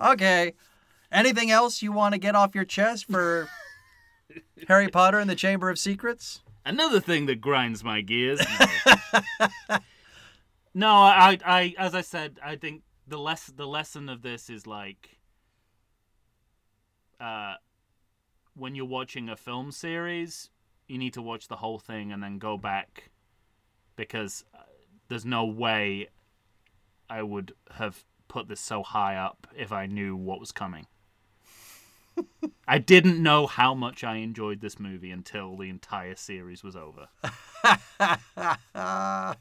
Okay. 0.00 0.54
Anything 1.12 1.50
else 1.50 1.80
you 1.80 1.92
want 1.92 2.14
to 2.14 2.18
get 2.18 2.34
off 2.34 2.54
your 2.54 2.64
chest 2.64 3.06
for 3.06 3.48
Harry 4.68 4.88
Potter 4.88 5.20
and 5.20 5.30
the 5.30 5.36
Chamber 5.36 5.70
of 5.70 5.78
Secrets? 5.78 6.42
Another 6.66 6.98
thing 6.98 7.26
that 7.26 7.40
grinds 7.40 7.84
my 7.84 8.00
gears. 8.00 8.44
No, 10.74 10.90
I, 10.90 11.38
I, 11.44 11.74
as 11.78 11.94
I 11.94 12.00
said, 12.00 12.40
I 12.44 12.56
think 12.56 12.82
the 13.06 13.16
less 13.16 13.46
the 13.46 13.66
lesson 13.66 14.08
of 14.08 14.22
this 14.22 14.50
is 14.50 14.66
like, 14.66 15.20
uh, 17.20 17.54
when 18.56 18.74
you're 18.74 18.84
watching 18.84 19.28
a 19.28 19.36
film 19.36 19.70
series, 19.70 20.50
you 20.88 20.98
need 20.98 21.12
to 21.14 21.22
watch 21.22 21.46
the 21.46 21.56
whole 21.56 21.78
thing 21.78 22.10
and 22.10 22.20
then 22.20 22.38
go 22.38 22.58
back, 22.58 23.10
because 23.94 24.44
uh, 24.52 24.62
there's 25.06 25.24
no 25.24 25.44
way 25.44 26.08
I 27.08 27.22
would 27.22 27.52
have 27.72 28.04
put 28.28 28.48
this 28.48 28.60
so 28.60 28.82
high 28.82 29.16
up 29.16 29.46
if 29.56 29.72
I 29.72 29.86
knew 29.86 30.16
what 30.16 30.40
was 30.40 30.52
coming. 30.52 30.86
I 32.68 32.78
didn't 32.78 33.22
know 33.22 33.46
how 33.46 33.74
much 33.74 34.04
I 34.04 34.16
enjoyed 34.16 34.60
this 34.60 34.78
movie 34.78 35.10
until 35.10 35.56
the 35.56 35.68
entire 35.68 36.16
series 36.16 36.62
was 36.62 36.76
over. 36.76 37.08
and 37.64 39.36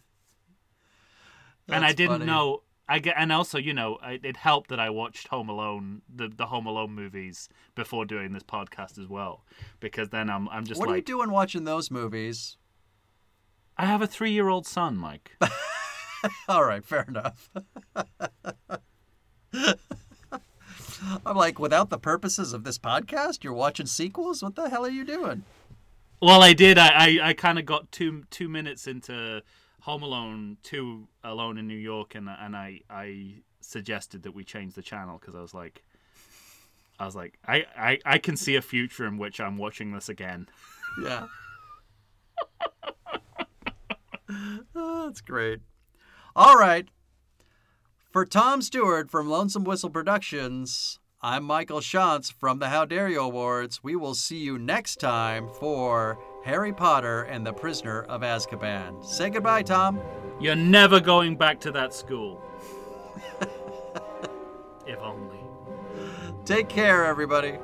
I 1.67 1.93
didn't 1.93 2.19
funny. 2.19 2.25
know. 2.25 2.63
I 2.87 2.99
get, 2.99 3.15
and 3.17 3.31
also, 3.31 3.57
you 3.57 3.73
know, 3.73 3.97
I, 4.01 4.19
it 4.21 4.35
helped 4.35 4.69
that 4.69 4.79
I 4.79 4.89
watched 4.89 5.29
Home 5.29 5.47
Alone, 5.47 6.01
the 6.13 6.27
the 6.27 6.47
Home 6.47 6.65
Alone 6.65 6.91
movies 6.91 7.47
before 7.75 8.05
doing 8.05 8.33
this 8.33 8.43
podcast 8.43 8.99
as 8.99 9.07
well, 9.07 9.45
because 9.79 10.09
then 10.09 10.29
I'm 10.29 10.49
I'm 10.49 10.65
just 10.65 10.79
What 10.79 10.89
are 10.89 10.97
you 10.97 11.01
doing 11.01 11.31
watching 11.31 11.63
those 11.63 11.89
movies? 11.89 12.57
I 13.77 13.85
have 13.85 14.01
a 14.01 14.07
three 14.07 14.31
year 14.31 14.49
old 14.49 14.67
son, 14.67 14.97
Mike. 14.97 15.37
All 16.47 16.63
right, 16.63 16.85
fair 16.85 17.05
enough. 17.07 17.49
I'm 21.25 21.35
like, 21.35 21.59
without 21.59 21.89
the 21.89 21.97
purposes 21.97 22.53
of 22.53 22.63
this 22.63 22.77
podcast, 22.77 23.43
you're 23.43 23.53
watching 23.53 23.85
sequels? 23.85 24.41
What 24.41 24.55
the 24.55 24.69
hell 24.69 24.85
are 24.85 24.89
you 24.89 25.03
doing? 25.05 25.43
well, 26.21 26.41
I 26.41 26.53
did. 26.53 26.77
I 26.77 26.87
I, 26.87 27.19
I 27.29 27.33
kind 27.33 27.59
of 27.59 27.65
got 27.65 27.91
two 27.91 28.23
two 28.29 28.47
minutes 28.47 28.87
into 28.87 29.41
Home 29.81 30.03
Alone 30.03 30.57
two, 30.63 31.07
Alone 31.23 31.57
in 31.57 31.67
New 31.67 31.77
York, 31.77 32.15
and 32.15 32.29
and 32.29 32.55
I 32.55 32.79
I 32.89 33.41
suggested 33.59 34.23
that 34.23 34.33
we 34.33 34.43
change 34.43 34.73
the 34.73 34.81
channel 34.81 35.17
because 35.19 35.35
I 35.35 35.41
was 35.41 35.53
like. 35.53 35.83
I 36.99 37.05
was 37.07 37.15
like, 37.15 37.39
I, 37.45 37.65
I, 37.75 37.99
I 38.05 38.17
can 38.19 38.37
see 38.37 38.55
a 38.55 38.61
future 38.61 39.07
in 39.07 39.17
which 39.17 39.39
I'm 39.41 39.57
watching 39.57 39.91
this 39.93 40.09
again. 40.09 40.47
Yeah. 41.03 41.25
Oh, 44.75 45.05
that's 45.07 45.19
great. 45.19 45.59
All 46.35 46.57
right. 46.57 46.87
For 48.11 48.25
Tom 48.25 48.63
Stewart 48.63 49.11
from 49.11 49.29
Lonesome 49.29 49.63
Whistle 49.63 49.91
Productions, 49.91 50.97
I'm 51.21 51.43
Michael 51.43 51.79
Shantz 51.79 52.33
from 52.33 52.57
the 52.57 52.69
How 52.69 52.85
Dare 52.85 53.07
You 53.07 53.21
Awards. 53.21 53.83
We 53.83 53.95
will 53.95 54.15
see 54.15 54.39
you 54.39 54.57
next 54.57 54.99
time 54.99 55.47
for 55.47 56.17
Harry 56.43 56.73
Potter 56.73 57.21
and 57.21 57.45
the 57.45 57.53
Prisoner 57.53 58.01
of 58.01 58.21
Azkaban. 58.21 59.05
Say 59.05 59.29
goodbye, 59.29 59.61
Tom. 59.61 60.01
You're 60.39 60.55
never 60.55 60.99
going 60.99 61.37
back 61.37 61.59
to 61.61 61.71
that 61.73 61.93
school. 61.93 62.41
if 64.87 64.99
only. 65.01 65.37
Take 66.45 66.67
care, 66.67 67.05
everybody. 67.05 67.59